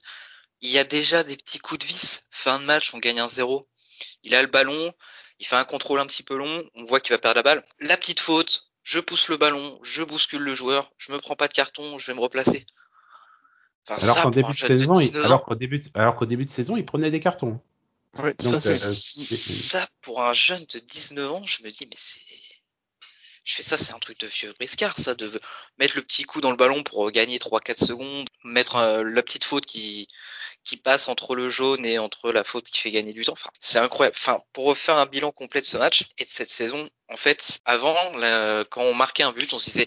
Il 0.61 0.69
y 0.69 0.77
a 0.77 0.83
déjà 0.83 1.23
des 1.23 1.35
petits 1.35 1.59
coups 1.59 1.79
de 1.79 1.85
vis. 1.85 2.23
Fin 2.29 2.59
de 2.59 2.65
match, 2.65 2.93
on 2.93 2.99
gagne 2.99 3.19
un 3.19 3.27
zéro. 3.27 3.67
Il 4.23 4.35
a 4.35 4.41
le 4.41 4.47
ballon, 4.47 4.93
il 5.39 5.45
fait 5.47 5.55
un 5.55 5.65
contrôle 5.65 5.99
un 5.99 6.05
petit 6.05 6.23
peu 6.23 6.35
long, 6.35 6.63
on 6.75 6.85
voit 6.85 6.99
qu'il 6.99 7.13
va 7.13 7.17
perdre 7.19 7.37
la 7.37 7.43
balle. 7.43 7.65
La 7.79 7.97
petite 7.97 8.19
faute, 8.19 8.67
je 8.83 8.99
pousse 8.99 9.27
le 9.27 9.37
ballon, 9.37 9.79
je 9.83 10.03
bouscule 10.03 10.41
le 10.41 10.53
joueur, 10.55 10.91
je 10.97 11.11
me 11.11 11.19
prends 11.19 11.35
pas 11.35 11.47
de 11.47 11.53
carton, 11.53 11.97
je 11.97 12.07
vais 12.07 12.13
me 12.15 12.21
replacer. 12.21 12.65
Enfin, 13.87 14.01
Alors 14.03 14.15
ça, 14.15 14.21
qu'en 14.21 14.29
pour 14.29 14.35
début 14.35 14.47
un 14.47 14.49
de 14.51 14.55
jeune 14.55 14.67
saison, 14.79 14.93
de 14.93 15.01
il- 15.01 15.05
19 15.07 15.25
alors 15.25 15.39
ans, 15.39 15.43
qu'au 15.43 15.55
début, 15.55 15.79
de- 15.79 15.89
alors 15.95 16.15
qu'au 16.15 16.25
début 16.25 16.45
de 16.45 16.49
saison, 16.49 16.77
il 16.77 16.85
prenait 16.85 17.09
des 17.11 17.19
cartons. 17.19 17.59
Ouais, 18.19 18.33
Donc, 18.39 18.65
euh, 18.65 18.91
ça, 18.91 19.87
pour 20.01 20.21
un 20.21 20.33
jeune 20.33 20.65
de 20.65 20.79
19 20.79 21.31
ans, 21.31 21.43
je 21.45 21.63
me 21.63 21.69
dis, 21.71 21.85
mais 21.85 21.95
c'est, 21.97 22.19
je 23.51 23.57
fais 23.57 23.63
ça, 23.63 23.77
c'est 23.77 23.93
un 23.93 23.99
truc 23.99 24.17
de 24.21 24.27
vieux 24.27 24.53
briscard, 24.53 24.97
ça, 24.97 25.13
de 25.13 25.29
mettre 25.77 25.97
le 25.97 26.01
petit 26.03 26.23
coup 26.23 26.39
dans 26.39 26.51
le 26.51 26.55
ballon 26.55 26.83
pour 26.83 27.11
gagner 27.11 27.37
3-4 27.37 27.85
secondes, 27.85 28.29
mettre 28.45 28.77
euh, 28.77 29.03
la 29.03 29.21
petite 29.21 29.43
faute 29.43 29.65
qui, 29.65 30.07
passe 30.85 31.09
entre 31.09 31.35
le 31.35 31.49
jaune 31.49 31.85
et 31.85 31.99
entre 31.99 32.31
la 32.31 32.45
faute 32.45 32.69
qui 32.69 32.79
fait 32.79 32.91
gagner 32.91 33.11
du 33.11 33.25
temps. 33.25 33.33
Enfin, 33.33 33.49
c'est 33.59 33.79
incroyable. 33.79 34.15
Enfin, 34.17 34.41
pour 34.53 34.67
refaire 34.67 34.95
un 34.95 35.05
bilan 35.05 35.33
complet 35.33 35.59
de 35.59 35.65
ce 35.65 35.77
match 35.77 36.05
et 36.17 36.23
de 36.23 36.29
cette 36.29 36.49
saison, 36.49 36.89
en 37.09 37.17
fait, 37.17 37.59
avant, 37.65 37.97
quand 38.69 38.83
on 38.83 38.93
marquait 38.93 39.23
un 39.23 39.33
but, 39.33 39.53
on 39.53 39.59
se 39.59 39.65
disait, 39.65 39.85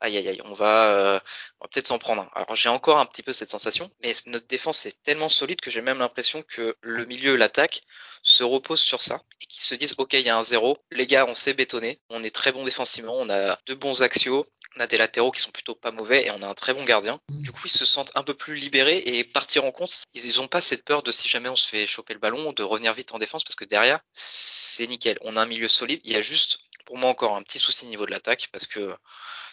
aïe 0.00 0.16
aïe 0.16 0.28
aïe, 0.28 0.40
on 0.44 0.52
va, 0.52 0.88
euh, 0.88 1.20
va 1.60 1.68
peut-être 1.68 1.86
s'en 1.86 1.98
prendre 1.98 2.22
un. 2.22 2.30
Alors 2.34 2.56
j'ai 2.56 2.68
encore 2.68 2.98
un 2.98 3.06
petit 3.06 3.22
peu 3.22 3.32
cette 3.32 3.50
sensation, 3.50 3.90
mais 4.02 4.14
notre 4.26 4.46
défense 4.46 4.86
est 4.86 5.02
tellement 5.02 5.28
solide 5.28 5.60
que 5.60 5.70
j'ai 5.70 5.82
même 5.82 5.98
l'impression 5.98 6.42
que 6.42 6.76
le 6.80 7.04
milieu, 7.06 7.36
l'attaque, 7.36 7.82
se 8.22 8.42
repose 8.42 8.80
sur 8.80 9.02
ça 9.02 9.22
et 9.40 9.46
qu'ils 9.46 9.62
se 9.62 9.74
disent, 9.74 9.94
ok, 9.98 10.14
il 10.14 10.20
y 10.20 10.28
a 10.28 10.36
un 10.36 10.42
zéro, 10.42 10.76
les 10.90 11.06
gars, 11.06 11.26
on 11.26 11.34
s'est 11.34 11.54
bétonné, 11.54 12.00
on 12.10 12.22
est 12.22 12.34
très 12.34 12.52
bon 12.52 12.64
défensivement, 12.64 13.14
on 13.16 13.30
a 13.30 13.58
de 13.66 13.74
bons 13.74 14.02
axios, 14.02 14.46
on 14.76 14.80
a 14.80 14.86
des 14.86 14.98
latéraux 14.98 15.30
qui 15.30 15.40
sont 15.40 15.50
plutôt 15.50 15.74
pas 15.74 15.90
mauvais 15.90 16.26
et 16.26 16.30
on 16.30 16.42
a 16.42 16.46
un 16.46 16.54
très 16.54 16.74
bon 16.74 16.84
gardien. 16.84 17.18
Du 17.30 17.50
coup, 17.50 17.62
ils 17.64 17.70
se 17.70 17.86
sentent 17.86 18.12
un 18.14 18.22
peu 18.22 18.34
plus 18.34 18.56
libérés 18.56 18.98
et 18.98 19.24
partir 19.24 19.64
en 19.64 19.72
compte. 19.72 20.02
Ils 20.14 20.36
n'ont 20.36 20.48
pas 20.48 20.60
cette 20.60 20.84
peur 20.84 21.02
de 21.02 21.12
si 21.12 21.28
jamais 21.28 21.48
on 21.48 21.56
se 21.56 21.68
fait 21.68 21.86
choper 21.86 22.14
le 22.14 22.20
ballon, 22.20 22.52
de 22.52 22.62
revenir 22.62 22.92
vite 22.92 23.12
en 23.12 23.18
défense 23.18 23.44
parce 23.44 23.54
que 23.54 23.64
derrière, 23.64 24.00
c'est 24.12 24.86
nickel. 24.86 25.18
On 25.22 25.36
a 25.36 25.42
un 25.42 25.46
milieu 25.46 25.68
solide. 25.68 26.00
Il 26.04 26.12
y 26.12 26.16
a 26.16 26.20
juste, 26.20 26.58
pour 26.84 26.98
moi, 26.98 27.08
encore 27.08 27.36
un 27.36 27.42
petit 27.42 27.58
souci 27.58 27.86
au 27.86 27.88
niveau 27.88 28.06
de 28.06 28.10
l'attaque 28.10 28.48
parce 28.52 28.66
que 28.66 28.94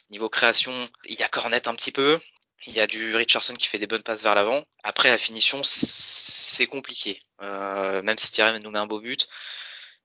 niveau 0.09 0.29
création, 0.29 0.71
il 1.05 1.19
y 1.19 1.23
a 1.23 1.27
Cornet 1.29 1.67
un 1.67 1.75
petit 1.75 1.91
peu. 1.91 2.19
Il 2.65 2.73
y 2.73 2.79
a 2.79 2.87
du 2.87 3.13
Richardson 3.15 3.53
qui 3.53 3.67
fait 3.67 3.77
des 3.79 3.87
bonnes 3.87 4.03
passes 4.03 4.23
vers 4.23 4.35
l'avant. 4.35 4.63
Après, 4.83 5.09
la 5.09 5.17
finition, 5.17 5.61
c'est 5.63 6.65
compliqué. 6.65 7.19
Euh, 7.41 8.01
même 8.03 8.17
si 8.17 8.31
Thierry 8.31 8.57
nous 8.63 8.71
met 8.71 8.79
un 8.79 8.87
beau 8.87 9.01
but, 9.01 9.27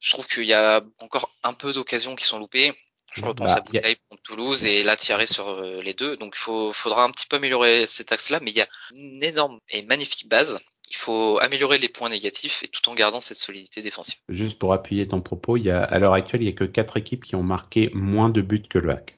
je 0.00 0.10
trouve 0.10 0.26
qu'il 0.26 0.44
y 0.44 0.54
a 0.54 0.82
encore 0.98 1.32
un 1.44 1.52
peu 1.54 1.72
d'occasions 1.72 2.16
qui 2.16 2.24
sont 2.24 2.38
loupées. 2.38 2.72
Je 3.14 3.24
repense 3.24 3.48
Bah, 3.50 3.54
à 3.54 3.58
a- 3.58 3.60
Bouteille 3.60 3.96
contre 4.10 4.22
Toulouse 4.22 4.64
et 4.66 4.82
là 4.82 4.96
Thierry 4.96 5.26
sur 5.26 5.48
euh, 5.48 5.80
les 5.82 5.94
deux. 5.94 6.16
Donc 6.16 6.36
il 6.36 6.72
faudra 6.74 7.04
un 7.04 7.10
petit 7.10 7.26
peu 7.26 7.36
améliorer 7.36 7.86
cet 7.86 8.12
axe-là, 8.12 8.40
mais 8.42 8.50
il 8.50 8.56
y 8.56 8.60
a 8.60 8.68
une 8.96 9.22
énorme 9.22 9.60
et 9.70 9.82
magnifique 9.82 10.28
base. 10.28 10.58
il 10.90 10.96
faut 10.96 11.38
améliorer 11.40 11.78
les 11.78 11.88
points 11.88 12.08
négatifs 12.08 12.62
et 12.64 12.68
tout 12.68 12.86
en 12.90 12.94
gardant 12.94 13.20
cette 13.20 13.36
solidité 13.38 13.82
défensive. 13.82 14.16
Juste 14.28 14.58
pour 14.58 14.72
appuyer 14.72 15.06
ton 15.08 15.20
propos, 15.20 15.56
il 15.56 15.64
y 15.64 15.70
a, 15.70 15.82
à 15.82 15.98
l'heure 15.98 16.14
actuelle, 16.14 16.42
il 16.42 16.46
n'y 16.46 16.52
a 16.52 16.56
que 16.56 16.64
quatre 16.64 16.96
équipes 16.96 17.24
qui 17.24 17.34
ont 17.36 17.42
marqué 17.42 17.90
moins 17.94 18.30
de 18.30 18.40
buts 18.42 18.62
que 18.68 18.78
le 18.78 18.90
hack. 18.90 19.17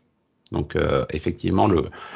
Donc 0.53 0.77
euh, 0.77 1.05
effectivement, 1.13 1.69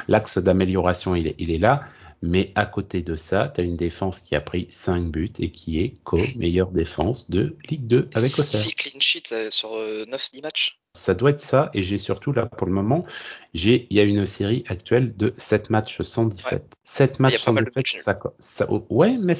l'axe 0.07 0.37
d'amélioration, 0.37 1.15
il 1.15 1.27
est, 1.27 1.35
il 1.37 1.51
est 1.51 1.57
là. 1.57 1.81
Mais 2.21 2.51
à 2.55 2.65
côté 2.65 3.01
de 3.01 3.15
ça, 3.15 3.51
tu 3.53 3.61
as 3.61 3.63
une 3.63 3.75
défense 3.75 4.19
qui 4.19 4.35
a 4.35 4.41
pris 4.41 4.67
5 4.69 5.05
buts 5.11 5.33
et 5.39 5.51
qui 5.51 5.81
est 5.81 5.97
co-meilleure 6.03 6.71
défense 6.71 7.29
de 7.29 7.55
Ligue 7.69 7.85
2 7.85 8.09
avec 8.13 8.31
Auxerre. 8.39 8.61
6 8.61 8.75
clean 8.75 8.99
sheets 8.99 9.31
euh, 9.31 9.49
sur 9.49 9.69
9-10 9.69 9.73
euh, 9.77 10.41
matchs 10.41 10.79
Ça 10.93 11.13
doit 11.13 11.31
être 11.31 11.41
ça. 11.41 11.69
Et 11.73 11.83
j'ai 11.83 11.97
surtout 11.97 12.31
là, 12.31 12.47
pour 12.47 12.67
le 12.67 12.73
moment, 12.73 13.05
il 13.53 13.85
y 13.91 13.99
a 13.99 14.03
une 14.03 14.25
série 14.25 14.63
actuelle 14.67 15.15
de 15.15 15.33
7 15.37 15.69
matchs 15.69 16.01
sans 16.01 16.25
défaite. 16.25 16.73
7 16.83 17.19
matchs 17.19 17.37
sans 17.37 17.53
défaite, 17.53 17.87
ça, 17.87 18.17
ça, 18.39 18.67
ouais, 18.89 19.17
mais 19.19 19.35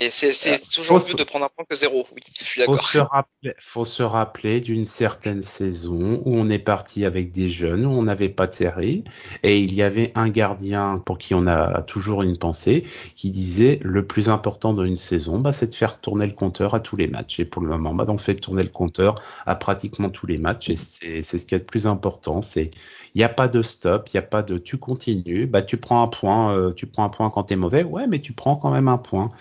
et 0.00 0.10
c'est 0.10 0.52
euh, 0.52 0.56
toujours 0.74 0.98
mieux 0.98 1.14
de 1.14 1.24
prendre 1.24 1.44
un 1.44 1.48
point 1.54 1.64
que 1.68 1.74
zéro, 1.74 2.06
oui, 2.12 2.20
je 2.38 2.44
suis 2.44 2.60
d'accord. 2.60 2.78
Faut 2.80 2.86
se 2.86 2.98
rappeler, 2.98 3.54
faut 3.58 3.84
se 3.84 4.02
rappeler 4.02 4.60
d'une 4.60 4.84
certaine 4.84 5.42
saison 5.42 6.22
où 6.24 6.36
on 6.36 6.48
est 6.48 6.58
parti 6.58 7.04
avec 7.04 7.30
des 7.30 7.50
jeunes, 7.50 7.84
où 7.84 7.90
on 7.90 8.02
n'avait 8.04 8.28
pas 8.30 8.46
de 8.46 8.54
série, 8.54 9.04
et 9.42 9.58
il 9.58 9.74
y 9.74 9.82
avait 9.82 10.12
un 10.14 10.28
gardien 10.28 11.02
pour 11.04 11.18
qui 11.18 11.34
on 11.34 11.46
a 11.46 11.82
toujours 11.82 12.22
une 12.22 12.38
pensée, 12.38 12.84
qui 13.14 13.30
disait 13.30 13.78
le 13.82 14.06
plus 14.06 14.28
important 14.28 14.72
d'une 14.72 14.96
saison, 14.96 15.38
bah, 15.38 15.52
c'est 15.52 15.70
de 15.70 15.74
faire 15.74 16.00
tourner 16.00 16.26
le 16.26 16.32
compteur 16.32 16.74
à 16.74 16.80
tous 16.80 16.96
les 16.96 17.06
matchs. 17.06 17.40
Et 17.40 17.44
pour 17.44 17.62
le 17.62 17.68
moment, 17.68 17.94
bah, 17.94 18.04
on 18.08 18.18
fait 18.18 18.34
tourner 18.36 18.62
le 18.62 18.70
compteur 18.70 19.16
à 19.46 19.54
pratiquement 19.54 20.08
tous 20.08 20.26
les 20.26 20.38
matchs, 20.38 20.70
et 20.70 20.76
c'est 20.76 21.22
ce 21.22 21.46
qui 21.46 21.54
est 21.54 21.58
le 21.58 21.64
plus 21.64 21.86
important. 21.86 22.40
C'est 22.42 22.70
il 23.14 23.18
n'y 23.18 23.24
a 23.24 23.28
pas 23.28 23.48
de 23.48 23.62
stop, 23.62 24.08
il 24.08 24.16
n'y 24.16 24.18
a 24.18 24.26
pas 24.26 24.42
de 24.42 24.58
tu 24.58 24.78
continues, 24.78 25.46
bah 25.46 25.62
tu 25.62 25.76
prends 25.76 26.02
un 26.02 26.08
point, 26.08 26.56
euh, 26.56 26.72
tu 26.72 26.86
prends 26.86 27.04
un 27.04 27.08
point 27.08 27.28
quand 27.30 27.44
tu 27.44 27.54
es 27.54 27.56
mauvais, 27.56 27.82
ouais, 27.82 28.06
mais 28.06 28.20
tu 28.20 28.32
prends 28.32 28.56
quand 28.56 28.70
même 28.70 28.88
un 28.88 28.98
point. 28.98 29.32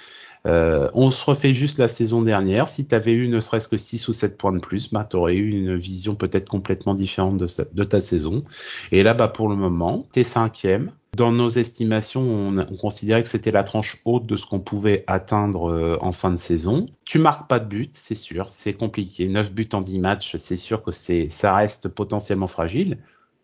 Euh, 0.46 0.90
on 0.94 1.10
se 1.10 1.24
refait 1.26 1.54
juste 1.54 1.78
la 1.78 1.88
saison 1.88 2.22
dernière. 2.22 2.68
Si 2.68 2.88
tu 2.88 2.96
avais 2.96 3.14
eu 3.14 3.28
ne 3.28 3.40
serait-ce 3.40 3.68
que 3.68 3.78
6 3.78 4.08
ou 4.08 4.14
7 4.14 4.38
points 4.38 4.54
de 4.54 4.60
plus, 4.60 4.92
bah, 4.92 5.06
tu 5.10 5.18
aurais 5.18 5.36
eu 5.36 5.50
une 5.50 5.76
vision 5.76 6.16
peut-être 6.16 6.48
complètement 6.48 6.94
différente 6.94 7.38
de, 7.38 7.84
ta 7.84 8.00
saison. 8.00 8.44
Et 8.92 9.04
là, 9.04 9.14
bah, 9.14 9.28
pour 9.28 9.50
le 9.50 9.56
moment, 9.56 10.08
tu 10.14 10.22
es 10.22 10.24
cinquième. 10.24 10.92
Dans 11.18 11.32
nos 11.32 11.50
estimations, 11.50 12.48
on, 12.48 12.78
considérait 12.78 13.24
que 13.24 13.30
c'était 13.30 13.52
la 13.52 13.64
tranche 13.64 14.00
haute 14.06 14.28
de 14.28 14.38
ce 14.38 14.46
qu'on 14.46 14.60
pouvait 14.60 15.04
atteindre 15.08 15.74
euh, 15.74 15.98
en 16.02 16.12
fin 16.12 16.30
de 16.30 16.38
saison. 16.38 16.86
Tu 17.06 17.18
marques 17.18 17.50
pas 17.50 17.60
de 17.60 17.66
but, 17.66 17.90
c'est 17.94 18.16
sûr, 18.16 18.48
c'est 18.50 18.74
compliqué. 18.74 19.28
9 19.28 19.52
buts 19.52 19.70
en 19.74 19.82
10 19.82 20.00
matchs, 20.00 20.36
c'est 20.38 20.56
sûr 20.56 20.84
que 20.84 20.92
c'est 20.92 21.28
ça 21.28 21.56
reste 21.56 21.90
potentiellement 21.90 22.48
fragile. 22.48 23.00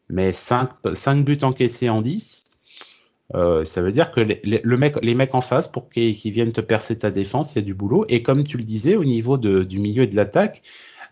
Mais 0.09 0.31
5, 0.31 0.69
5 0.93 1.25
buts 1.25 1.39
encaissés 1.41 1.89
en 1.89 2.01
10, 2.01 2.44
euh, 3.33 3.65
ça 3.65 3.81
veut 3.81 3.91
dire 3.91 4.11
que 4.11 4.19
les, 4.19 4.39
le 4.43 4.77
mec, 4.77 4.95
les 5.01 5.15
mecs 5.15 5.33
en 5.33 5.41
face, 5.41 5.67
pour 5.67 5.89
qu'ils 5.89 6.31
viennent 6.31 6.53
te 6.53 6.61
percer 6.61 6.99
ta 6.99 7.09
défense, 7.09 7.53
il 7.53 7.59
y 7.59 7.61
a 7.61 7.65
du 7.65 7.73
boulot. 7.73 8.05
Et 8.07 8.21
comme 8.21 8.43
tu 8.43 8.57
le 8.57 8.63
disais, 8.63 8.95
au 8.95 9.05
niveau 9.05 9.37
de, 9.37 9.63
du 9.63 9.79
milieu 9.79 10.03
et 10.03 10.07
de 10.07 10.15
l'attaque, 10.15 10.61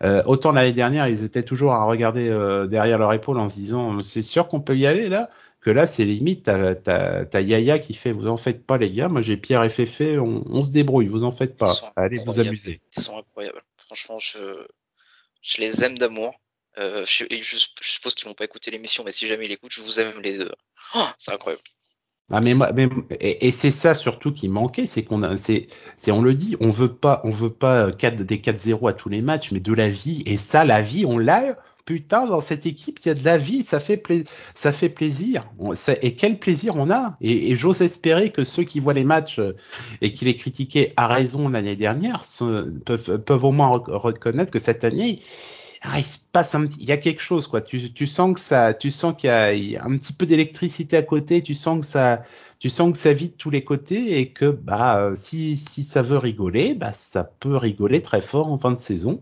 euh, 0.02 0.22
autant 0.26 0.52
l'année 0.52 0.72
dernière, 0.72 1.08
ils 1.08 1.24
étaient 1.24 1.42
toujours 1.42 1.72
à 1.72 1.84
regarder 1.84 2.28
euh, 2.28 2.66
derrière 2.66 2.98
leur 2.98 3.12
épaule 3.12 3.38
en 3.38 3.48
se 3.48 3.56
disant 3.56 4.00
c'est 4.00 4.22
sûr 4.22 4.48
qu'on 4.48 4.60
peut 4.60 4.76
y 4.76 4.86
aller 4.86 5.08
là? 5.08 5.30
Que 5.60 5.70
là 5.70 5.86
c'est 5.86 6.04
limite 6.04 6.44
t'as 6.44 7.40
Yaya 7.40 7.78
qui 7.78 7.94
fait 7.94 8.12
vous 8.12 8.26
en 8.26 8.36
faites 8.36 8.66
pas 8.66 8.76
les 8.76 8.92
gars. 8.92 9.08
Moi 9.08 9.22
j'ai 9.22 9.36
Pierre 9.36 9.62
et 9.62 9.70
Féfé 9.70 10.18
on, 10.18 10.44
on, 10.46 10.62
se 10.62 10.72
débrouille 10.72 11.06
vous 11.06 11.24
en 11.24 11.30
faites 11.30 11.56
pas. 11.56 11.72
Allez 11.96 12.18
vous 12.18 12.38
amuser 12.38 12.80
ils 12.96 13.02
sont 13.02 13.16
incroyables. 13.16 13.62
Franchement 13.78 14.18
je 14.18 14.66
je 15.40 15.60
les 15.62 15.84
aime 15.84 15.96
d'amour 15.96 16.38
euh, 16.76 17.04
je, 17.06 17.24
je, 17.30 17.66
suppose 17.80 18.14
qu'ils 18.14 18.26
vont 18.26 18.34
pas 18.34 18.44
écouter 18.44 18.70
l'émission 18.72 19.04
mais 19.04 19.12
si 19.12 19.26
jamais 19.26 19.46
ils 19.46 19.48
l'écoutent 19.48 19.72
je 19.72 19.80
vous 19.80 20.00
aime 20.00 20.20
les 20.20 20.36
deux. 20.36 20.52
Oh, 20.96 21.06
c'est 21.16 21.32
incroyable 21.32 21.62
ah 22.30 22.40
mais, 22.40 22.54
mais 22.54 22.88
et, 23.20 23.50
c'est 23.50 23.70
ça 23.70 23.94
surtout 23.94 24.32
qui 24.32 24.48
manquait, 24.48 24.86
c'est 24.86 25.02
qu'on 25.04 25.22
a, 25.22 25.36
c'est, 25.36 25.66
c'est 25.98 26.10
on 26.10 26.22
le 26.22 26.34
dit, 26.34 26.56
on 26.60 26.70
veut 26.70 26.92
pas, 26.92 27.20
on 27.24 27.30
veut 27.30 27.52
pas 27.52 27.92
4, 27.92 28.22
des 28.22 28.38
4-0 28.38 28.88
à 28.88 28.92
tous 28.94 29.10
les 29.10 29.20
matchs, 29.20 29.52
mais 29.52 29.60
de 29.60 29.74
la 29.74 29.90
vie. 29.90 30.22
Et 30.24 30.38
ça, 30.38 30.64
la 30.64 30.80
vie, 30.80 31.04
on 31.04 31.18
l'a. 31.18 31.58
Putain, 31.84 32.24
dans 32.24 32.40
cette 32.40 32.64
équipe, 32.64 32.98
il 33.04 33.08
y 33.08 33.10
a 33.10 33.14
de 33.14 33.24
la 33.24 33.36
vie, 33.36 33.60
ça 33.60 33.78
fait, 33.78 34.02
ça 34.54 34.72
fait 34.72 34.88
plaisir. 34.88 35.46
et 36.00 36.14
quel 36.14 36.38
plaisir 36.38 36.76
on 36.76 36.90
a. 36.90 37.18
Et, 37.20 37.50
et 37.50 37.56
j'ose 37.56 37.82
espérer 37.82 38.30
que 38.30 38.42
ceux 38.42 38.62
qui 38.64 38.80
voient 38.80 38.94
les 38.94 39.04
matchs 39.04 39.38
euh, 39.38 39.54
et 40.00 40.14
qui 40.14 40.24
les 40.24 40.34
critiquaient 40.34 40.94
à 40.96 41.08
raison 41.08 41.50
l'année 41.50 41.76
dernière 41.76 42.24
peuvent, 42.86 43.18
peuvent 43.18 43.44
au 43.44 43.52
moins 43.52 43.82
reconnaître 43.86 44.50
que 44.50 44.58
cette 44.58 44.84
année, 44.84 45.18
ah, 45.86 45.98
il 45.98 46.04
se 46.04 46.18
passe 46.32 46.54
un 46.54 46.64
il 46.64 46.84
y 46.84 46.92
a 46.92 46.96
quelque 46.96 47.20
chose 47.20 47.46
quoi. 47.46 47.60
Tu, 47.60 47.92
tu 47.92 48.06
sens 48.06 48.34
que 48.34 48.40
ça, 48.40 48.72
tu 48.72 48.90
sens 48.90 49.14
qu'il 49.16 49.28
y, 49.28 49.76
a 49.76 49.84
un 49.84 49.96
petit 49.96 50.14
peu 50.14 50.24
d'électricité 50.24 50.96
à 50.96 51.02
côté. 51.02 51.42
Tu 51.42 51.54
sens 51.54 51.80
que 51.80 51.86
ça, 51.86 52.22
tu 52.58 52.70
sens 52.70 52.92
que 52.92 52.98
ça 52.98 53.12
vit 53.12 53.28
de 53.28 53.34
tous 53.34 53.50
les 53.50 53.64
côtés 53.64 54.18
et 54.18 54.30
que 54.30 54.50
bah 54.50 55.10
si 55.14 55.56
si 55.56 55.82
ça 55.82 56.00
veut 56.00 56.16
rigoler, 56.16 56.74
bah 56.74 56.92
ça 56.92 57.24
peut 57.24 57.56
rigoler 57.56 58.00
très 58.00 58.22
fort 58.22 58.50
en 58.50 58.56
fin 58.56 58.72
de 58.72 58.80
saison. 58.80 59.20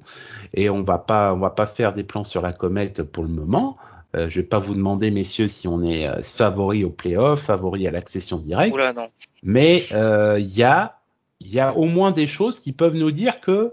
Et 0.54 0.70
on 0.70 0.82
va 0.82 0.98
pas 0.98 1.34
on 1.34 1.38
va 1.38 1.50
pas 1.50 1.66
faire 1.66 1.92
des 1.94 2.04
plans 2.04 2.24
sur 2.24 2.42
la 2.42 2.52
comète 2.52 3.02
pour 3.02 3.24
le 3.24 3.30
moment. 3.30 3.76
Euh, 4.14 4.28
je 4.28 4.40
vais 4.40 4.46
pas 4.46 4.58
vous 4.58 4.74
demander 4.74 5.10
messieurs 5.10 5.48
si 5.48 5.66
on 5.66 5.82
est 5.82 6.06
euh, 6.06 6.20
favori 6.22 6.84
au 6.84 6.90
playoff, 6.90 7.40
favori 7.40 7.88
à 7.88 7.90
l'accession 7.90 8.38
directe. 8.38 8.74
Oula, 8.74 8.92
non. 8.92 9.06
Mais 9.42 9.86
euh, 9.92 10.38
il 10.38 10.54
y 10.54 10.62
a 10.62 10.98
il 11.40 11.52
y 11.52 11.58
a 11.58 11.76
au 11.76 11.86
moins 11.86 12.12
des 12.12 12.28
choses 12.28 12.60
qui 12.60 12.72
peuvent 12.72 12.94
nous 12.94 13.10
dire 13.10 13.40
que 13.40 13.72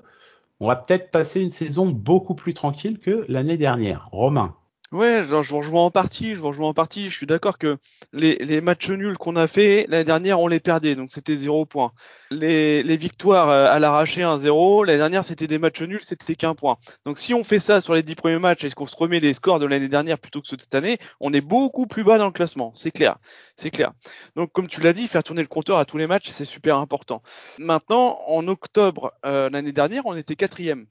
on 0.60 0.68
va 0.68 0.76
peut-être 0.76 1.12
passer 1.12 1.42
une 1.42 1.50
saison 1.50 1.90
beaucoup 1.90 2.36
plus 2.36 2.54
tranquille 2.54 3.00
que 3.00 3.26
l'année 3.28 3.58
dernière. 3.58 4.10
Romain. 4.12 4.59
Ouais, 4.92 5.24
genre, 5.24 5.44
je 5.44 5.52
vous 5.52 5.58
rejoins 5.58 5.86
en 5.86 5.92
partie, 5.92 6.34
je 6.34 6.40
vous 6.40 6.48
rejoins 6.48 6.70
en 6.70 6.74
partie. 6.74 7.12
Je 7.12 7.16
suis 7.16 7.28
d'accord 7.28 7.60
que 7.60 7.78
les, 8.12 8.60
matchs 8.60 8.90
nuls 8.90 9.20
qu'on 9.20 9.36
a 9.36 9.46
fait 9.46 9.86
l'année 9.88 10.04
dernière, 10.04 10.40
on 10.40 10.48
les 10.48 10.60
perdait, 10.60 10.96
donc 10.96 11.12
c'était 11.12 11.36
zéro 11.36 11.68
point. 11.68 11.92
Les, 12.32 12.82
les 12.82 12.98
victoires 12.98 13.50
euh, 13.52 13.68
à 13.70 13.78
l'arraché 13.78 14.22
1-0, 14.24 14.88
l'année 14.88 14.98
dernière 14.98 15.24
c'était 15.24 15.46
des 15.46 15.60
matchs 15.60 15.84
nuls, 15.84 16.02
c'était 16.02 16.36
qu'un 16.36 16.56
point. 16.56 16.78
Donc 17.06 17.20
si 17.20 17.36
on 17.36 17.44
fait 17.44 17.60
ça 17.60 17.82
sur 17.82 17.94
les 17.94 18.02
dix 18.02 18.16
premiers 18.16 18.40
matchs 18.40 18.64
et 18.64 18.72
qu'on 18.72 18.88
se 18.88 18.96
remet 18.96 19.20
les 19.20 19.36
scores 19.36 19.60
de 19.60 19.68
l'année 19.68 19.90
dernière 19.90 20.18
plutôt 20.18 20.42
que 20.42 20.48
ceux 20.48 20.58
de 20.58 20.62
cette 20.62 20.74
année, 20.74 20.98
on 21.20 21.34
est 21.34 21.42
beaucoup 21.42 21.86
plus 21.86 22.04
bas 22.04 22.18
dans 22.18 22.26
le 22.26 22.32
classement, 22.32 22.72
c'est 22.74 22.92
clair, 22.92 23.18
c'est 23.56 23.70
clair. 23.70 23.92
Donc 24.36 24.52
comme 24.54 24.68
tu 24.68 24.82
l'as 24.82 24.94
dit, 24.94 25.08
faire 25.08 25.24
tourner 25.24 25.44
le 25.44 25.48
compteur 25.48 25.78
à 25.78 25.86
tous 25.86 25.98
les 25.98 26.08
matchs, 26.08 26.30
c'est 26.30 26.46
super 26.46 26.78
important. 26.78 27.22
Maintenant, 27.60 28.20
en 28.26 28.48
octobre 28.48 29.14
euh, 29.24 29.52
l'année 29.52 29.72
dernière, 29.72 30.08
on 30.08 30.16
était 30.16 30.36
quatrième. 30.36 30.88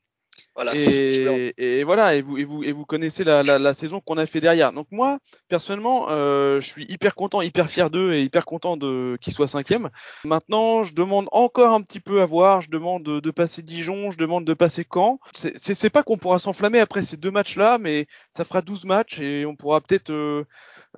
Voilà, 0.59 0.75
et, 0.75 1.55
et, 1.57 1.85
voilà, 1.85 2.17
et 2.17 2.21
vous, 2.21 2.37
et 2.37 2.43
vous, 2.43 2.65
et 2.65 2.73
vous 2.73 2.85
connaissez 2.85 3.23
la, 3.23 3.45
la, 3.45 3.61
la 3.61 3.75
saison 3.75 4.01
qu'on 4.01 4.19
a 4.19 4.27
fait 4.27 4.41
derrière. 4.41 4.73
Donc 4.73 4.89
moi, 4.91 5.21
personnellement, 5.49 6.07
euh, 6.11 6.59
je 6.59 6.67
suis 6.67 6.85
hyper 6.89 7.15
content, 7.15 7.43
hyper 7.43 7.71
fier 7.71 7.91
d'eux 7.91 8.15
et 8.15 8.25
hyper 8.25 8.45
content 8.45 8.77
de 8.77 9.17
qu'ils 9.21 9.33
soient 9.33 9.47
cinquième. 9.47 9.89
Maintenant, 10.25 10.83
je 10.83 10.95
demande 10.95 11.29
encore 11.31 11.75
un 11.75 11.81
petit 11.81 12.01
peu 12.01 12.23
à 12.23 12.27
voir. 12.27 12.61
Je 12.61 12.71
demande 12.71 13.05
de, 13.05 13.21
de 13.21 13.31
passer 13.31 13.63
Dijon, 13.63 14.11
je 14.11 14.19
demande 14.19 14.45
de 14.45 14.53
passer 14.53 14.85
Caen. 14.93 15.21
C'est 15.33 15.91
pas 15.91 16.03
qu'on 16.03 16.19
pourra 16.19 16.41
s'enflammer 16.41 16.81
après 16.81 17.03
ces 17.03 17.17
deux 17.17 17.31
matchs-là, 17.31 17.79
mais 17.79 18.09
ça 18.33 18.45
fera 18.45 18.61
12 18.61 18.85
matchs 18.85 19.21
et 19.21 19.47
on 19.47 19.55
pourra 19.55 19.81
peut-être 19.81 20.11
euh, 20.11 20.45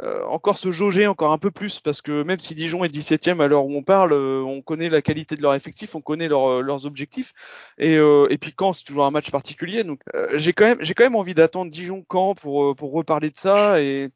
euh, 0.02 0.24
encore 0.24 0.56
se 0.56 0.70
jauger 0.70 1.06
encore 1.06 1.32
un 1.32 1.38
peu 1.38 1.50
plus 1.50 1.80
parce 1.80 2.00
que 2.00 2.22
même 2.22 2.38
si 2.38 2.54
Dijon 2.54 2.84
est 2.84 2.94
17e 2.94 3.40
à 3.42 3.48
l'heure 3.48 3.66
où 3.66 3.76
on 3.76 3.82
parle, 3.82 4.12
euh, 4.12 4.40
on 4.40 4.62
connaît 4.62 4.88
la 4.88 5.02
qualité 5.02 5.36
de 5.36 5.42
leur 5.42 5.54
effectif, 5.54 5.94
on 5.94 6.00
connaît 6.00 6.30
euh, 6.30 6.62
leurs 6.62 6.86
objectifs 6.86 7.32
et, 7.78 7.98
puis 8.40 8.52
quand 8.54 8.72
c'est 8.72 8.84
toujours 8.84 9.04
un 9.04 9.10
match 9.10 9.30
particulier. 9.30 9.84
Donc 9.84 10.00
j'ai 10.34 10.52
quand 10.52 10.76
même 11.00 11.16
envie 11.16 11.34
d'attendre 11.34 11.70
Dijon 11.70 12.04
quand 12.06 12.34
pour 12.34 12.92
reparler 12.92 13.30
de 13.30 13.36
ça 13.36 13.80
et, 13.80 14.10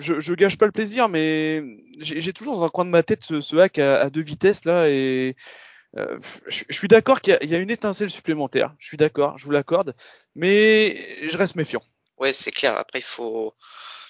je, 0.00 0.34
gâche 0.34 0.56
pas 0.56 0.66
le 0.66 0.72
plaisir 0.72 1.08
mais 1.08 1.62
j'ai 2.00 2.32
toujours 2.32 2.56
dans 2.56 2.64
un 2.64 2.68
coin 2.68 2.84
de 2.84 2.90
ma 2.90 3.02
tête 3.02 3.22
ce, 3.22 3.40
ce 3.40 3.56
hack 3.56 3.78
à, 3.78 4.08
deux 4.08 4.22
vitesses 4.22 4.64
là 4.64 4.88
et 4.88 5.36
je, 6.48 6.64
suis 6.70 6.88
d'accord 6.88 7.20
qu'il 7.20 7.38
y, 7.42 7.48
y, 7.48 7.54
a 7.54 7.58
une 7.58 7.70
étincelle 7.70 8.10
supplémentaire. 8.10 8.74
Je 8.78 8.86
suis 8.86 8.96
d'accord, 8.96 9.36
je 9.36 9.44
vous 9.44 9.50
l'accorde, 9.50 9.94
mais 10.34 11.28
je 11.28 11.36
reste 11.36 11.56
méfiant. 11.56 11.82
Ouais, 12.18 12.32
c'est 12.32 12.50
clair. 12.52 12.76
Après, 12.76 13.00
il 13.00 13.04
faut, 13.04 13.54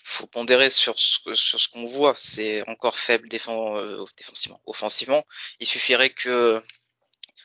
faut 0.04 0.26
pondérer 0.26 0.70
sur 0.70 0.98
ce, 0.98 1.34
sur 1.34 1.60
ce 1.60 1.68
qu'on 1.68 1.86
voit. 1.86 2.14
C'est 2.16 2.68
encore 2.68 2.98
faible 2.98 3.28
défend, 3.28 3.76
euh, 3.78 4.04
défensivement. 4.16 4.60
Offensivement, 4.66 5.24
il 5.60 5.66
suffirait 5.66 6.10
que 6.10 6.62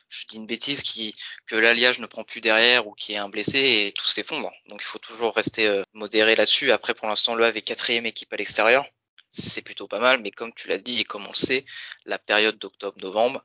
je 0.08 0.26
dis 0.26 0.36
une 0.36 0.46
bêtise, 0.46 0.82
qui, 0.82 1.14
que 1.46 1.56
l'alliage 1.56 1.98
ne 1.98 2.06
prend 2.06 2.24
plus 2.24 2.40
derrière 2.40 2.86
ou 2.86 2.94
qu'il 2.94 3.14
y 3.14 3.18
ait 3.18 3.20
un 3.20 3.28
blessé 3.28 3.58
et 3.58 3.92
tout 3.92 4.06
s'effondre. 4.06 4.50
Donc 4.68 4.80
il 4.82 4.86
faut 4.86 4.98
toujours 4.98 5.34
rester 5.34 5.66
euh, 5.66 5.82
modéré 5.92 6.34
là-dessus. 6.34 6.72
Après, 6.72 6.94
pour 6.94 7.08
l'instant, 7.08 7.34
le 7.34 7.44
est 7.44 7.62
quatrième 7.62 8.06
équipe 8.06 8.32
à 8.32 8.36
l'extérieur. 8.36 8.86
C'est 9.30 9.62
plutôt 9.62 9.86
pas 9.86 10.00
mal, 10.00 10.20
mais 10.22 10.30
comme 10.30 10.52
tu 10.54 10.68
l'as 10.68 10.78
dit 10.78 11.00
et 11.00 11.04
comme 11.04 11.26
on 11.26 11.30
le 11.30 11.34
sait, 11.34 11.64
la 12.06 12.18
période 12.18 12.58
d'octobre-novembre, 12.58 13.44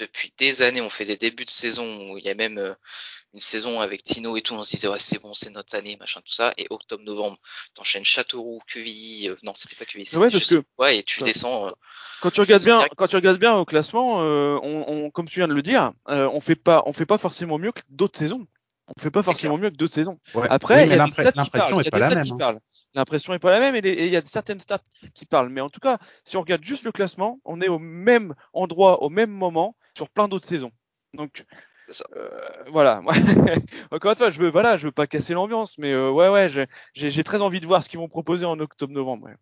depuis 0.00 0.32
des 0.38 0.62
années, 0.62 0.80
on 0.80 0.90
fait 0.90 1.04
des 1.04 1.16
débuts 1.16 1.44
de 1.44 1.50
saison 1.50 2.10
où 2.10 2.18
il 2.18 2.24
y 2.24 2.30
a 2.30 2.34
même 2.34 2.58
euh, 2.58 2.74
une 3.34 3.40
saison 3.40 3.80
avec 3.80 4.02
Tino 4.02 4.36
et 4.36 4.42
tout, 4.42 4.54
on 4.54 4.64
se 4.64 4.70
disait 4.70 4.88
ouais 4.88 4.98
c'est 4.98 5.20
bon, 5.20 5.34
c'est 5.34 5.50
notre 5.50 5.76
année, 5.76 5.96
machin 6.00 6.20
tout 6.20 6.32
ça. 6.32 6.52
Et 6.58 6.66
octobre, 6.70 7.04
novembre, 7.04 7.38
t'enchaînes 7.74 8.04
Châteauroux, 8.04 8.60
Quevilly, 8.66 9.28
euh, 9.28 9.36
non 9.42 9.52
c'était 9.54 9.76
pas 9.76 9.84
Quevilly, 9.84 10.16
ouais, 10.16 10.30
parce 10.30 10.50
que... 10.50 10.62
ouais 10.78 10.98
et 10.98 11.02
tu 11.02 11.22
descends. 11.22 11.68
Euh, 11.68 11.72
quand 12.22 12.30
tu 12.30 12.40
regardes 12.40 12.64
bien, 12.64 12.86
quand 12.96 13.06
tu 13.06 13.16
regardes 13.16 13.38
bien 13.38 13.54
au 13.54 13.64
classement, 13.64 14.18
on, 14.18 14.84
on, 14.88 15.10
comme 15.10 15.28
tu 15.28 15.38
viens 15.40 15.48
de 15.48 15.54
le 15.54 15.62
dire, 15.62 15.92
on 16.06 16.40
fait 16.40 16.56
pas, 16.56 16.82
on 16.84 16.92
fait 16.92 17.06
pas 17.06 17.16
forcément 17.16 17.58
mieux 17.58 17.72
que 17.72 17.80
d'autres 17.88 18.18
saisons. 18.18 18.46
On 18.96 19.00
fait 19.00 19.10
pas 19.10 19.22
forcément 19.22 19.56
mieux 19.56 19.70
que 19.70 19.76
d'autres 19.76 19.94
saisons. 19.94 20.18
Ouais. 20.34 20.46
Après, 20.50 20.82
Oui, 20.82 20.90
il 20.90 20.96
y 20.96 21.00
a 21.00 21.04
des 21.04 21.12
stats 21.12 21.30
qui 21.32 21.38
l'impression 21.38 21.76
parlent. 21.76 21.80
est 21.80 21.82
Il 21.82 21.84
y 21.84 21.88
a 21.88 21.90
pas 21.90 21.98
des 21.98 22.02
la 22.02 22.08
stats 22.08 22.14
même. 22.16 22.24
qui 22.26 22.32
hein. 22.32 22.36
parlent. 22.38 22.60
L'impression 22.94 23.34
est 23.34 23.38
pas 23.38 23.50
la 23.52 23.60
même 23.60 23.76
et 23.76 24.06
il 24.06 24.12
y 24.12 24.16
a 24.16 24.24
certaines 24.24 24.58
stats 24.60 24.80
qui 25.14 25.26
parlent. 25.26 25.48
Mais 25.48 25.60
en 25.60 25.70
tout 25.70 25.80
cas, 25.80 25.98
si 26.24 26.36
on 26.36 26.40
regarde 26.40 26.64
juste 26.64 26.82
le 26.84 26.90
classement, 26.92 27.38
on 27.44 27.60
est 27.60 27.68
au 27.68 27.78
même 27.78 28.34
endroit, 28.52 29.02
au 29.02 29.08
même 29.08 29.30
moment 29.30 29.76
sur 29.96 30.08
plein 30.08 30.26
d'autres 30.28 30.46
saisons. 30.46 30.72
Donc 31.14 31.44
euh, 32.16 32.28
voilà. 32.68 33.00
Encore 33.90 34.10
une 34.12 34.16
fois, 34.16 34.30
je 34.30 34.38
veux 34.38 34.50
voilà, 34.50 34.76
je 34.76 34.84
veux 34.84 34.92
pas 34.92 35.06
casser 35.06 35.34
l'ambiance, 35.34 35.76
mais 35.78 35.92
euh, 35.92 36.10
ouais 36.10 36.28
ouais, 36.28 36.48
j'ai- 36.48 36.66
j'ai 36.94 37.10
j'ai 37.10 37.24
très 37.24 37.42
envie 37.42 37.60
de 37.60 37.66
voir 37.66 37.82
ce 37.82 37.88
qu'ils 37.88 37.98
vont 37.98 38.08
proposer 38.08 38.44
en 38.44 38.58
octobre-novembre. 38.60 39.26
ouais. 39.26 39.34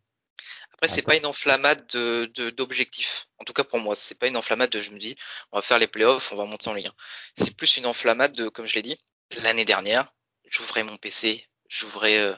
Après, 0.74 0.88
c'est 0.88 1.00
Attends. 1.00 1.06
pas 1.10 1.16
une 1.16 1.26
enflammade 1.26 1.82
de, 1.92 2.30
de, 2.34 2.50
d'objectifs. 2.50 3.26
En 3.38 3.44
tout 3.44 3.52
cas, 3.52 3.64
pour 3.64 3.80
moi, 3.80 3.94
c'est 3.96 4.18
pas 4.18 4.28
une 4.28 4.36
enflammade 4.36 4.70
de 4.70 4.80
je 4.80 4.92
me 4.92 4.98
dis, 4.98 5.16
on 5.52 5.58
va 5.58 5.62
faire 5.62 5.78
les 5.78 5.88
playoffs, 5.88 6.32
on 6.32 6.36
va 6.36 6.44
monter 6.44 6.70
en 6.70 6.74
Ligue 6.74 6.86
1. 6.86 6.90
C'est 7.36 7.56
plus 7.56 7.76
une 7.78 7.86
enflammade 7.86 8.32
de, 8.32 8.48
comme 8.48 8.64
je 8.64 8.74
l'ai 8.76 8.82
dit, 8.82 8.96
l'année 9.36 9.64
dernière, 9.64 10.12
j'ouvrais 10.48 10.84
mon 10.84 10.96
PC, 10.96 11.46
j'ouvrais 11.68 12.18
euh, 12.18 12.34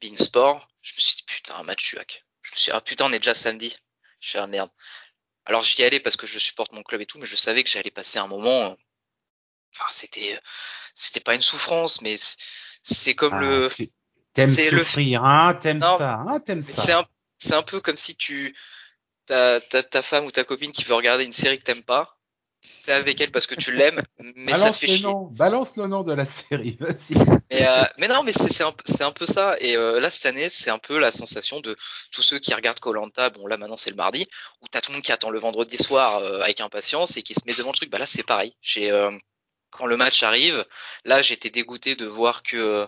Beansport, 0.00 0.68
je 0.82 0.94
me 0.94 1.00
suis 1.00 1.16
dit, 1.16 1.24
putain, 1.24 1.54
un 1.56 1.62
match 1.62 1.92
UAC. 1.92 2.24
Je 2.42 2.50
me 2.52 2.56
suis 2.56 2.70
dit, 2.70 2.76
ah 2.76 2.80
putain, 2.80 3.06
on 3.06 3.12
est 3.12 3.18
déjà 3.18 3.34
samedi. 3.34 3.74
Je 4.20 4.30
fais, 4.32 4.38
ah 4.38 4.46
merde. 4.46 4.70
Alors, 5.44 5.62
j'y 5.62 5.82
allais 5.82 6.00
parce 6.00 6.16
que 6.16 6.26
je 6.26 6.38
supporte 6.38 6.72
mon 6.72 6.82
club 6.82 7.00
et 7.00 7.06
tout, 7.06 7.18
mais 7.18 7.26
je 7.26 7.36
savais 7.36 7.64
que 7.64 7.70
j'allais 7.70 7.90
passer 7.90 8.18
un 8.18 8.26
moment, 8.28 8.70
euh, 8.70 8.74
enfin, 9.74 9.86
c'était, 9.90 10.36
euh, 10.36 10.40
c'était 10.94 11.20
pas 11.20 11.34
une 11.34 11.42
souffrance, 11.42 12.00
mais 12.00 12.16
c'est- 12.82 13.14
comme 13.14 13.34
Ah, 13.34 13.40
le, 13.40 13.70
T'aimes 14.34 14.48
c'est 14.48 14.70
le- 14.70 14.84
hein 15.16 15.54
T'aimes 15.54 15.80
ça, 15.80 16.16
hein 16.20 16.40
T'aimes 16.40 16.62
ça. 16.62 16.82
c'est 16.82 16.92
un, 16.92 17.06
c'est 17.38 17.54
un 17.54 17.62
peu 17.62 17.80
comme 17.80 17.96
si 17.96 18.16
tu, 18.16 18.56
t'as, 19.26 19.60
t'as 19.60 19.82
ta 19.82 20.02
femme 20.02 20.26
ou 20.26 20.30
ta 20.30 20.44
copine 20.44 20.72
qui 20.72 20.84
veut 20.84 20.94
regarder 20.94 21.24
une 21.24 21.32
série 21.32 21.58
que 21.58 21.64
t'aimes 21.64 21.84
pas, 21.84 22.18
t'es 22.84 22.92
avec 22.92 23.20
elle 23.20 23.30
parce 23.30 23.46
que 23.46 23.54
tu 23.54 23.72
l'aimes, 23.72 24.02
mais 24.18 24.52
ça 24.52 24.58
te 24.58 24.62
balance 24.62 24.78
fait 24.78 24.86
le 24.86 24.92
chier. 24.94 25.02
nom, 25.02 25.22
balance 25.32 25.76
le 25.76 25.86
nom 25.86 26.02
de 26.02 26.12
la 26.12 26.24
série, 26.24 26.76
vas-y. 26.80 27.14
Mais, 27.50 27.66
euh, 27.66 27.84
mais 27.98 28.08
non, 28.08 28.22
mais 28.22 28.32
c'est, 28.32 28.62
un, 28.62 28.72
peu- 28.72 28.84
c'est 28.84 29.02
un 29.02 29.12
peu 29.12 29.26
ça. 29.26 29.56
Et 29.60 29.76
euh, 29.76 30.00
là, 30.00 30.10
cette 30.10 30.26
année, 30.26 30.48
c'est 30.48 30.70
un 30.70 30.78
peu 30.78 30.98
la 30.98 31.12
sensation 31.12 31.60
de 31.60 31.76
tous 32.10 32.22
ceux 32.22 32.38
qui 32.38 32.54
regardent 32.54 32.80
Colanta. 32.80 33.30
Bon, 33.30 33.46
là, 33.46 33.56
maintenant, 33.56 33.76
c'est 33.76 33.90
le 33.90 33.96
mardi, 33.96 34.26
où 34.60 34.68
t'as 34.68 34.80
tout 34.80 34.90
le 34.90 34.96
monde 34.96 35.04
qui 35.04 35.12
attend 35.12 35.30
le 35.30 35.38
vendredi 35.38 35.76
soir 35.76 36.18
euh, 36.18 36.40
avec 36.40 36.60
impatience 36.60 37.16
et 37.16 37.22
qui 37.22 37.34
se 37.34 37.40
met 37.46 37.54
devant 37.54 37.70
le 37.70 37.76
truc. 37.76 37.90
Bah 37.90 37.98
là, 37.98 38.06
c'est 38.06 38.22
pareil. 38.22 38.56
J'ai, 38.60 38.90
quand 39.70 39.86
le 39.86 39.96
match 39.96 40.22
arrive, 40.22 40.64
là, 41.04 41.22
j'étais 41.22 41.50
dégoûté 41.50 41.94
de 41.96 42.06
voir 42.06 42.42
que 42.42 42.86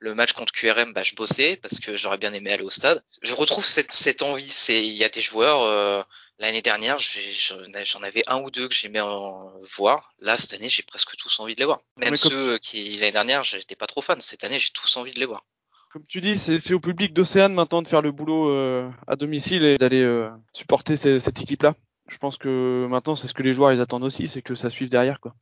le 0.00 0.14
match 0.14 0.32
contre 0.32 0.52
QRM, 0.52 0.92
bah, 0.92 1.02
je 1.04 1.14
bossais 1.14 1.56
parce 1.56 1.78
que 1.78 1.94
j'aurais 1.96 2.18
bien 2.18 2.32
aimé 2.32 2.50
aller 2.52 2.62
au 2.64 2.70
stade. 2.70 3.02
Je 3.22 3.34
retrouve 3.34 3.64
cette, 3.64 3.92
cette 3.92 4.22
envie. 4.22 4.48
C'est, 4.48 4.80
il 4.84 4.94
y 4.94 5.04
a 5.04 5.08
des 5.08 5.20
joueurs. 5.20 5.62
euh, 5.62 6.02
L'année 6.38 6.62
dernière, 6.62 6.96
j'en 6.98 8.02
avais 8.02 8.22
un 8.26 8.40
ou 8.40 8.50
deux 8.50 8.66
que 8.66 8.74
j'aimais 8.74 9.00
en 9.00 9.52
voir. 9.76 10.14
Là, 10.20 10.38
cette 10.38 10.54
année, 10.54 10.70
j'ai 10.70 10.82
presque 10.82 11.14
tous 11.16 11.38
envie 11.38 11.54
de 11.54 11.60
les 11.60 11.66
voir. 11.66 11.80
Même 11.98 12.14
ceux 12.30 12.56
qui, 12.58 12.96
l'année 12.96 13.12
dernière, 13.12 13.42
j'étais 13.42 13.76
pas 13.76 13.86
trop 13.86 14.00
fan. 14.00 14.18
Cette 14.22 14.42
année, 14.44 14.58
j'ai 14.58 14.70
tous 14.70 14.96
envie 14.96 15.12
de 15.12 15.20
les 15.20 15.26
voir. 15.26 15.44
Comme 15.92 16.02
tu 16.08 16.20
dis, 16.22 16.38
c'est 16.38 16.58
c'est 16.58 16.72
au 16.72 16.80
public 16.80 17.12
d'Océane 17.12 17.52
maintenant 17.52 17.82
de 17.82 17.88
faire 17.88 18.00
le 18.00 18.12
boulot 18.12 18.48
euh, 18.50 18.88
à 19.06 19.16
domicile 19.16 19.64
et 19.64 19.76
d'aller 19.76 20.00
euh, 20.02 20.30
supporter 20.54 20.96
ces- 20.96 21.20
cette 21.20 21.40
équipe-là. 21.42 21.74
Je 22.08 22.16
pense 22.16 22.38
que 22.38 22.86
maintenant, 22.88 23.16
c'est 23.16 23.26
ce 23.26 23.34
que 23.34 23.42
les 23.42 23.52
joueurs 23.52 23.72
ils 23.72 23.80
attendent 23.82 24.04
aussi, 24.04 24.26
c'est 24.28 24.40
que 24.40 24.54
ça 24.54 24.70
suive 24.70 24.88
derrière. 24.88 25.20
Quoi. 25.20 25.34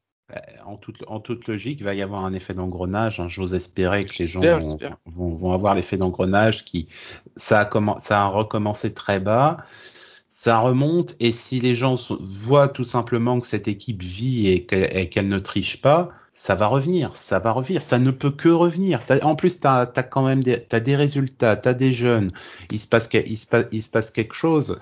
En 0.66 0.76
toute, 0.76 1.02
en 1.06 1.20
toute 1.20 1.46
logique, 1.48 1.80
il 1.80 1.84
va 1.84 1.94
y 1.94 2.02
avoir 2.02 2.24
un 2.24 2.34
effet 2.34 2.52
d'engrenage. 2.52 3.18
hein. 3.20 3.28
J'ose 3.28 3.54
espérer 3.54 4.04
que 4.04 4.12
les 4.18 4.26
gens 4.26 4.40
vont, 4.60 4.68
j'espère. 4.70 4.96
vont, 5.06 5.34
vont 5.34 5.52
avoir 5.52 5.74
l'effet 5.74 5.96
d'engrenage 5.96 6.64
qui, 6.66 6.86
ça 7.36 7.60
a, 7.62 7.98
ça 7.98 8.22
a 8.22 8.26
recommencé 8.26 8.92
très 8.92 9.20
bas. 9.20 9.56
Ça 10.30 10.58
remonte 10.58 11.16
et 11.18 11.32
si 11.32 11.58
les 11.60 11.74
gens 11.74 11.96
sont- 11.96 12.18
voient 12.20 12.68
tout 12.68 12.84
simplement 12.84 13.40
que 13.40 13.46
cette 13.46 13.66
équipe 13.68 14.02
vit 14.02 14.48
et 14.48 14.64
que- 14.64 14.76
et 14.96 15.08
qu'elle 15.08 15.28
ne 15.28 15.38
triche 15.38 15.80
pas, 15.80 16.10
ça 16.32 16.54
va 16.54 16.68
revenir, 16.68 17.16
ça 17.16 17.40
va 17.40 17.50
revenir, 17.50 17.82
ça 17.82 17.98
ne 17.98 18.12
peut 18.12 18.30
que 18.30 18.48
revenir. 18.48 19.00
En 19.22 19.34
plus, 19.34 19.58
tu 19.58 19.66
as, 19.66 19.86
quand 19.86 20.22
même 20.24 20.42
des, 20.44 20.62
t'as 20.62 20.78
des 20.78 20.94
résultats, 20.94 21.56
tu 21.56 21.68
as 21.68 21.74
des 21.74 21.92
jeunes, 21.92 22.30
il 22.70 22.78
se, 22.78 22.86
passe, 22.86 23.08
il, 23.12 23.36
se 23.36 23.46
passe, 23.46 23.64
il 23.72 23.82
se 23.82 23.88
passe 23.88 24.10
quelque 24.12 24.34
chose. 24.34 24.78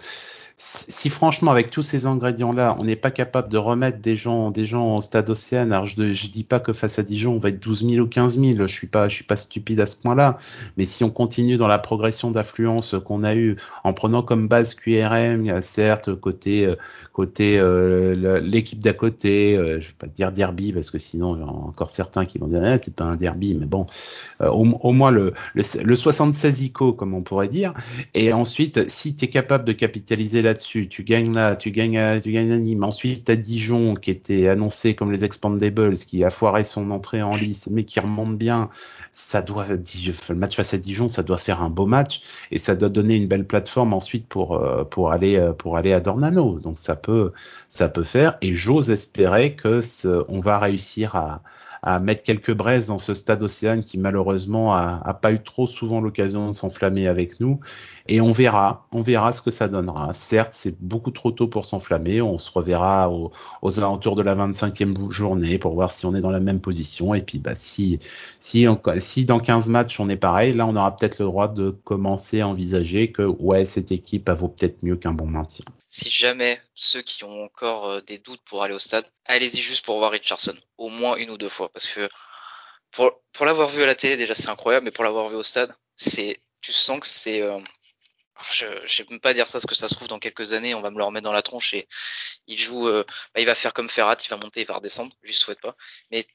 Si, 0.59 1.11
franchement, 1.11 1.51
avec 1.51 1.71
tous 1.71 1.83
ces 1.83 2.07
ingrédients-là, 2.07 2.77
on 2.79 2.85
n'est 2.85 2.97
pas 2.97 3.11
capable 3.11 3.51
de 3.51 3.59
remettre 3.59 3.99
des 3.99 4.16
gens, 4.16 4.51
des 4.51 4.64
gens 4.64 4.97
au 4.97 5.01
stade 5.03 5.29
Océane, 5.29 5.71
alors 5.71 5.85
je, 5.85 6.14
je 6.14 6.29
dis 6.29 6.45
pas 6.45 6.61
que 6.61 6.73
face 6.73 6.99
à 6.99 7.03
Dijon, 7.03 7.35
on 7.35 7.38
va 7.38 7.51
être 7.51 7.61
12 7.61 7.87
000 7.87 8.03
ou 8.03 8.09
15 8.09 8.40
000, 8.40 8.66
je 8.66 8.73
suis 8.73 8.87
pas, 8.87 9.07
je 9.11 9.16
suis 9.16 9.25
pas 9.25 9.37
stupide 9.37 9.81
à 9.81 9.87
ce 9.87 9.97
point-là, 9.97 10.38
mais 10.79 10.85
si 10.85 11.05
on 11.05 11.11
continue 11.11 11.57
dans 11.57 11.69
la 11.69 11.79
progression 11.79 12.31
d'affluence 12.31 12.95
qu'on 13.05 13.23
a 13.23 13.35
eu 13.35 13.57
en 13.85 13.92
prenant 13.92 14.23
comme 14.23 14.49
base 14.49 14.75
QRM, 14.75 15.61
certes 15.61 16.14
côté 16.14 16.64
euh, 16.64 16.77
côté 17.12 17.59
euh, 17.59 18.40
l'équipe 18.40 18.79
d'à 18.79 18.95
côté, 18.95 19.59
euh, 19.59 19.79
je 19.83 19.88
vais 19.88 19.95
pas 19.99 20.07
dire 20.07 20.33
derby 20.33 20.73
parce 20.73 20.90
que 20.90 20.99
sinon 20.99 21.37
il 21.37 21.40
y 21.40 21.45
en 21.45 21.49
a 21.49 21.51
encore 21.51 21.90
certains 21.90 22.25
qui 22.25 22.38
vont 22.38 22.47
dire 22.47 22.62
ah, 22.64 22.79
c'est 22.83 22.97
pas 22.97 23.05
un 23.05 23.16
derby, 23.16 23.53
mais 23.53 23.66
bon, 23.66 23.85
au, 24.40 24.64
au 24.64 24.92
moins 24.92 25.11
le, 25.11 25.35
le 25.53 25.62
le 25.83 25.97
76 25.97 26.62
ICO 26.62 26.95
comme 26.95 27.12
on 27.12 27.21
pourrait 27.21 27.49
dire. 27.49 27.75
Et 28.14 28.33
ensuite, 28.33 28.88
si 28.88 29.14
tu 29.16 29.27
es 29.27 29.29
capable 29.29 29.64
de 29.64 29.73
capitaliser 29.73 30.46
là-dessus, 30.47 30.89
tu 30.89 31.05
gagnes 31.05 31.35
là, 31.35 31.57
tu 31.57 31.71
gagnes 31.71 31.99
à, 31.99 32.21
tu 32.21 32.33
gagnes 32.33 32.53
à 32.53 32.59
Nîmes. 32.59 32.85
Ensuite, 32.85 33.29
as 33.29 33.37
Dijon 33.37 33.95
qui 33.95 34.11
était 34.11 34.49
annoncé 34.49 34.95
comme 34.95 35.13
les 35.13 35.25
Expandables, 35.25 35.95
qui 35.95 36.25
a 36.25 36.31
foiré 36.31 36.65
son 36.65 36.91
entrée 36.91 37.23
en 37.23 37.37
lice, 37.37 37.69
mais 37.71 37.85
qui 37.85 38.01
remonte 38.01 38.39
bien. 38.39 38.71
Ça 39.13 39.43
doit, 39.43 39.67
le 39.69 40.35
match 40.35 40.57
face 40.57 40.75
à 40.75 40.79
Dijon, 40.79 41.09
ça 41.09 41.23
doit 41.23 41.39
faire 41.39 41.63
un 41.63 41.71
beau 41.71 41.87
match 41.87 42.23
et 42.51 42.59
ça 42.59 42.75
doit 42.75 42.89
donner 42.89 43.17
une 43.17 43.27
belle 43.27 43.47
plateforme 43.47 43.93
ensuite 43.93 44.27
pour 44.27 44.57
euh, 44.57 44.85
pour 44.85 45.11
aller 45.13 45.37
euh, 45.37 45.53
pour 45.53 45.77
aller 45.77 45.93
à 45.93 46.01
Dornano. 46.01 46.59
Donc 46.61 46.79
ça 46.79 46.97
peut 46.97 47.33
ça 47.69 47.89
peut 47.89 48.03
faire 48.03 48.39
et 48.41 48.53
j'ose 48.53 48.91
espérer 48.91 49.55
que 49.55 49.81
on 50.29 50.41
va 50.41 50.59
réussir 50.59 51.17
à 51.17 51.43
à 51.83 52.01
mettre 52.01 52.23
quelques 52.23 52.55
braises 52.55 52.89
dans 52.89 52.99
ce 52.99 53.15
stade 53.15 53.43
Océane 53.43 53.83
qui 53.85 53.99
malheureusement 53.99 54.75
a, 54.75 55.15
pas 55.15 55.33
eu 55.33 55.43
trop 55.43 55.67
souvent 55.67 56.01
l'occasion 56.01 56.49
de 56.49 56.53
s'enflammer 56.55 57.07
avec 57.09 57.41
nous. 57.41 57.61
Et 58.09 58.21
on 58.21 58.33
verra, 58.33 58.87
on 58.93 59.03
verra 59.03 59.33
ce 59.33 59.43
que 59.43 59.51
ça 59.51 59.69
donnera. 59.69 60.12
Certes, 60.15 60.53
c'est 60.53 60.81
beaucoup 60.81 61.11
trop 61.11 61.31
tôt 61.33 61.49
pour 61.49 61.65
s'enflammer. 61.65 62.23
On 62.23 62.39
se 62.39 62.51
reverra 62.51 63.11
au- 63.11 63.33
aux 63.62 63.79
alentours 63.79 64.15
de 64.17 64.23
la 64.23 64.35
25e 64.35 64.95
journée 65.11 65.59
pour 65.59 65.75
voir 65.75 65.91
si 65.91 66.07
on 66.07 66.15
est 66.15 66.21
dans 66.21 66.31
la 66.31 66.41
même 66.41 66.61
position. 66.61 67.15
Et 67.15 67.23
puis, 67.23 67.39
bah, 67.39 67.55
si, 67.55 67.99
si, 68.41 68.67
si 68.99 69.25
dans 69.27 69.41
15 69.41 69.69
matchs 69.69 70.01
on 70.01 70.09
est 70.09 70.17
pareil, 70.17 70.53
là, 70.55 70.67
on 70.67 70.77
aura 70.77 70.97
peut-être 70.97 71.19
le 71.19 71.27
droit 71.27 71.49
de 71.49 71.71
commencer 71.85 72.41
à 72.41 72.49
envisager 72.49 73.11
que, 73.12 73.23
ouais, 73.23 73.65
cette 73.65 73.93
équipe, 73.93 74.31
vaut 74.31 74.49
peut-être 74.49 74.83
mieux 74.83 74.97
qu'un 74.97 75.12
bon 75.12 75.27
maintien. 75.27 75.65
Si 75.97 76.11
jamais 76.11 76.61
ceux 76.75 77.01
qui 77.01 77.25
ont 77.25 77.45
encore 77.45 77.87
euh, 77.87 78.01
des 78.03 78.19
doutes 78.19 78.43
pour 78.43 78.63
aller 78.63 78.75
au 78.75 78.79
stade, 78.79 79.11
allez-y 79.25 79.63
juste 79.63 79.85
pour 79.85 79.99
voir 79.99 80.11
Richardson, 80.11 80.57
au 80.77 80.91
moins 80.91 81.17
une 81.17 81.31
ou 81.31 81.39
deux 81.39 81.49
fois, 81.49 81.71
parce 81.73 81.89
que 81.89 82.07
pour, 82.91 83.47
l'avoir 83.47 83.71
vu 83.71 83.83
à 83.83 83.87
la 83.87 83.95
télé 83.95 84.17
déjà 84.19 84.35
c'est 84.35 84.51
incroyable, 84.51 84.85
mais 84.85 84.91
pour 84.91 85.05
l'avoir 85.05 85.29
vu 85.29 85.37
au 85.37 85.43
stade, 85.43 85.75
c'est 85.97 86.37
tu 86.61 86.73
sens 86.73 87.01
que 87.01 87.07
c'est 87.07 87.41
euh, 87.41 87.59
je 88.53 88.67
je 88.87 89.03
vais 89.03 89.09
même 89.11 89.21
pas 89.21 89.33
dire 89.33 89.47
ça 89.47 89.53
parce 89.55 89.67
que 89.67 89.75
ça 89.75 89.89
se 89.89 89.95
trouve 89.95 90.09
dans 90.09 90.19
quelques 90.19 90.53
années 90.53 90.75
on 90.75 90.83
va 90.83 90.91
me 90.91 90.99
le 90.99 91.05
remettre 91.05 91.25
dans 91.25 91.33
la 91.33 91.43
tronche 91.43 91.73
et 91.73 91.89
il 92.47 92.59
joue 92.59 92.89
euh, 92.89 93.05
bah, 93.35 93.41
il 93.41 93.47
va 93.47 93.55
faire 93.55 93.73
comme 93.73 93.89
Ferrat, 93.89 94.19
il 94.23 94.29
va 94.29 94.37
monter, 94.37 94.61
il 94.63 94.67
va 94.67 94.75
redescendre, 94.75 95.17
je 95.23 95.29
lui 95.29 95.35
souhaite 95.35 95.61
pas, 95.61 95.77
mais 96.11 96.27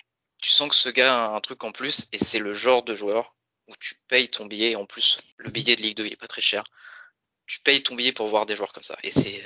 tu 0.42 0.50
sens 0.50 0.70
que 0.70 0.76
ce 0.76 0.90
gars 0.90 1.26
a 1.26 1.28
un 1.36 1.42
truc 1.42 1.64
en 1.64 1.72
plus 1.72 2.08
et 2.14 2.18
c'est 2.18 2.40
le 2.40 2.54
genre 2.54 2.84
de 2.84 2.96
joueur 2.96 3.36
où 3.68 3.76
tu 3.80 3.96
payes 4.08 4.28
ton 4.28 4.48
billet 4.48 4.72
et 4.72 4.76
en 4.76 4.88
plus 4.88 5.20
le 5.38 5.52
billet 5.52 5.76
de 5.76 5.82
Ligue 5.84 5.98
2 5.98 6.06
il 6.08 6.14
est 6.14 6.16
pas 6.16 6.28
très 6.28 6.42
cher. 6.42 6.64
Payes 7.64 7.84
ton 7.84 7.96
billet 7.96 8.12
pour 8.12 8.28
voir 8.28 8.46
des 8.46 8.56
joueurs 8.56 8.74
comme 8.74 8.84
ça 8.84 8.98
et 9.04 9.12
c'est 9.12 9.42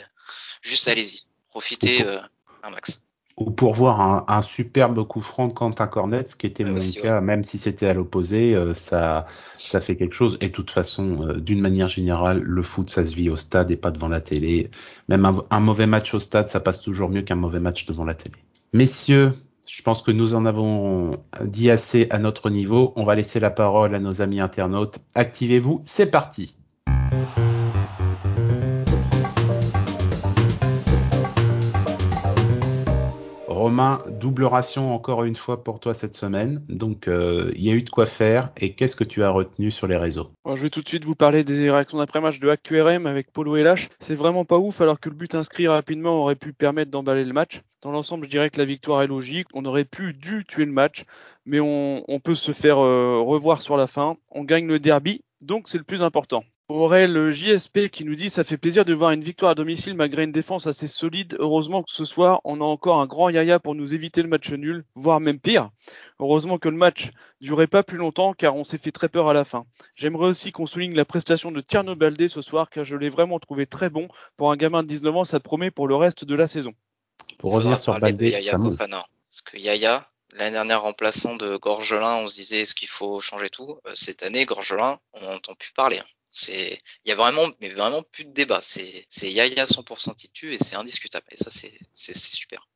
juste 0.62 0.88
allez-y, 0.88 1.24
profitez 1.50 2.06
euh, 2.06 2.20
un 2.64 2.70
max. 2.70 3.02
Ou 3.38 3.52
pour 3.52 3.74
voir 3.74 4.00
un, 4.00 4.24
un 4.30 4.42
superbe 4.42 5.06
coup 5.06 5.20
franc 5.20 5.50
Quentin 5.50 5.88
Cornet, 5.88 6.26
ce 6.26 6.38
qui 6.38 6.48
était 6.48 6.64
mon 6.64 6.78
aussi, 6.78 7.02
cas, 7.02 7.20
même 7.20 7.44
si 7.44 7.58
c'était 7.58 7.88
à 7.88 7.94
l'opposé, 7.94 8.56
euh, 8.56 8.74
ça, 8.74 9.26
ça 9.58 9.82
fait 9.82 9.98
quelque 9.98 10.16
chose. 10.16 10.38
Et 10.40 10.48
de 10.48 10.54
toute 10.54 10.72
façon, 10.72 11.28
euh, 11.28 11.34
d'une 11.42 11.60
manière 11.60 11.90
générale, 11.90 12.40
le 12.40 12.64
foot, 12.64 12.90
ça 12.90 13.06
se 13.06 13.14
vit 13.14 13.30
au 13.30 13.36
stade 13.36 13.72
et 13.72 13.76
pas 13.76 13.92
devant 13.92 14.08
la 14.08 14.22
télé. 14.22 14.72
Même 15.10 15.26
un, 15.26 15.44
un 15.50 15.60
mauvais 15.60 15.86
match 15.86 16.14
au 16.14 16.22
stade, 16.22 16.48
ça 16.48 16.62
passe 16.62 16.80
toujours 16.80 17.10
mieux 17.10 17.24
qu'un 17.24 17.36
mauvais 17.36 17.60
match 17.60 17.86
devant 17.86 18.06
la 18.06 18.16
télé. 18.16 18.38
Messieurs, 18.72 19.34
je 19.68 19.82
pense 19.82 20.02
que 20.02 20.12
nous 20.12 20.34
en 20.34 20.46
avons 20.46 21.18
dit 21.42 21.70
assez 21.70 22.08
à 22.12 22.20
notre 22.20 22.50
niveau. 22.50 22.94
On 22.96 23.04
va 23.04 23.16
laisser 23.16 23.42
la 23.42 23.50
parole 23.50 23.96
à 23.96 24.00
nos 24.00 24.22
amis 24.22 24.40
internautes. 24.40 25.00
Activez-vous, 25.14 25.82
c'est 25.84 26.10
parti. 26.10 26.56
Double 34.10 34.46
ration 34.46 34.94
encore 34.94 35.24
une 35.24 35.36
fois 35.36 35.64
pour 35.64 35.80
toi 35.80 35.94
cette 35.94 36.16
semaine. 36.16 36.64
Donc, 36.70 37.08
euh, 37.08 37.52
il 37.56 37.64
y 37.64 37.70
a 37.70 37.74
eu 37.74 37.82
de 37.82 37.90
quoi 37.90 38.06
faire. 38.06 38.48
Et 38.58 38.74
qu'est-ce 38.74 38.96
que 38.96 39.04
tu 39.04 39.24
as 39.24 39.30
retenu 39.30 39.72
sur 39.72 39.88
les 39.88 39.98
réseaux? 39.98 40.32
Je 40.46 40.62
vais 40.62 40.70
tout 40.70 40.82
de 40.82 40.88
suite 40.88 41.06
vous 41.06 41.16
parler 41.16 41.44
des 41.44 41.70
réactions 41.70 41.98
d'après-match 41.98 42.40
de 42.40 42.56
HQRM 42.56 43.06
avec 43.06 43.32
Polo 43.32 43.58
et 43.58 43.64
Lach. 43.64 43.90
C'est 44.00 44.16
vraiment 44.16 44.46
pas 44.46 44.58
ouf 44.58 44.82
alors 44.82 45.00
que 45.00 45.10
le 45.10 45.16
but 45.16 45.36
inscrit 45.36 45.68
rapidement 45.68 46.22
aurait 46.22 46.36
pu 46.36 46.54
permettre 46.54 46.92
d'emballer 46.92 47.26
le 47.26 47.34
match. 47.34 47.62
Dans 47.82 47.92
l'ensemble, 47.92 48.26
je 48.26 48.30
dirais 48.30 48.50
que 48.50 48.58
la 48.58 48.66
victoire 48.66 49.02
est 49.02 49.08
logique. 49.08 49.48
On 49.54 49.66
aurait 49.66 49.86
pu, 49.86 50.14
dû 50.14 50.44
tuer 50.46 50.66
le 50.66 50.72
match, 50.72 51.04
mais 51.46 51.60
on, 51.60 52.04
on 52.08 52.20
peut 52.20 52.36
se 52.36 52.52
faire 52.52 52.80
euh, 52.80 53.20
revoir 53.22 53.62
sur 53.62 53.78
la 53.78 53.88
fin. 53.88 54.18
On 54.32 54.44
gagne 54.44 54.68
le 54.68 54.80
derby, 54.80 55.22
donc 55.44 55.68
c'est 55.68 55.78
le 55.78 55.84
plus 55.84 56.02
important. 56.02 56.44
Aurel 56.68 57.30
JSP 57.30 57.90
qui 57.90 58.06
nous 58.06 58.16
dit 58.16 58.28
ça 58.28 58.44
fait 58.44 58.58
plaisir 58.58 58.86
de 58.86 58.94
voir 58.96 59.12
une 59.12 59.24
victoire 59.24 59.52
à 59.52 59.56
domicile 59.56 59.94
malgré 59.94 60.24
une 60.24 60.32
défense 60.32 60.66
assez 60.66 60.88
solide. 60.88 61.36
Heureusement 61.38 61.84
que 61.84 61.92
ce 61.92 62.06
soir 62.06 62.42
on 62.44 62.60
a 62.60 62.64
encore 62.64 63.00
un 63.00 63.06
grand 63.06 63.30
yaya 63.30 63.60
pour 63.60 63.76
nous 63.76 63.94
éviter 63.94 64.24
le 64.24 64.28
match 64.28 64.50
nul, 64.52 64.84
voire 64.96 65.20
même 65.20 65.40
pire. 65.40 65.70
Heureusement 66.20 66.58
que 66.58 66.68
le 66.68 66.76
match 66.76 67.12
durait 67.40 67.68
pas 67.68 67.84
plus 67.84 68.00
longtemps 68.00 68.34
car 68.34 68.56
on 68.56 68.64
s'est 68.64 68.80
fait 68.80 68.92
très 68.92 69.10
peur 69.10 69.30
à 69.30 69.34
la 69.34 69.46
fin. 69.46 69.68
J'aimerais 69.94 70.26
aussi 70.26 70.52
qu'on 70.52 70.66
souligne 70.66 70.96
la 70.96 71.06
prestation 71.06 71.52
de 71.52 71.62
Tierno 71.62 71.96
Baldé 71.96 72.30
ce 72.30 72.42
soir 72.42 72.72
car 72.72 72.84
je 72.84 72.96
l'ai 72.96 73.10
vraiment 73.10 73.38
trouvé 73.38 73.68
très 73.68 73.92
bon. 73.92 74.08
Pour 74.36 74.52
un 74.52 74.56
gamin 74.56 74.82
de 74.82 74.88
19 74.88 75.18
ans, 75.18 75.24
ça 75.24 75.40
promet 75.40 75.70
pour 75.70 75.88
le 75.88 75.96
reste 75.96 76.26
de 76.26 76.34
la 76.34 76.48
saison. 76.48 76.74
Pour 77.38 77.54
revenir 77.54 77.80
sur 77.80 78.00
Baldé, 78.00 78.32
Yaya 78.32 78.58
Fofana. 78.58 79.06
Parce 79.30 79.44
que 79.44 79.58
Yaya, 79.58 80.10
l'année 80.32 80.54
dernière 80.54 80.82
remplaçant 80.82 81.36
de 81.36 81.58
Gorgelin, 81.58 82.16
on 82.16 82.28
se 82.28 82.36
disait 82.36 82.62
est-ce 82.62 82.74
qu'il 82.74 82.88
faut 82.88 83.20
changer 83.20 83.52
tout? 83.52 83.78
Euh, 83.86 83.92
Cette 83.94 84.24
année, 84.24 84.46
Gorgelin, 84.46 84.98
on 85.14 85.22
n'entend 85.22 85.54
plus 85.54 85.72
parler. 85.74 86.02
C'est, 86.38 86.78
il 87.06 87.10
y 87.10 87.12
a 87.14 87.16
vraiment, 87.16 87.48
mais 87.62 87.70
vraiment 87.70 88.04
plus 88.04 88.26
de 88.26 88.32
débat. 88.32 88.60
C'est, 88.62 89.06
c'est 89.10 89.32
Yaya 89.32 89.64
100% 89.66 90.14
titu 90.16 90.54
et 90.54 90.58
c'est 90.58 90.76
indiscutable. 90.76 91.26
Et 91.32 91.38
ça, 91.38 91.50
c'est, 91.50 91.72
c'est, 91.94 92.14
c'est 92.14 92.36
super. 92.36 92.68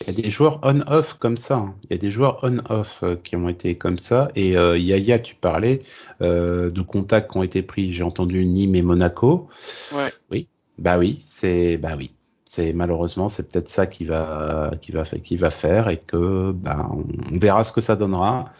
Il 0.00 0.06
y 0.06 0.10
a 0.18 0.22
des 0.22 0.30
joueurs 0.30 0.60
on-off 0.62 1.14
comme 1.18 1.36
ça. 1.36 1.56
hein. 1.56 1.76
Il 1.84 1.90
y 1.90 1.94
a 1.94 1.98
des 1.98 2.10
joueurs 2.10 2.40
on-off 2.42 3.02
euh, 3.02 3.16
qui 3.16 3.36
ont 3.36 3.50
été 3.50 3.76
comme 3.76 3.98
ça. 3.98 4.30
Et 4.34 4.56
euh, 4.56 4.78
Yaya, 4.78 5.18
tu 5.18 5.34
parlais 5.34 5.80
euh, 6.22 6.70
de 6.70 6.80
contacts 6.80 7.30
qui 7.30 7.36
ont 7.36 7.42
été 7.42 7.62
pris. 7.62 7.92
J'ai 7.92 8.02
entendu 8.02 8.46
Nîmes 8.46 8.74
et 8.74 8.82
Monaco. 8.82 9.48
Ouais. 9.92 10.10
Oui. 10.30 10.48
Bah 10.78 10.96
oui, 10.96 11.18
c'est 11.22 11.76
bah 11.76 11.96
oui. 11.98 12.14
C'est 12.46 12.72
malheureusement 12.72 13.28
c'est 13.28 13.50
peut-être 13.52 13.68
ça 13.68 13.86
qui 13.86 14.04
va 14.04 14.72
qui 14.80 14.90
va 14.92 15.04
qui 15.04 15.36
va 15.36 15.50
faire 15.50 15.88
et 15.88 15.98
que 15.98 16.52
bah 16.52 16.88
on, 16.90 17.04
on 17.34 17.38
verra 17.38 17.62
ce 17.62 17.72
que 17.72 17.82
ça 17.82 17.94
donnera. 17.94 18.52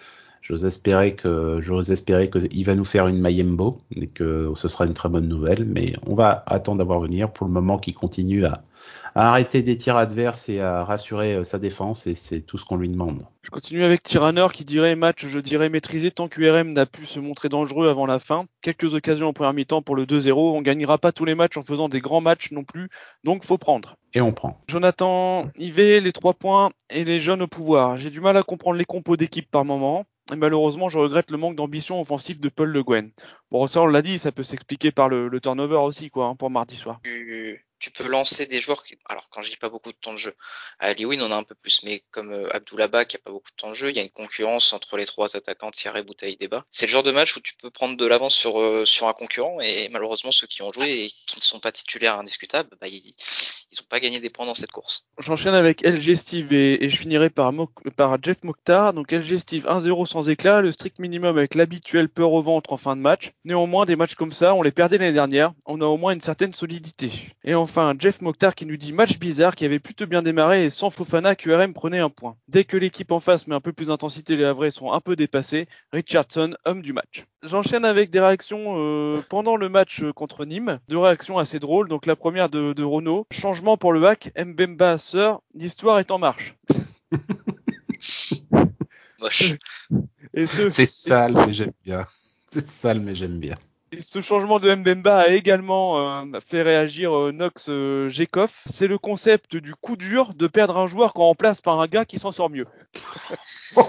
J'ose 0.42 0.64
espérer 0.64 1.14
que 1.14 1.60
j'ose 1.62 1.90
espérer 1.90 2.28
que 2.28 2.38
il 2.50 2.64
va 2.64 2.74
nous 2.74 2.84
faire 2.84 3.06
une 3.06 3.18
Mayembo 3.18 3.80
et 3.94 4.08
que 4.08 4.52
ce 4.54 4.68
sera 4.68 4.86
une 4.86 4.92
très 4.92 5.08
bonne 5.08 5.28
nouvelle. 5.28 5.64
Mais 5.64 5.94
on 6.06 6.14
va 6.14 6.42
attendre 6.46 6.78
d'avoir 6.78 7.00
venir 7.00 7.32
pour 7.32 7.46
le 7.46 7.52
moment 7.52 7.78
qu'il 7.78 7.94
continue 7.94 8.44
à 8.44 8.62
à 9.14 9.28
arrêter 9.28 9.62
des 9.62 9.76
tirs 9.76 9.96
adverses 9.96 10.48
et 10.48 10.60
à 10.60 10.84
rassurer 10.84 11.34
euh, 11.34 11.44
sa 11.44 11.58
défense 11.58 12.06
et 12.06 12.14
c'est 12.14 12.40
tout 12.40 12.58
ce 12.58 12.64
qu'on 12.64 12.76
lui 12.76 12.88
demande. 12.88 13.26
Je 13.42 13.50
continue 13.50 13.84
avec 13.84 14.02
Tyranner 14.02 14.46
qui 14.52 14.64
dirait 14.64 14.96
match, 14.96 15.26
je 15.26 15.38
dirais 15.38 15.68
maîtrisé 15.68 16.10
tant 16.10 16.28
qu'URM 16.28 16.72
n'a 16.72 16.86
pu 16.86 17.06
se 17.06 17.20
montrer 17.20 17.48
dangereux 17.48 17.88
avant 17.88 18.06
la 18.06 18.18
fin. 18.18 18.46
Quelques 18.60 18.94
occasions 18.94 19.28
en 19.28 19.32
première 19.32 19.52
mi-temps 19.52 19.82
pour 19.82 19.96
le 19.96 20.06
2-0. 20.06 20.32
On 20.32 20.62
gagnera 20.62 20.98
pas 20.98 21.12
tous 21.12 21.24
les 21.24 21.34
matchs 21.34 21.56
en 21.56 21.62
faisant 21.62 21.88
des 21.88 22.00
grands 22.00 22.20
matchs 22.20 22.52
non 22.52 22.64
plus, 22.64 22.88
donc 23.24 23.44
faut 23.44 23.58
prendre. 23.58 23.96
Et 24.14 24.20
on 24.20 24.32
prend. 24.32 24.60
Jonathan 24.68 25.48
Yvé, 25.56 26.00
les 26.00 26.12
trois 26.12 26.34
points 26.34 26.70
et 26.90 27.04
les 27.04 27.20
jeunes 27.20 27.42
au 27.42 27.46
pouvoir. 27.46 27.96
J'ai 27.96 28.10
du 28.10 28.20
mal 28.20 28.36
à 28.36 28.42
comprendre 28.42 28.76
les 28.78 28.84
compos 28.84 29.16
d'équipe 29.16 29.50
par 29.50 29.64
moment. 29.64 30.06
Malheureusement, 30.30 30.88
je 30.88 30.98
regrette 30.98 31.30
le 31.30 31.36
manque 31.36 31.56
d'ambition 31.56 32.00
offensive 32.00 32.40
de 32.40 32.48
Paul 32.48 32.70
Le 32.70 32.82
Guen. 32.82 33.10
Bon, 33.50 33.66
ça, 33.66 33.82
on 33.82 33.86
l'a 33.86 34.02
dit, 34.02 34.18
ça 34.18 34.32
peut 34.32 34.42
s'expliquer 34.42 34.92
par 34.92 35.08
le, 35.08 35.28
le 35.28 35.40
turnover 35.40 35.76
aussi, 35.76 36.10
quoi, 36.10 36.26
hein, 36.26 36.36
pour 36.36 36.48
mardi 36.48 36.76
soir. 36.76 37.00
Tu, 37.82 37.90
peux 37.90 38.06
lancer 38.06 38.46
des 38.46 38.60
joueurs 38.60 38.84
qui, 38.84 38.96
alors 39.06 39.28
quand 39.30 39.42
je 39.42 39.50
dis 39.50 39.56
pas 39.56 39.68
beaucoup 39.68 39.90
de 39.90 39.96
temps 39.96 40.12
de 40.12 40.18
jeu, 40.18 40.34
à 40.78 40.94
Lewin 40.94 41.20
on 41.20 41.32
a 41.32 41.36
un 41.36 41.42
peu 41.42 41.54
plus, 41.54 41.82
mais 41.82 42.02
comme 42.10 42.30
euh, 42.30 42.54
Abdoulaba 42.54 43.04
qui 43.04 43.16
a 43.16 43.18
pas 43.18 43.30
beaucoup 43.30 43.50
de 43.50 43.56
temps 43.56 43.70
de 43.70 43.74
jeu, 43.74 43.90
il 43.90 43.96
y 43.96 43.98
a 43.98 44.02
une 44.02 44.10
concurrence 44.10 44.72
entre 44.72 44.96
les 44.96 45.06
trois 45.06 45.36
attaquants 45.36 45.70
Thierry 45.70 46.02
Boutaï 46.02 46.36
Débat. 46.36 46.64
C'est 46.70 46.86
le 46.86 46.92
genre 46.92 47.02
de 47.02 47.10
match 47.10 47.36
où 47.36 47.40
tu 47.40 47.54
peux 47.54 47.70
prendre 47.70 47.96
de 47.96 48.06
l'avance 48.06 48.34
sur 48.34 48.60
euh, 48.60 48.84
sur 48.84 49.08
un 49.08 49.12
concurrent 49.12 49.60
et 49.60 49.88
malheureusement 49.88 50.32
ceux 50.32 50.46
qui 50.46 50.62
ont 50.62 50.72
joué 50.72 50.90
et 50.90 51.10
qui 51.26 51.36
ne 51.36 51.42
sont 51.42 51.60
pas 51.60 51.72
titulaires 51.72 52.18
indiscutables, 52.18 52.70
bah, 52.80 52.88
ils 52.88 53.14
ils 53.72 53.80
ont 53.80 53.86
pas 53.88 54.00
gagné 54.00 54.20
des 54.20 54.28
points 54.28 54.44
dans 54.44 54.54
cette 54.54 54.70
course. 54.70 55.06
J'enchaîne 55.18 55.54
avec 55.54 55.82
LG 55.82 56.14
Steve 56.14 56.52
et, 56.52 56.88
je 56.88 56.96
finirai 56.96 57.30
par 57.30 57.52
Jeff 58.22 58.42
Mokhtar. 58.42 58.92
Donc 58.92 59.10
LG 59.10 59.38
Steve 59.38 59.66
1-0 59.66 60.06
sans 60.06 60.28
éclat, 60.28 60.60
le 60.60 60.72
strict 60.72 60.98
minimum 60.98 61.38
avec 61.38 61.54
l'habituel 61.54 62.10
peur 62.10 62.32
au 62.32 62.42
ventre 62.42 62.72
en 62.72 62.76
fin 62.76 62.96
de 62.96 63.00
match. 63.00 63.32
Néanmoins, 63.44 63.86
des 63.86 63.96
matchs 63.96 64.14
comme 64.14 64.32
ça, 64.32 64.54
on 64.54 64.62
les 64.62 64.72
perdait 64.72 64.98
l'année 64.98 65.14
dernière. 65.14 65.52
On 65.64 65.80
a 65.80 65.86
au 65.86 65.96
moins 65.96 66.12
une 66.12 66.20
certaine 66.20 66.52
solidité. 66.52 67.10
Et 67.44 67.54
enfin, 67.54 67.71
Jeff 67.98 68.20
Mokhtar 68.20 68.54
qui 68.54 68.66
nous 68.66 68.76
dit 68.76 68.92
match 68.92 69.18
bizarre 69.18 69.56
qui 69.56 69.64
avait 69.64 69.78
plutôt 69.78 70.06
bien 70.06 70.20
démarré 70.22 70.64
et 70.64 70.70
sans 70.70 70.90
Fofana 70.90 71.34
QRM 71.34 71.72
prenait 71.72 72.00
un 72.00 72.10
point. 72.10 72.36
Dès 72.48 72.64
que 72.64 72.76
l'équipe 72.76 73.10
en 73.12 73.20
face 73.20 73.46
met 73.46 73.54
un 73.54 73.60
peu 73.60 73.72
plus 73.72 73.86
d'intensité, 73.86 74.36
les 74.36 74.44
Havrais 74.44 74.70
sont 74.70 74.92
un 74.92 75.00
peu 75.00 75.16
dépassés. 75.16 75.66
Richardson, 75.92 76.54
homme 76.66 76.82
du 76.82 76.92
match. 76.92 77.24
J'enchaîne 77.42 77.86
avec 77.86 78.10
des 78.10 78.20
réactions 78.20 78.74
euh, 78.76 79.22
pendant 79.28 79.56
le 79.56 79.70
match 79.70 80.02
euh, 80.02 80.12
contre 80.12 80.44
Nîmes. 80.44 80.80
Deux 80.88 80.98
réactions 80.98 81.38
assez 81.38 81.58
drôles. 81.58 81.88
Donc 81.88 82.04
la 82.04 82.14
première 82.14 82.50
de, 82.50 82.74
de 82.74 82.84
Renault. 82.84 83.26
Changement 83.32 83.78
pour 83.78 83.92
le 83.94 84.06
hack. 84.06 84.32
Mbemba 84.36 84.98
sœur. 84.98 85.40
L'histoire 85.54 85.98
est 85.98 86.10
en 86.10 86.18
marche. 86.18 86.56
Moche. 89.20 89.54
Et 90.34 90.46
ce, 90.46 90.68
C'est 90.68 90.86
sale 90.86 91.34
mais 91.46 91.52
j'aime 91.52 91.72
bien. 91.84 92.02
C'est 92.48 92.64
sale 92.64 93.00
mais 93.00 93.14
j'aime 93.14 93.38
bien. 93.38 93.56
Et 93.92 94.00
ce 94.00 94.20
changement 94.20 94.58
de 94.58 94.74
Mbemba 94.74 95.18
a 95.18 95.28
également 95.28 96.24
euh, 96.24 96.40
fait 96.40 96.62
réagir 96.62 97.16
euh, 97.16 97.32
Nox 97.32 97.66
euh. 97.68 98.10
C'est 98.66 98.86
le 98.86 98.98
concept 98.98 99.56
du 99.56 99.74
coup 99.74 99.96
dur 99.96 100.34
de 100.34 100.46
perdre 100.46 100.78
un 100.78 100.86
joueur 100.86 101.12
qu'on 101.12 101.24
remplace 101.24 101.60
par 101.60 101.78
un 101.78 101.86
gars 101.86 102.04
qui 102.04 102.18
s'en 102.18 102.32
sort 102.32 102.50
mieux. 102.50 102.66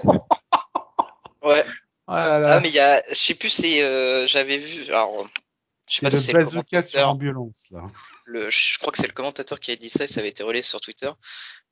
Ouais. 1.46 1.66
Oh 2.08 2.14
là 2.14 2.36
Ah 2.36 2.40
là. 2.40 2.60
mais 2.62 2.70
il 2.70 2.76
y 2.76 2.80
a, 2.80 3.02
je 3.10 3.16
sais 3.16 3.34
plus 3.34 3.50
c'est, 3.50 3.84
euh, 3.84 4.26
j'avais 4.28 4.58
vu, 4.58 4.90
alors 4.90 5.12
je 5.90 5.96
sais 5.96 6.02
pas 6.02 6.10
si 6.10 6.32
le 6.32 6.46
c'est 6.46 6.72
le 6.72 6.82
sur 6.82 7.10
ambulance 7.10 7.66
là. 7.72 7.84
Le, 8.26 8.50
je 8.50 8.78
crois 8.80 8.92
que 8.92 8.98
c'est 8.98 9.08
le 9.08 9.14
commentateur 9.14 9.60
qui 9.60 9.72
a 9.72 9.76
dit 9.76 9.90
ça 9.90 10.06
et 10.06 10.08
ça 10.08 10.20
avait 10.20 10.30
été 10.30 10.44
relayé 10.44 10.62
sur 10.62 10.82
Twitter. 10.82 11.10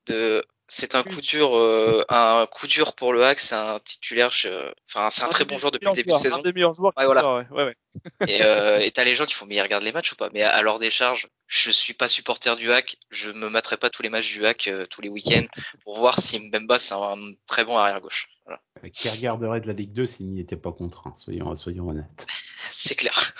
De, 0.07 0.43
c'est 0.67 0.95
un 0.95 1.03
coup 1.03 1.21
dur, 1.21 1.55
euh, 1.55 2.03
un 2.09 2.47
coup 2.49 2.65
dur 2.65 2.93
pour 2.93 3.11
le 3.13 3.23
hack, 3.25 3.39
c'est 3.39 3.55
un 3.55 3.77
titulaire, 3.79 4.29
enfin 4.89 5.09
c'est 5.09 5.23
un 5.23 5.27
très 5.27 5.43
bon 5.45 5.57
joueur 5.57 5.71
depuis 5.71 5.87
le 5.87 5.93
début 5.93 6.11
de 6.11 6.15
saison. 6.15 6.37
Un 6.37 6.41
des 6.41 6.53
meilleurs 6.53 6.73
joueurs 6.73 6.93
qui 6.93 7.01
Ouais, 7.01 7.05
voilà. 7.05 7.21
sort, 7.21 7.35
ouais, 7.35 7.47
ouais, 7.51 7.63
ouais. 7.65 7.75
Et 8.29 8.41
euh, 8.41 8.89
t'as 8.93 9.03
les 9.03 9.15
gens 9.15 9.25
qui 9.25 9.35
font 9.35 9.45
mais 9.45 9.55
ils 9.55 9.61
regardent 9.61 9.83
les 9.83 9.91
matchs 9.91 10.13
ou 10.13 10.15
pas? 10.15 10.29
Mais 10.33 10.43
à, 10.43 10.55
à 10.55 10.61
leur 10.61 10.79
décharge, 10.79 11.27
je 11.45 11.69
suis 11.71 11.93
pas 11.93 12.07
supporter 12.07 12.55
du 12.55 12.71
hack, 12.71 12.95
je 13.09 13.29
me 13.31 13.49
mettrai 13.49 13.75
pas 13.75 13.89
tous 13.89 14.01
les 14.01 14.09
matchs 14.09 14.31
du 14.31 14.45
hack 14.45 14.69
euh, 14.69 14.85
tous 14.85 15.01
les 15.01 15.09
week-ends 15.09 15.45
pour 15.83 15.99
voir 15.99 16.19
si 16.19 16.39
Mbemba 16.39 16.79
c'est 16.79 16.93
un, 16.93 17.17
très 17.47 17.65
bon 17.65 17.77
arrière 17.77 17.99
gauche. 17.99 18.29
Voilà. 18.45 18.61
Qui 18.93 19.09
regarderait 19.09 19.59
de 19.59 19.67
la 19.67 19.73
Ligue 19.73 19.91
2 19.91 20.05
s'il 20.05 20.27
n'y 20.27 20.39
était 20.39 20.55
pas 20.55 20.71
contraint, 20.71 21.13
soyons, 21.13 21.53
soyons 21.53 21.89
honnêtes. 21.89 22.25
C'est 22.71 22.95
clair. 22.95 23.33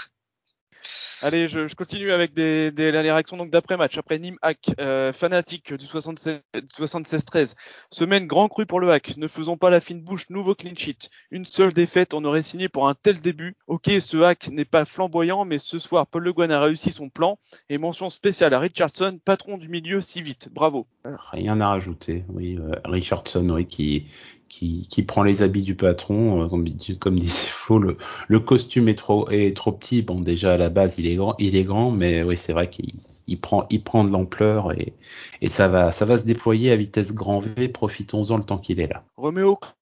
Allez, 1.23 1.47
je, 1.47 1.73
continue 1.75 2.11
avec 2.11 2.33
des, 2.33 2.71
des, 2.71 2.91
les 2.91 2.99
réactions 2.99 3.37
donc 3.37 3.51
d'après 3.51 3.77
match. 3.77 3.97
Après 3.97 4.17
Nîmes 4.17 4.37
hack, 4.41 4.71
euh, 4.79 5.13
fanatique 5.13 5.73
du 5.73 5.85
76 5.85 6.39
76-13. 6.55 7.55
Semaine 7.89 8.27
grand 8.27 8.47
cru 8.47 8.65
pour 8.65 8.79
le 8.79 8.91
hack. 8.91 9.17
Ne 9.17 9.27
faisons 9.27 9.57
pas 9.57 9.69
la 9.69 9.79
fine 9.79 10.01
bouche, 10.01 10.29
nouveau 10.29 10.55
clean 10.55 10.75
sheet. 10.75 11.09
Une 11.29 11.45
seule 11.45 11.73
défaite, 11.73 12.13
on 12.13 12.25
aurait 12.25 12.41
signé 12.41 12.69
pour 12.69 12.87
un 12.87 12.95
tel 12.95 13.21
début. 13.21 13.55
Ok, 13.67 13.89
ce 13.99 14.17
hack 14.21 14.49
n'est 14.49 14.65
pas 14.65 14.85
flamboyant, 14.85 15.45
mais 15.45 15.59
ce 15.59 15.79
soir, 15.79 16.07
Paul 16.07 16.23
Le 16.23 16.33
Guen 16.33 16.51
a 16.51 16.59
réussi 16.59 16.91
son 16.91 17.09
plan. 17.09 17.37
Et 17.69 17.77
mention 17.77 18.09
spéciale 18.09 18.53
à 18.53 18.59
Richardson, 18.59 19.19
patron 19.23 19.57
du 19.57 19.69
milieu 19.69 20.01
si 20.01 20.21
vite. 20.21 20.49
Bravo. 20.51 20.87
Rien 21.03 21.59
à 21.61 21.69
rajouter. 21.69 22.23
Oui, 22.29 22.57
euh, 22.57 22.75
Richardson, 22.85 23.49
oui, 23.49 23.65
qui, 23.65 24.05
qui, 24.49 24.87
qui 24.87 25.03
prend 25.03 25.23
les 25.23 25.41
habits 25.41 25.63
du 25.63 25.75
patron, 25.75 26.43
euh, 26.43 26.47
comme, 26.47 26.67
comme 26.99 27.17
disait 27.17 27.47
Flo, 27.49 27.79
le, 27.79 27.97
le 28.27 28.39
costume 28.39 28.87
est 28.87 28.95
trop, 28.95 29.27
est 29.29 29.55
trop 29.55 29.71
petit. 29.71 30.03
Bon, 30.03 30.19
déjà 30.19 30.53
à 30.53 30.57
la 30.57 30.69
base, 30.69 30.99
il 30.99 31.07
est 31.07 31.15
grand, 31.15 31.35
il 31.39 31.55
est 31.55 31.63
grand, 31.63 31.89
mais 31.91 32.21
oui, 32.23 32.37
c'est 32.37 32.53
vrai 32.53 32.69
qu'il 32.69 32.93
il 33.27 33.39
prend, 33.39 33.65
il 33.69 33.83
prend 33.83 34.03
de 34.03 34.11
l'ampleur 34.11 34.73
et, 34.73 34.93
et 35.41 35.47
ça 35.47 35.67
va, 35.67 35.91
ça 35.91 36.05
va 36.05 36.17
se 36.17 36.25
déployer 36.25 36.71
à 36.71 36.75
vitesse 36.75 37.13
grand 37.13 37.39
V. 37.39 37.69
Profitons-en 37.69 38.37
le 38.37 38.43
temps 38.43 38.57
qu'il 38.57 38.79
est 38.79 38.87
là. 38.87 39.03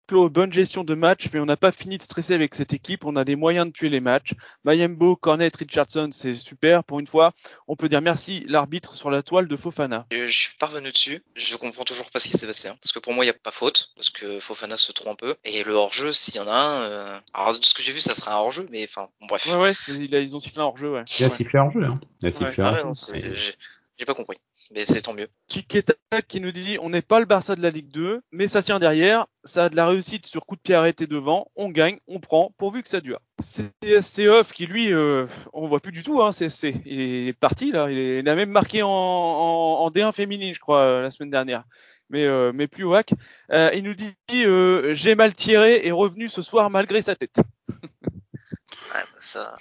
Clos, 0.10 0.28
bonne 0.32 0.51
gestion 0.51 0.84
de 0.84 0.95
match, 0.95 1.28
mais 1.32 1.39
on 1.39 1.45
n'a 1.45 1.55
pas 1.55 1.72
fini 1.72 1.99
de 1.99 2.01
stresser 2.01 2.34
avec 2.34 2.55
cette 2.55 2.74
équipe. 2.74 3.05
On 3.05 3.16
a 3.16 3.24
des 3.24 3.36
moyens 3.36 3.68
de 3.68 3.72
tuer 3.72 3.89
les 3.89 3.99
matchs. 3.99 4.34
Mayembo, 4.64 5.16
Cornet, 5.16 5.51
Richardson, 5.55 6.10
c'est 6.12 6.34
super. 6.34 6.84
Pour 6.84 6.99
une 6.99 7.05
fois, 7.05 7.32
on 7.68 7.76
peut 7.76 7.88
dire 7.88 8.01
merci 8.01 8.43
l'arbitre 8.47 8.95
sur 8.95 9.12
la 9.12 9.22
toile 9.22 9.47
de 9.47 9.55
Fofana. 9.55 10.07
Je, 10.12 10.26
je 10.26 10.32
suis 10.36 10.55
pas 10.57 10.66
revenu 10.66 10.91
dessus. 10.91 11.22
Je 11.36 11.55
comprends 11.57 11.84
toujours 11.84 12.10
pas 12.10 12.20
ce 12.20 12.28
qui 12.28 12.39
s'est 12.39 12.47
passé. 12.47 12.70
hein. 12.70 12.76
Parce 12.82 12.91
que 12.91 12.97
pour 12.97 13.14
moi, 13.14 13.24
il 13.24 13.28
n'y 13.28 13.32
a 13.32 13.36
pas 13.36 13.51
faute. 13.51 13.91
Parce 13.95 14.10
que 14.10 14.39
Fofana 14.39 14.78
se 14.78 14.91
trompe 14.91 15.10
un 15.10 15.16
peu. 15.16 15.36
Et 15.45 15.64
le 15.64 15.74
hors-jeu, 15.74 16.12
s'il 16.12 16.38
y 16.38 16.39
en 16.39 16.47
a 16.47 16.53
un. 16.53 16.82
euh, 16.82 17.20
Alors, 17.36 17.60
de 17.60 17.64
ce 17.64 17.76
que 17.76 17.84
j'ai 17.84 17.91
vu, 17.91 17.99
ça 17.99 18.16
sera 18.16 18.34
un 18.34 18.38
hors-jeu. 18.39 18.66
Mais 18.72 18.84
enfin, 18.86 19.10
bon, 19.22 19.28
bref. 19.28 19.45
Ouais, 19.45 19.57
ouais, 19.57 20.24
ils 20.24 20.36
ont 20.36 20.39
sifflé 20.39 20.60
un 20.62 20.66
hors-jeu, 20.66 20.89
ouais. 20.91 21.03
Il 21.20 21.24
a 21.24 21.28
Ouais. 21.28 21.34
sifflé 21.36 21.60
en 21.60 21.70
jeu, 21.70 21.84
hein. 21.86 21.99
Il 22.24 22.28
a 22.30 22.32
sifflé 22.32 22.64
Ah 22.66 22.82
non, 22.84 22.95
c'est- 22.95 23.20
Et- 23.20 23.53
j'ai 23.99 24.05
pas 24.05 24.13
compris. 24.13 24.37
Mais 24.73 24.85
c'est 24.85 25.01
tant 25.01 25.13
mieux. 25.13 25.27
Kiketa 25.47 25.93
qui 26.27 26.39
nous 26.39 26.51
dit 26.53 26.77
on 26.81 26.89
n'est 26.89 27.01
pas 27.01 27.19
le 27.19 27.25
Barça 27.25 27.55
de 27.55 27.61
la 27.61 27.69
Ligue 27.69 27.89
2, 27.89 28.21
mais 28.31 28.47
ça 28.47 28.63
tient 28.63 28.79
derrière, 28.79 29.27
ça 29.43 29.65
a 29.65 29.69
de 29.69 29.75
la 29.75 29.85
réussite 29.85 30.25
sur 30.25 30.45
coup 30.45 30.55
de 30.55 30.61
pied 30.61 30.73
arrêté 30.73 31.05
devant, 31.05 31.51
on 31.57 31.69
gagne, 31.69 31.99
on 32.07 32.19
prend, 32.19 32.51
pourvu 32.57 32.81
que 32.81 32.89
ça 32.89 33.01
dure. 33.01 33.19
CSC 33.41 34.27
Off 34.29 34.53
qui 34.53 34.65
lui, 34.67 34.93
euh, 34.93 35.27
on 35.53 35.67
voit 35.67 35.79
plus 35.81 35.91
du 35.91 36.01
tout, 36.03 36.21
hein, 36.21 36.31
CSC. 36.31 36.81
Il 36.85 37.27
est 37.27 37.33
parti 37.33 37.71
là, 37.71 37.91
il, 37.91 37.97
est- 37.97 38.19
il 38.19 38.29
a 38.29 38.35
même 38.35 38.51
marqué 38.51 38.81
en, 38.83 38.87
en, 38.89 39.79
en 39.81 39.89
D1 39.91 40.13
féminine, 40.13 40.53
je 40.53 40.59
crois, 40.59 40.81
euh, 40.81 41.01
la 41.01 41.11
semaine 41.11 41.29
dernière. 41.31 41.63
Mais, 42.09 42.25
euh, 42.25 42.51
mais 42.53 42.67
plus 42.67 42.85
au 42.85 42.93
hack. 42.95 43.13
Euh, 43.51 43.69
il 43.75 43.83
nous 43.83 43.93
dit 43.93 44.15
euh, 44.33 44.93
j'ai 44.95 45.13
mal 45.13 45.33
tiré 45.33 45.85
et 45.85 45.91
revenu 45.91 46.27
ce 46.27 46.41
soir 46.41 46.69
malgré 46.71 47.01
sa 47.01 47.15
tête. 47.15 47.35
Ouais, 47.37 47.83
bah, 48.93 49.03
ça. 49.19 49.55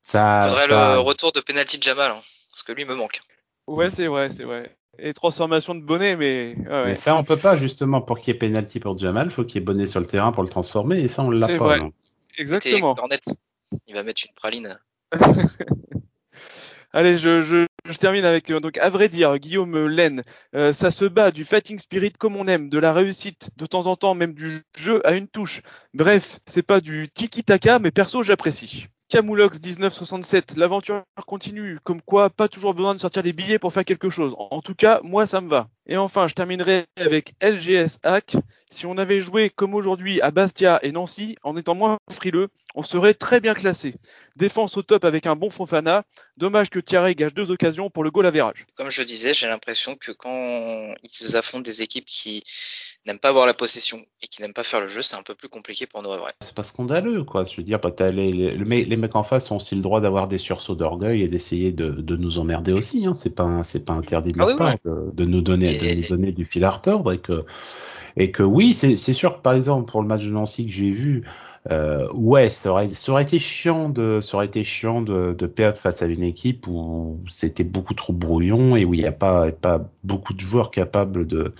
Ça, 0.00 0.46
Faudrait 0.48 0.66
ça- 0.68 0.94
le 0.94 1.00
retour 1.00 1.32
de 1.32 1.40
penalty 1.40 1.78
de 1.78 1.82
Jamal. 1.82 2.12
hein, 2.12 2.20
parce 2.52 2.62
que 2.62 2.72
lui 2.72 2.84
me 2.84 2.94
manque. 2.94 3.20
Ouais, 3.66 3.90
c'est 3.90 4.06
vrai, 4.06 4.30
c'est 4.30 4.44
vrai. 4.44 4.76
Et 4.98 5.12
transformation 5.14 5.74
de 5.74 5.80
bonnet, 5.80 6.16
mais 6.16 6.54
ouais. 6.58 6.84
Mais 6.86 6.94
ça, 6.94 7.16
on 7.16 7.24
peut 7.24 7.38
pas, 7.38 7.56
justement, 7.56 8.02
pour 8.02 8.18
qu'il 8.18 8.34
y 8.34 8.36
ait 8.36 8.38
penalty 8.38 8.78
pour 8.78 8.98
Jamal, 8.98 9.30
faut 9.30 9.44
qu'il 9.44 9.60
y 9.60 9.62
ait 9.62 9.64
bonnet 9.64 9.86
sur 9.86 10.00
le 10.00 10.06
terrain 10.06 10.32
pour 10.32 10.42
le 10.42 10.48
transformer, 10.48 11.00
et 11.00 11.08
ça, 11.08 11.22
on 11.22 11.30
l'a 11.30 11.46
C'est 11.46 11.56
pas. 11.56 11.64
vrai. 11.64 11.78
non. 11.78 11.86
Écoutez, 11.86 12.42
exactement. 12.42 12.94
Cornet, 12.94 13.20
il 13.86 13.94
va 13.94 14.02
mettre 14.02 14.22
une 14.26 14.34
praline 14.34 14.78
Allez, 16.94 17.16
je, 17.16 17.40
je, 17.40 17.66
je, 17.88 17.96
termine 17.96 18.26
avec 18.26 18.50
euh, 18.50 18.60
donc 18.60 18.76
à 18.76 18.90
vrai 18.90 19.08
dire 19.08 19.38
Guillaume 19.38 19.86
Laine, 19.86 20.22
euh, 20.54 20.74
ça 20.74 20.90
se 20.90 21.06
bat 21.06 21.30
du 21.30 21.44
fighting 21.44 21.78
spirit 21.78 22.12
comme 22.12 22.36
on 22.36 22.46
aime, 22.46 22.68
de 22.68 22.78
la 22.78 22.92
réussite, 22.92 23.48
de 23.56 23.64
temps 23.64 23.86
en 23.86 23.96
temps 23.96 24.14
même 24.14 24.34
du 24.34 24.60
jeu 24.76 25.06
à 25.06 25.12
une 25.12 25.26
touche. 25.26 25.62
Bref, 25.94 26.38
c'est 26.46 26.62
pas 26.62 26.82
du 26.82 27.08
tiki 27.08 27.44
taka, 27.44 27.78
mais 27.78 27.92
perso 27.92 28.22
j'apprécie. 28.22 28.88
Camoulox 29.12 29.60
1967, 29.60 30.56
l'aventure 30.56 31.02
continue, 31.26 31.78
comme 31.84 32.00
quoi 32.00 32.30
pas 32.30 32.48
toujours 32.48 32.72
besoin 32.72 32.94
de 32.94 32.98
sortir 32.98 33.22
les 33.22 33.34
billets 33.34 33.58
pour 33.58 33.70
faire 33.70 33.84
quelque 33.84 34.08
chose. 34.08 34.34
En 34.38 34.62
tout 34.62 34.74
cas, 34.74 35.00
moi 35.04 35.26
ça 35.26 35.42
me 35.42 35.50
va. 35.50 35.68
Et 35.86 35.98
enfin, 35.98 36.28
je 36.28 36.32
terminerai 36.32 36.86
avec 36.96 37.34
LGS 37.42 37.98
Hack. 38.04 38.36
Si 38.70 38.86
on 38.86 38.96
avait 38.96 39.20
joué 39.20 39.50
comme 39.50 39.74
aujourd'hui 39.74 40.22
à 40.22 40.30
Bastia 40.30 40.78
et 40.82 40.92
Nancy, 40.92 41.36
en 41.42 41.58
étant 41.58 41.74
moins 41.74 41.98
frileux, 42.10 42.48
on 42.74 42.82
serait 42.82 43.12
très 43.12 43.40
bien 43.40 43.52
classé. 43.52 43.96
Défense 44.36 44.78
au 44.78 44.82
top 44.82 45.04
avec 45.04 45.26
un 45.26 45.36
bon 45.36 45.50
Fofana. 45.50 46.04
Dommage 46.38 46.70
que 46.70 46.80
Thierry 46.80 47.14
gâche 47.14 47.34
deux 47.34 47.50
occasions 47.50 47.90
pour 47.90 48.04
le 48.04 48.10
goal 48.10 48.24
average. 48.24 48.64
Comme 48.76 48.88
je 48.88 49.02
disais, 49.02 49.34
j'ai 49.34 49.46
l'impression 49.46 49.94
que 49.94 50.12
quand 50.12 50.94
ils 51.02 51.36
affrontent 51.36 51.60
des 51.60 51.82
équipes 51.82 52.06
qui 52.06 52.44
n'aiment 53.06 53.18
pas 53.18 53.30
avoir 53.30 53.46
la 53.46 53.54
possession 53.54 53.98
et 54.22 54.26
qui 54.28 54.42
n'aiment 54.42 54.52
pas 54.52 54.62
faire 54.62 54.80
le 54.80 54.86
jeu, 54.86 55.02
c'est 55.02 55.16
un 55.16 55.22
peu 55.22 55.34
plus 55.34 55.48
compliqué 55.48 55.86
pour 55.86 56.02
nous 56.02 56.10
à 56.10 56.18
vrai. 56.18 56.32
C'est 56.40 56.54
pas 56.54 56.62
scandaleux, 56.62 57.24
quoi. 57.24 57.44
Je 57.44 57.56
veux 57.56 57.62
dire, 57.62 57.80
bah, 57.80 57.90
les, 58.10 58.32
les, 58.32 58.84
les, 58.84 58.96
mecs 58.96 59.16
en 59.16 59.22
face 59.22 59.50
ont 59.50 59.56
aussi 59.56 59.74
le 59.74 59.80
droit 59.80 60.00
d'avoir 60.00 60.28
des 60.28 60.38
sursauts 60.38 60.74
d'orgueil 60.74 61.22
et 61.22 61.28
d'essayer 61.28 61.72
de, 61.72 61.90
de, 61.90 62.16
nous 62.16 62.38
emmerder 62.38 62.72
aussi. 62.72 63.06
Hein. 63.06 63.14
C'est 63.14 63.34
pas, 63.34 63.62
c'est 63.64 63.84
pas 63.84 63.94
interdit 63.94 64.32
de 64.32 64.38
leur 64.38 64.48
ah 64.48 64.52
oui, 64.52 64.56
part 64.56 64.76
de, 64.84 65.10
de, 65.12 65.24
nous 65.24 65.40
donner, 65.40 65.74
et... 65.84 65.94
de 65.94 66.00
nous 66.02 66.08
donner 66.08 66.32
du 66.32 66.44
fil 66.44 66.64
à 66.64 66.70
retordre 66.70 67.12
et 67.12 67.18
que, 67.18 67.44
et 68.16 68.30
que 68.30 68.42
oui, 68.42 68.72
c'est 68.72 68.96
sûr 68.96 69.36
que 69.36 69.42
par 69.42 69.54
exemple 69.54 69.90
pour 69.90 70.00
le 70.02 70.08
match 70.08 70.24
de 70.24 70.30
Nancy 70.30 70.66
que 70.66 70.72
j'ai 70.72 70.90
vu, 70.90 71.24
euh, 71.70 72.08
ouais, 72.12 72.48
ça 72.48 72.72
aurait, 72.72 72.88
ça 72.88 73.12
aurait 73.12 73.22
été 73.22 73.38
chiant 73.38 73.88
de, 73.88 74.20
ça 74.20 74.36
aurait 74.36 74.46
été 74.46 74.64
chiant 74.64 75.00
de, 75.00 75.34
de 75.36 75.46
perdre 75.46 75.78
face 75.78 76.02
à 76.02 76.06
une 76.06 76.24
équipe 76.24 76.66
où 76.66 77.20
c'était 77.28 77.64
beaucoup 77.64 77.94
trop 77.94 78.12
brouillon 78.12 78.74
et 78.74 78.84
où 78.84 78.94
il 78.94 79.00
n'y 79.00 79.06
a 79.06 79.12
pas, 79.12 79.52
pas 79.52 79.80
beaucoup 80.02 80.34
de 80.34 80.40
joueurs 80.40 80.72
capables 80.72 81.26
de, 81.26 81.54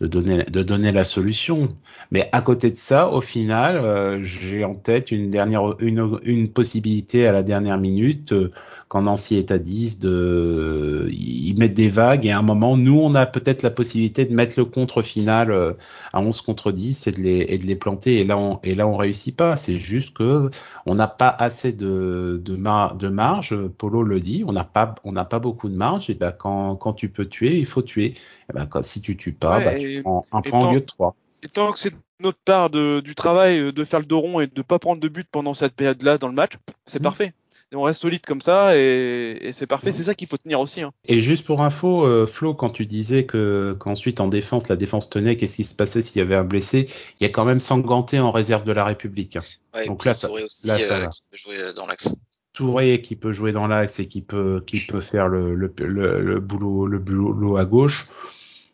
de 0.00 0.06
donner, 0.06 0.44
de 0.44 0.62
donner 0.62 0.92
la 0.92 1.04
solution. 1.04 1.68
Mais 2.10 2.28
à 2.32 2.40
côté 2.40 2.70
de 2.70 2.76
ça, 2.76 3.08
au 3.10 3.20
final, 3.20 3.76
euh, 3.76 4.24
j'ai 4.24 4.64
en 4.64 4.74
tête 4.74 5.12
une 5.12 5.30
dernière, 5.30 5.80
une, 5.80 6.18
une 6.24 6.48
possibilité 6.48 7.26
à 7.26 7.32
la 7.32 7.42
dernière 7.42 7.78
minute, 7.78 8.32
euh, 8.32 8.50
quand 8.88 9.02
Nancy 9.02 9.36
est 9.36 9.50
à 9.50 9.58
10, 9.58 10.00
de, 10.00 11.08
ils 11.10 11.56
mettent 11.58 11.74
des 11.74 11.88
vagues 11.88 12.26
et 12.26 12.30
à 12.30 12.38
un 12.38 12.42
moment, 12.42 12.76
nous, 12.76 12.98
on 12.98 13.14
a 13.14 13.26
peut-être 13.26 13.62
la 13.62 13.70
possibilité 13.70 14.24
de 14.24 14.34
mettre 14.34 14.58
le 14.58 14.64
contre 14.64 15.02
final 15.02 15.50
euh, 15.50 15.72
à 16.12 16.20
11 16.20 16.40
contre 16.42 16.72
10 16.72 17.06
et 17.06 17.12
de 17.12 17.20
les, 17.20 17.46
et 17.48 17.58
de 17.58 17.66
les 17.66 17.76
planter. 17.76 18.20
Et 18.20 18.24
là, 18.24 18.36
on, 18.36 18.60
et 18.62 18.74
là, 18.74 18.86
on 18.86 18.96
réussit 18.96 19.36
pas. 19.36 19.56
C'est 19.56 19.78
juste 19.78 20.14
que 20.14 20.50
on 20.86 20.94
n'a 20.94 21.08
pas 21.08 21.28
assez 21.28 21.72
de, 21.72 22.40
de 22.44 23.08
marge. 23.08 23.56
Polo 23.78 24.02
le 24.02 24.20
dit, 24.20 24.44
on 24.46 24.52
n'a 24.52 24.64
pas, 24.64 24.94
on 25.04 25.12
n'a 25.12 25.24
pas 25.24 25.38
beaucoup 25.38 25.68
de 25.68 25.76
marge. 25.76 26.10
Et 26.10 26.14
ben, 26.14 26.32
quand, 26.32 26.76
quand 26.76 26.92
tu 26.92 27.08
peux 27.08 27.26
tuer, 27.26 27.58
il 27.58 27.66
faut 27.66 27.82
tuer. 27.82 28.14
Et 28.50 28.52
ben, 28.52 28.66
quand, 28.66 28.82
si 28.82 29.00
tu 29.00 29.16
tues 29.16 29.32
pas, 29.32 29.58
ouais, 29.58 29.64
bah, 29.64 29.74
tu 29.76 30.02
prends 30.02 30.26
un 30.32 30.42
point 30.42 30.68
au 30.68 30.72
lieu 30.72 30.80
de 30.80 30.86
trois. 30.86 31.14
Et 31.42 31.48
tant 31.48 31.72
que 31.72 31.78
c'est 31.78 31.94
notre 32.20 32.38
part 32.38 32.70
de, 32.70 33.00
du 33.00 33.14
travail 33.14 33.72
de 33.72 33.84
faire 33.84 34.00
le 34.00 34.06
dos 34.06 34.20
rond 34.20 34.40
et 34.40 34.46
de 34.46 34.62
pas 34.62 34.78
prendre 34.78 35.00
de 35.00 35.08
but 35.08 35.28
pendant 35.30 35.52
cette 35.52 35.74
période-là 35.74 36.18
dans 36.18 36.28
le 36.28 36.34
match, 36.34 36.52
c'est 36.86 37.00
mmh. 37.00 37.02
parfait. 37.02 37.34
Et 37.72 37.76
on 37.76 37.82
reste 37.82 38.02
solide 38.02 38.24
comme 38.24 38.40
ça 38.40 38.76
et, 38.76 39.38
et 39.40 39.52
c'est 39.52 39.66
parfait. 39.66 39.90
Mmh. 39.90 39.92
C'est 39.92 40.04
ça 40.04 40.14
qu'il 40.14 40.28
faut 40.28 40.36
tenir 40.36 40.60
aussi. 40.60 40.80
Hein. 40.80 40.92
Et 41.06 41.20
juste 41.20 41.44
pour 41.44 41.60
info, 41.60 42.06
euh, 42.06 42.26
Flo, 42.26 42.54
quand 42.54 42.70
tu 42.70 42.86
disais 42.86 43.26
que 43.26 43.76
qu'ensuite 43.78 44.20
en 44.20 44.28
défense, 44.28 44.68
la 44.68 44.76
défense 44.76 45.10
tenait, 45.10 45.36
qu'est-ce 45.36 45.56
qui 45.56 45.64
se 45.64 45.74
passait 45.74 46.00
s'il 46.00 46.18
y 46.18 46.22
avait 46.22 46.36
un 46.36 46.44
blessé? 46.44 46.88
Il 47.20 47.24
y 47.24 47.26
a 47.26 47.30
quand 47.30 47.44
même 47.44 47.60
Sanganté 47.60 48.20
en 48.20 48.30
réserve 48.30 48.64
de 48.64 48.72
la 48.72 48.84
République. 48.84 49.36
Hein. 49.36 49.42
Ouais, 49.74 49.86
Donc 49.86 50.04
là, 50.04 50.14
ça, 50.14 50.30
aussi, 50.30 50.68
là, 50.68 50.78
ça 50.78 50.84
euh, 50.84 51.06
qui 51.08 51.22
peut 51.30 51.36
jouer 51.36 51.72
dans 51.74 51.86
l'axe. 51.86 52.14
Touré 52.54 53.02
qui 53.02 53.16
peut 53.16 53.32
jouer 53.32 53.52
dans 53.52 53.66
l'axe 53.66 53.98
et 53.98 54.08
qui 54.08 54.22
peut 54.22 54.62
qui 54.66 54.86
peut 54.86 55.02
faire 55.02 55.28
le, 55.28 55.54
le, 55.54 55.74
le, 55.80 56.22
le 56.22 56.40
boulot 56.40 56.86
le 56.86 56.98
boulot 56.98 57.58
à 57.58 57.66
gauche. 57.66 58.06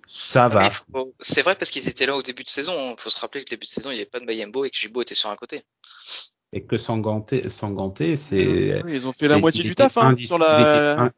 Ça 0.07 0.49
va. 0.49 0.71
C'est 1.21 1.43
vrai 1.43 1.55
parce 1.55 1.71
qu'ils 1.71 1.89
étaient 1.89 2.07
là 2.07 2.17
au 2.17 2.23
début 2.23 2.43
de 2.43 2.49
saison. 2.49 2.95
Il 2.97 3.01
faut 3.01 3.11
se 3.11 3.19
rappeler 3.19 3.43
que 3.43 3.51
le 3.51 3.57
début 3.57 3.67
de 3.67 3.71
saison, 3.71 3.91
il 3.91 3.95
n'y 3.95 4.01
avait 4.01 4.11
pas 4.11 4.21
de 4.21 4.27
Bayembo 4.27 4.65
et 4.65 4.71
que 4.71 4.77
Jibo 4.77 5.03
était 5.03 5.15
sur 5.15 5.31
un 5.31 5.37
côté. 5.37 5.63
Et 6.53 6.65
que 6.65 6.77
Sanganté, 6.77 7.49
Sanganté 7.49 8.17
c'est. 8.17 8.83
Oui, 8.85 8.97
ils 8.97 9.07
ont 9.07 9.13
fait 9.13 9.29
la 9.29 9.39
moitié 9.39 9.63
du 9.63 9.75
taf 9.75 9.97
hein, 9.97 10.15
sur, 10.17 10.39
la... 10.39 11.13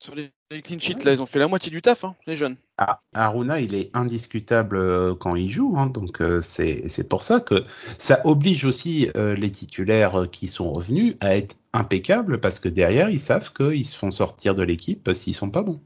sur 0.00 0.16
les, 0.16 0.32
clean 0.62 0.80
sheets. 0.80 1.04
Là, 1.04 1.12
ils 1.12 1.22
ont 1.22 1.26
fait 1.26 1.38
la 1.38 1.46
moitié 1.46 1.70
du 1.70 1.80
taf, 1.80 2.04
hein, 2.04 2.16
les 2.26 2.34
jeunes. 2.34 2.56
Ah, 2.76 3.00
Aruna, 3.14 3.60
il 3.60 3.76
est 3.76 3.90
indiscutable 3.94 4.76
euh, 4.76 5.14
quand 5.14 5.36
il 5.36 5.48
joue. 5.48 5.74
Hein, 5.78 5.86
donc, 5.86 6.20
euh, 6.20 6.40
c'est 6.42 7.08
pour 7.08 7.22
ça 7.22 7.38
que 7.38 7.64
ça 7.98 8.20
oblige 8.24 8.64
aussi 8.64 9.08
euh, 9.14 9.36
les 9.36 9.52
titulaires 9.52 10.26
qui 10.32 10.48
sont 10.48 10.72
revenus 10.72 11.14
à 11.20 11.36
être 11.36 11.54
impeccables 11.72 12.40
parce 12.40 12.60
que 12.60 12.68
derrière, 12.68 13.10
ils 13.10 13.20
savent 13.20 13.52
qu'ils 13.52 13.86
se 13.86 13.96
font 13.96 14.10
sortir 14.10 14.54
de 14.54 14.62
l'équipe 14.62 15.10
s'ils 15.14 15.34
sont 15.34 15.50
pas 15.50 15.62
bons. 15.62 15.80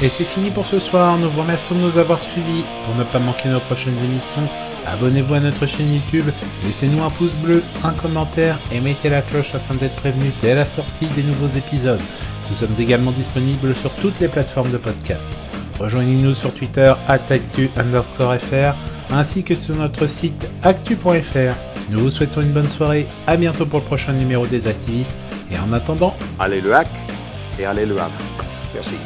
Et 0.00 0.08
c'est 0.08 0.22
fini 0.22 0.50
pour 0.50 0.64
ce 0.64 0.78
soir, 0.78 1.18
nous 1.18 1.28
vous 1.28 1.40
remercions 1.40 1.74
de 1.74 1.80
nous 1.80 1.98
avoir 1.98 2.20
suivis. 2.20 2.62
Pour 2.84 2.94
ne 2.94 3.02
pas 3.02 3.18
manquer 3.18 3.48
nos 3.48 3.58
prochaines 3.58 3.98
émissions, 3.98 4.48
abonnez-vous 4.86 5.34
à 5.34 5.40
notre 5.40 5.66
chaîne 5.66 5.92
YouTube, 5.92 6.26
laissez-nous 6.64 7.02
un 7.02 7.10
pouce 7.10 7.34
bleu, 7.42 7.64
un 7.82 7.92
commentaire 7.94 8.56
et 8.70 8.78
mettez 8.78 9.08
la 9.08 9.22
cloche 9.22 9.56
afin 9.56 9.74
d'être 9.74 9.96
prévenu 9.96 10.30
dès 10.40 10.54
la 10.54 10.64
sortie 10.64 11.06
des 11.16 11.24
nouveaux 11.24 11.48
épisodes. 11.48 12.00
Nous 12.48 12.54
sommes 12.54 12.78
également 12.78 13.10
disponibles 13.10 13.74
sur 13.74 13.92
toutes 13.96 14.20
les 14.20 14.28
plateformes 14.28 14.70
de 14.70 14.78
podcast. 14.78 15.26
Rejoignez-nous 15.78 16.34
sur 16.34 16.52
Twitter 16.54 16.92
actu 17.06 17.70
ainsi 19.10 19.42
que 19.42 19.54
sur 19.54 19.76
notre 19.76 20.06
site 20.06 20.48
actu.fr. 20.62 21.54
Nous 21.90 22.00
vous 22.00 22.10
souhaitons 22.10 22.42
une 22.42 22.52
bonne 22.52 22.68
soirée, 22.68 23.06
à 23.26 23.36
bientôt 23.36 23.64
pour 23.64 23.78
le 23.80 23.84
prochain 23.84 24.12
numéro 24.12 24.46
des 24.46 24.66
activistes 24.66 25.14
et 25.50 25.58
en 25.58 25.72
attendant, 25.72 26.14
allez 26.38 26.60
le 26.60 26.74
hack 26.74 26.88
et 27.58 27.64
allez 27.64 27.86
le 27.86 27.98
hack. 27.98 28.12
Merci. 28.74 28.96